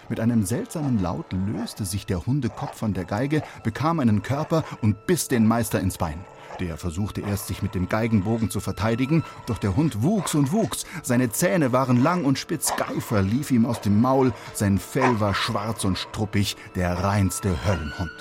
Mit 0.08 0.20
einem 0.20 0.44
seltsamen 0.44 1.00
Laut 1.00 1.26
löste 1.32 1.84
sich 1.84 2.06
der 2.06 2.26
Hundekopf 2.26 2.76
von 2.76 2.92
der 2.92 3.04
Geige, 3.04 3.42
bekam 3.62 4.00
einen 4.00 4.22
Körper 4.22 4.64
und 4.82 5.06
biss 5.06 5.28
den 5.28 5.46
Meister 5.46 5.80
ins 5.80 5.98
Bein. 5.98 6.24
Der 6.60 6.76
versuchte 6.76 7.20
erst, 7.20 7.48
sich 7.48 7.62
mit 7.62 7.74
dem 7.74 7.88
Geigenbogen 7.88 8.50
zu 8.50 8.60
verteidigen, 8.60 9.24
doch 9.46 9.58
der 9.58 9.76
Hund 9.76 10.02
wuchs 10.02 10.34
und 10.34 10.52
wuchs. 10.52 10.84
Seine 11.02 11.30
Zähne 11.30 11.72
waren 11.72 12.00
lang 12.02 12.24
und 12.24 12.38
spitz, 12.38 12.72
Geifer 12.76 13.22
lief 13.22 13.50
ihm 13.50 13.66
aus 13.66 13.80
dem 13.80 14.00
Maul, 14.00 14.32
sein 14.52 14.78
Fell 14.78 15.18
war 15.20 15.34
schwarz 15.34 15.84
und 15.84 15.98
struppig, 15.98 16.56
der 16.76 17.02
reinste 17.02 17.64
Höllenhund. 17.66 18.12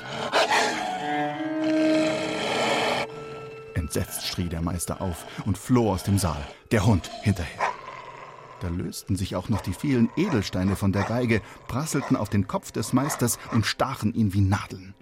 Entsetzt 3.76 4.26
schrie 4.26 4.50
der 4.50 4.62
Meister 4.62 5.02
auf 5.02 5.26
und 5.46 5.58
floh 5.58 5.92
aus 5.92 6.04
dem 6.04 6.18
Saal, 6.18 6.44
der 6.72 6.86
Hund 6.86 7.12
hinterher. 7.22 7.73
Da 8.64 8.70
lösten 8.70 9.18
sich 9.18 9.36
auch 9.36 9.50
noch 9.50 9.60
die 9.60 9.74
vielen 9.74 10.10
Edelsteine 10.16 10.78
von 10.78 10.94
der 10.94 11.04
Geige, 11.04 11.42
prasselten 11.68 12.16
auf 12.16 12.30
den 12.30 12.48
Kopf 12.48 12.72
des 12.72 12.94
Meisters 12.94 13.38
und 13.52 13.66
stachen 13.66 14.14
ihn 14.14 14.34
wie 14.34 14.40
Nadeln. 14.40 14.94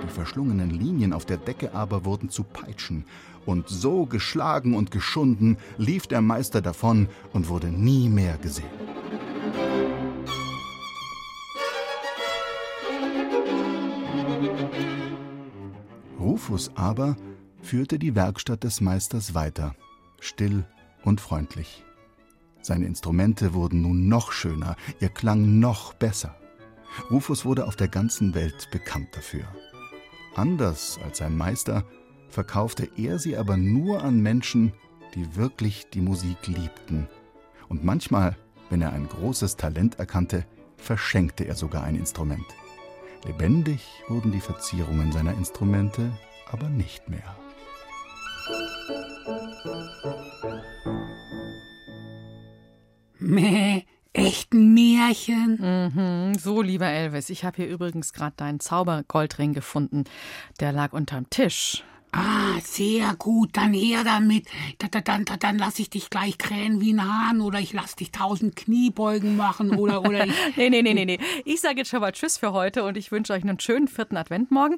Die 0.00 0.08
verschlungenen 0.08 0.70
Linien 0.70 1.12
auf 1.12 1.26
der 1.26 1.38
Decke 1.38 1.74
aber 1.74 2.04
wurden 2.04 2.28
zu 2.28 2.44
Peitschen, 2.44 3.04
und 3.46 3.68
so 3.68 4.06
geschlagen 4.06 4.76
und 4.76 4.92
geschunden 4.92 5.56
lief 5.76 6.06
der 6.06 6.20
Meister 6.20 6.62
davon 6.62 7.08
und 7.32 7.48
wurde 7.48 7.66
nie 7.66 8.08
mehr 8.08 8.38
gesehen. 8.38 8.70
Rufus 16.20 16.70
aber 16.76 17.16
führte 17.60 17.98
die 17.98 18.14
Werkstatt 18.14 18.62
des 18.62 18.80
Meisters 18.80 19.34
weiter, 19.34 19.74
still 20.20 20.64
und 21.02 21.20
freundlich. 21.20 21.84
Seine 22.64 22.86
Instrumente 22.86 23.52
wurden 23.52 23.82
nun 23.82 24.08
noch 24.08 24.32
schöner, 24.32 24.76
ihr 24.98 25.10
Klang 25.10 25.58
noch 25.58 25.92
besser. 25.92 26.34
Rufus 27.10 27.44
wurde 27.44 27.66
auf 27.66 27.76
der 27.76 27.88
ganzen 27.88 28.34
Welt 28.34 28.70
bekannt 28.70 29.08
dafür. 29.12 29.44
Anders 30.34 30.98
als 31.04 31.18
sein 31.18 31.36
Meister 31.36 31.84
verkaufte 32.30 32.88
er 32.96 33.18
sie 33.18 33.36
aber 33.36 33.58
nur 33.58 34.02
an 34.02 34.18
Menschen, 34.18 34.72
die 35.14 35.36
wirklich 35.36 35.90
die 35.92 36.00
Musik 36.00 36.46
liebten. 36.46 37.06
Und 37.68 37.84
manchmal, 37.84 38.34
wenn 38.70 38.80
er 38.80 38.94
ein 38.94 39.08
großes 39.10 39.56
Talent 39.56 39.98
erkannte, 39.98 40.46
verschenkte 40.78 41.44
er 41.44 41.56
sogar 41.56 41.84
ein 41.84 41.96
Instrument. 41.96 42.46
Lebendig 43.26 43.86
wurden 44.08 44.32
die 44.32 44.40
Verzierungen 44.40 45.12
seiner 45.12 45.34
Instrumente 45.34 46.10
aber 46.50 46.70
nicht 46.70 47.10
mehr. 47.10 47.36
Mäh, 53.24 53.84
echt 54.12 54.52
ein 54.52 54.74
Märchen? 54.74 55.58
Mhm, 55.60 56.34
so, 56.38 56.60
lieber 56.60 56.86
Elvis, 56.86 57.30
ich 57.30 57.44
habe 57.44 57.56
hier 57.56 57.68
übrigens 57.68 58.12
gerade 58.12 58.36
deinen 58.36 58.60
Zaubergoldring 58.60 59.54
gefunden. 59.54 60.04
Der 60.60 60.72
lag 60.72 60.92
unterm 60.92 61.28
Tisch. 61.30 61.82
Ah, 62.16 62.60
sehr 62.62 63.16
gut, 63.18 63.56
dann 63.56 63.72
her 63.72 64.04
damit. 64.04 64.46
Da, 64.78 64.86
da, 64.86 65.00
dann, 65.00 65.24
da, 65.24 65.36
dann 65.36 65.58
lass 65.58 65.80
ich 65.80 65.90
dich 65.90 66.10
gleich 66.10 66.38
krähen 66.38 66.80
wie 66.80 66.92
ein 66.92 67.02
Hahn 67.02 67.40
oder 67.40 67.58
ich 67.58 67.72
lass 67.72 67.96
dich 67.96 68.12
tausend 68.12 68.54
Kniebeugen 68.54 69.36
machen 69.36 69.74
oder, 69.74 70.02
oder 70.02 70.24
ich. 70.24 70.32
nee, 70.56 70.70
nee, 70.70 70.82
nee, 70.82 70.94
nee, 70.94 71.06
nee. 71.06 71.18
Ich 71.44 71.60
sage 71.60 71.78
jetzt 71.78 71.90
schon 71.90 72.00
mal 72.00 72.12
Tschüss 72.12 72.38
für 72.38 72.52
heute 72.52 72.84
und 72.84 72.96
ich 72.96 73.10
wünsche 73.10 73.32
euch 73.32 73.42
einen 73.42 73.58
schönen 73.58 73.88
vierten 73.88 74.16
Adventmorgen. 74.16 74.76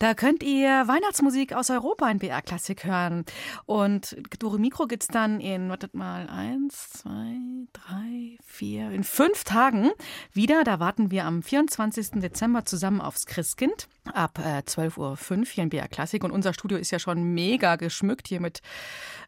Da 0.00 0.14
könnt 0.14 0.42
ihr 0.42 0.88
Weihnachtsmusik 0.88 1.52
aus 1.52 1.70
Europa 1.70 2.10
in 2.10 2.18
BR 2.18 2.42
Klassik 2.42 2.84
hören. 2.84 3.26
Und 3.64 4.16
Dore 4.40 4.58
Mikro 4.58 4.88
gibt's 4.88 5.06
dann 5.06 5.38
in, 5.40 5.68
wartet 5.68 5.94
mal, 5.94 6.28
eins, 6.28 6.90
zwei, 6.90 7.36
drei, 7.72 8.38
vier, 8.44 8.90
in 8.90 9.04
fünf 9.04 9.44
Tagen 9.44 9.90
wieder. 10.32 10.64
Da 10.64 10.80
warten 10.80 11.12
wir 11.12 11.26
am 11.26 11.44
24. 11.44 12.20
Dezember 12.20 12.64
zusammen 12.64 13.00
aufs 13.00 13.26
Christkind 13.26 13.86
ab 14.12 14.38
äh, 14.38 14.62
12.05 14.62 14.98
Uhr 14.98 15.44
hier 15.46 15.64
in 15.64 15.70
BR 15.70 15.88
Klassik. 15.88 16.24
Und 16.24 16.32
unser 16.32 16.52
Studio 16.52 16.71
ist 16.76 16.90
ja 16.90 16.98
schon 16.98 17.34
mega 17.34 17.76
geschmückt 17.76 18.28
hier 18.28 18.40
mit 18.40 18.60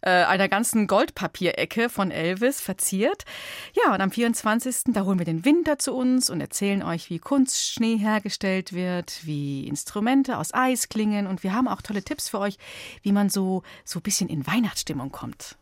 äh, 0.02 0.10
einer 0.10 0.48
ganzen 0.48 0.86
Goldpapierecke 0.86 1.88
von 1.88 2.10
Elvis 2.10 2.60
verziert. 2.60 3.24
Ja, 3.74 3.94
und 3.94 4.00
am 4.00 4.10
24. 4.10 4.92
da 4.94 5.04
holen 5.04 5.18
wir 5.18 5.26
den 5.26 5.44
Winter 5.44 5.78
zu 5.78 5.94
uns 5.94 6.30
und 6.30 6.40
erzählen 6.40 6.82
euch, 6.82 7.10
wie 7.10 7.18
Kunstschnee 7.18 7.96
hergestellt 7.96 8.72
wird, 8.72 9.20
wie 9.24 9.66
Instrumente 9.66 10.38
aus 10.38 10.52
Eis 10.52 10.88
klingen. 10.88 11.26
Und 11.26 11.42
wir 11.42 11.54
haben 11.54 11.68
auch 11.68 11.82
tolle 11.82 12.02
Tipps 12.02 12.28
für 12.28 12.40
euch, 12.40 12.58
wie 13.02 13.12
man 13.12 13.30
so, 13.30 13.62
so 13.84 13.98
ein 13.98 14.02
bisschen 14.02 14.28
in 14.28 14.46
Weihnachtsstimmung 14.46 15.10
kommt. 15.10 15.56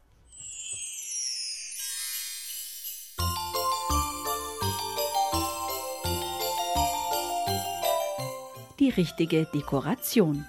die 8.83 8.91
richtige 8.91 9.47
Dekoration. 9.55 10.45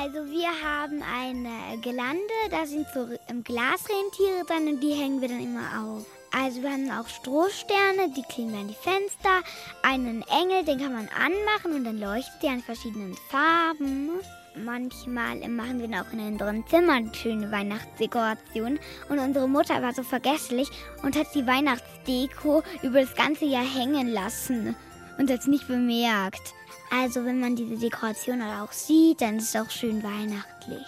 Also 0.00 0.30
wir 0.30 0.48
haben 0.62 1.02
eine 1.02 1.80
Gelande, 1.80 2.20
da 2.50 2.66
sind 2.66 2.86
so 2.94 3.06
Glasrentiere 3.42 4.44
dran 4.46 4.68
und 4.68 4.80
die 4.80 4.92
hängen 4.92 5.20
wir 5.20 5.28
dann 5.28 5.40
immer 5.40 5.82
auf. 5.82 6.06
Also 6.30 6.62
wir 6.62 6.70
haben 6.70 6.88
auch 6.90 7.08
Strohsterne, 7.08 8.12
die 8.16 8.22
kleben 8.22 8.54
an 8.54 8.68
die 8.68 8.74
Fenster, 8.74 9.42
einen 9.82 10.22
Engel, 10.28 10.64
den 10.64 10.78
kann 10.78 10.92
man 10.92 11.08
anmachen 11.08 11.74
und 11.74 11.84
dann 11.84 11.98
leuchtet 11.98 12.42
der 12.44 12.52
in 12.52 12.62
verschiedenen 12.62 13.16
Farben. 13.28 14.10
Manchmal 14.54 15.48
machen 15.48 15.80
wir 15.80 16.00
auch 16.00 16.12
in 16.12 16.20
unseren 16.20 16.64
Zimmern 16.68 17.12
schöne 17.12 17.50
Weihnachtsdekorationen. 17.50 18.78
Und 19.08 19.18
unsere 19.18 19.48
Mutter 19.48 19.82
war 19.82 19.94
so 19.94 20.04
vergesslich 20.04 20.68
und 21.02 21.16
hat 21.16 21.34
die 21.34 21.46
Weihnachtsdeko 21.46 22.62
über 22.82 23.00
das 23.00 23.14
ganze 23.16 23.46
Jahr 23.46 23.64
hängen 23.64 24.12
lassen 24.12 24.76
und 25.18 25.30
hat 25.30 25.40
es 25.40 25.46
nicht 25.48 25.66
bemerkt. 25.66 26.54
Also 26.90 27.24
wenn 27.24 27.40
man 27.40 27.56
diese 27.56 27.76
Dekoration 27.76 28.42
auch 28.42 28.72
sieht, 28.72 29.20
dann 29.20 29.38
ist 29.38 29.54
es 29.54 29.60
auch 29.60 29.70
schön 29.70 30.02
weihnachtlich. 30.02 30.86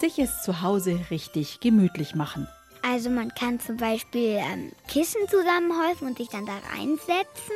Sich 0.00 0.18
es 0.18 0.42
zu 0.42 0.62
Hause 0.62 0.98
richtig 1.10 1.60
gemütlich 1.60 2.14
machen. 2.14 2.46
Also 2.82 3.10
man 3.10 3.34
kann 3.34 3.60
zum 3.60 3.76
Beispiel 3.76 4.38
ähm, 4.38 4.72
Kissen 4.88 5.20
zusammenhäufen 5.28 6.08
und 6.08 6.16
sich 6.16 6.28
dann 6.28 6.46
da 6.46 6.54
reinsetzen 6.74 7.54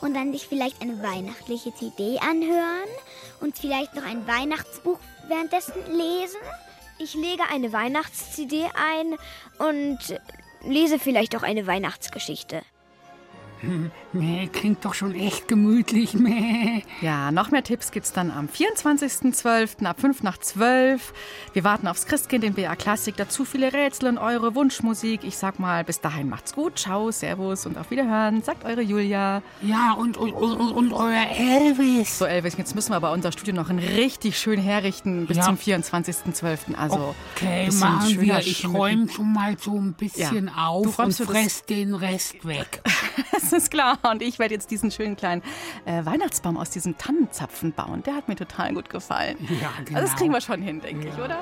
und 0.00 0.14
dann 0.14 0.32
sich 0.32 0.48
vielleicht 0.48 0.82
eine 0.82 1.00
weihnachtliche 1.02 1.72
CD 1.74 2.18
anhören 2.18 2.88
und 3.40 3.56
vielleicht 3.56 3.94
noch 3.94 4.04
ein 4.04 4.26
Weihnachtsbuch 4.26 4.98
währenddessen 5.28 5.74
lesen. 5.96 6.40
Ich 6.98 7.14
lege 7.14 7.44
eine 7.52 7.72
Weihnachts-CD 7.72 8.64
ein 8.74 9.16
und 9.58 9.98
lese 10.64 10.98
vielleicht 10.98 11.36
auch 11.36 11.42
eine 11.42 11.66
Weihnachtsgeschichte. 11.66 12.62
Nee, 14.16 14.48
klingt 14.52 14.84
doch 14.84 14.94
schon 14.94 15.12
echt 15.12 15.48
gemütlich. 15.48 16.14
Meh. 16.14 16.82
Ja, 17.00 17.32
noch 17.32 17.50
mehr 17.50 17.64
Tipps 17.64 17.90
gibt's 17.90 18.12
dann 18.12 18.30
am 18.30 18.46
24.12. 18.46 19.84
ab 19.84 20.00
5 20.00 20.22
nach 20.22 20.38
12. 20.38 21.12
Wir 21.52 21.64
warten 21.64 21.88
aufs 21.88 22.06
Christkind 22.06 22.44
in 22.44 22.54
BA 22.54 22.76
Klassik. 22.76 23.16
Dazu 23.16 23.44
viele 23.44 23.72
Rätsel 23.72 24.08
und 24.08 24.18
eure 24.18 24.54
Wunschmusik. 24.54 25.24
Ich 25.24 25.36
sag 25.36 25.58
mal, 25.58 25.82
bis 25.82 26.00
dahin 26.00 26.28
macht's 26.28 26.54
gut. 26.54 26.78
Ciao, 26.78 27.10
Servus 27.10 27.66
und 27.66 27.76
auf 27.76 27.90
Wiederhören. 27.90 28.42
Sagt 28.42 28.64
eure 28.64 28.82
Julia. 28.82 29.42
Ja, 29.62 29.92
und, 29.94 30.16
und, 30.16 30.32
und, 30.32 30.52
und 30.72 30.92
euer 30.92 31.26
Elvis. 31.36 32.18
So, 32.18 32.24
Elvis, 32.24 32.56
jetzt 32.56 32.74
müssen 32.76 32.92
wir 32.92 32.96
aber 32.96 33.10
unser 33.10 33.32
Studio 33.32 33.54
noch 33.54 33.68
richtig 33.70 34.38
schön 34.38 34.60
herrichten 34.60 35.26
bis 35.26 35.38
Ja. 35.38 35.42
zum 35.44 35.56
24.12. 35.56 36.74
Also, 36.76 37.16
Okay, 37.34 37.68
machen 37.80 38.20
wir. 38.20 38.38
Ich 38.38 38.64
räume 38.66 39.08
schon 39.08 39.32
mal 39.32 39.56
so 39.58 39.76
ein 39.76 39.94
bisschen 39.94 40.46
Ja. 40.46 40.52
Du 40.52 40.86
auf 40.86 40.98
und 41.00 41.12
so 41.12 41.24
fress 41.24 41.64
den 41.64 41.94
Rest 41.94 42.46
weg. 42.46 42.80
Ist 43.54 43.70
klar. 43.70 43.98
Und 44.10 44.20
ich 44.22 44.38
werde 44.38 44.54
jetzt 44.54 44.70
diesen 44.70 44.90
schönen 44.90 45.16
kleinen 45.16 45.42
äh, 45.84 46.04
Weihnachtsbaum 46.04 46.56
aus 46.56 46.70
diesen 46.70 46.98
Tannenzapfen 46.98 47.72
bauen. 47.72 48.02
Der 48.02 48.16
hat 48.16 48.28
mir 48.28 48.36
total 48.36 48.74
gut 48.74 48.90
gefallen. 48.90 49.36
Ja, 49.60 49.70
genau. 49.84 50.00
Also 50.00 50.10
das 50.10 50.18
kriegen 50.18 50.32
wir 50.32 50.40
schon 50.40 50.60
hin, 50.60 50.80
denke 50.80 51.08
ich, 51.08 51.14
oder? 51.14 51.38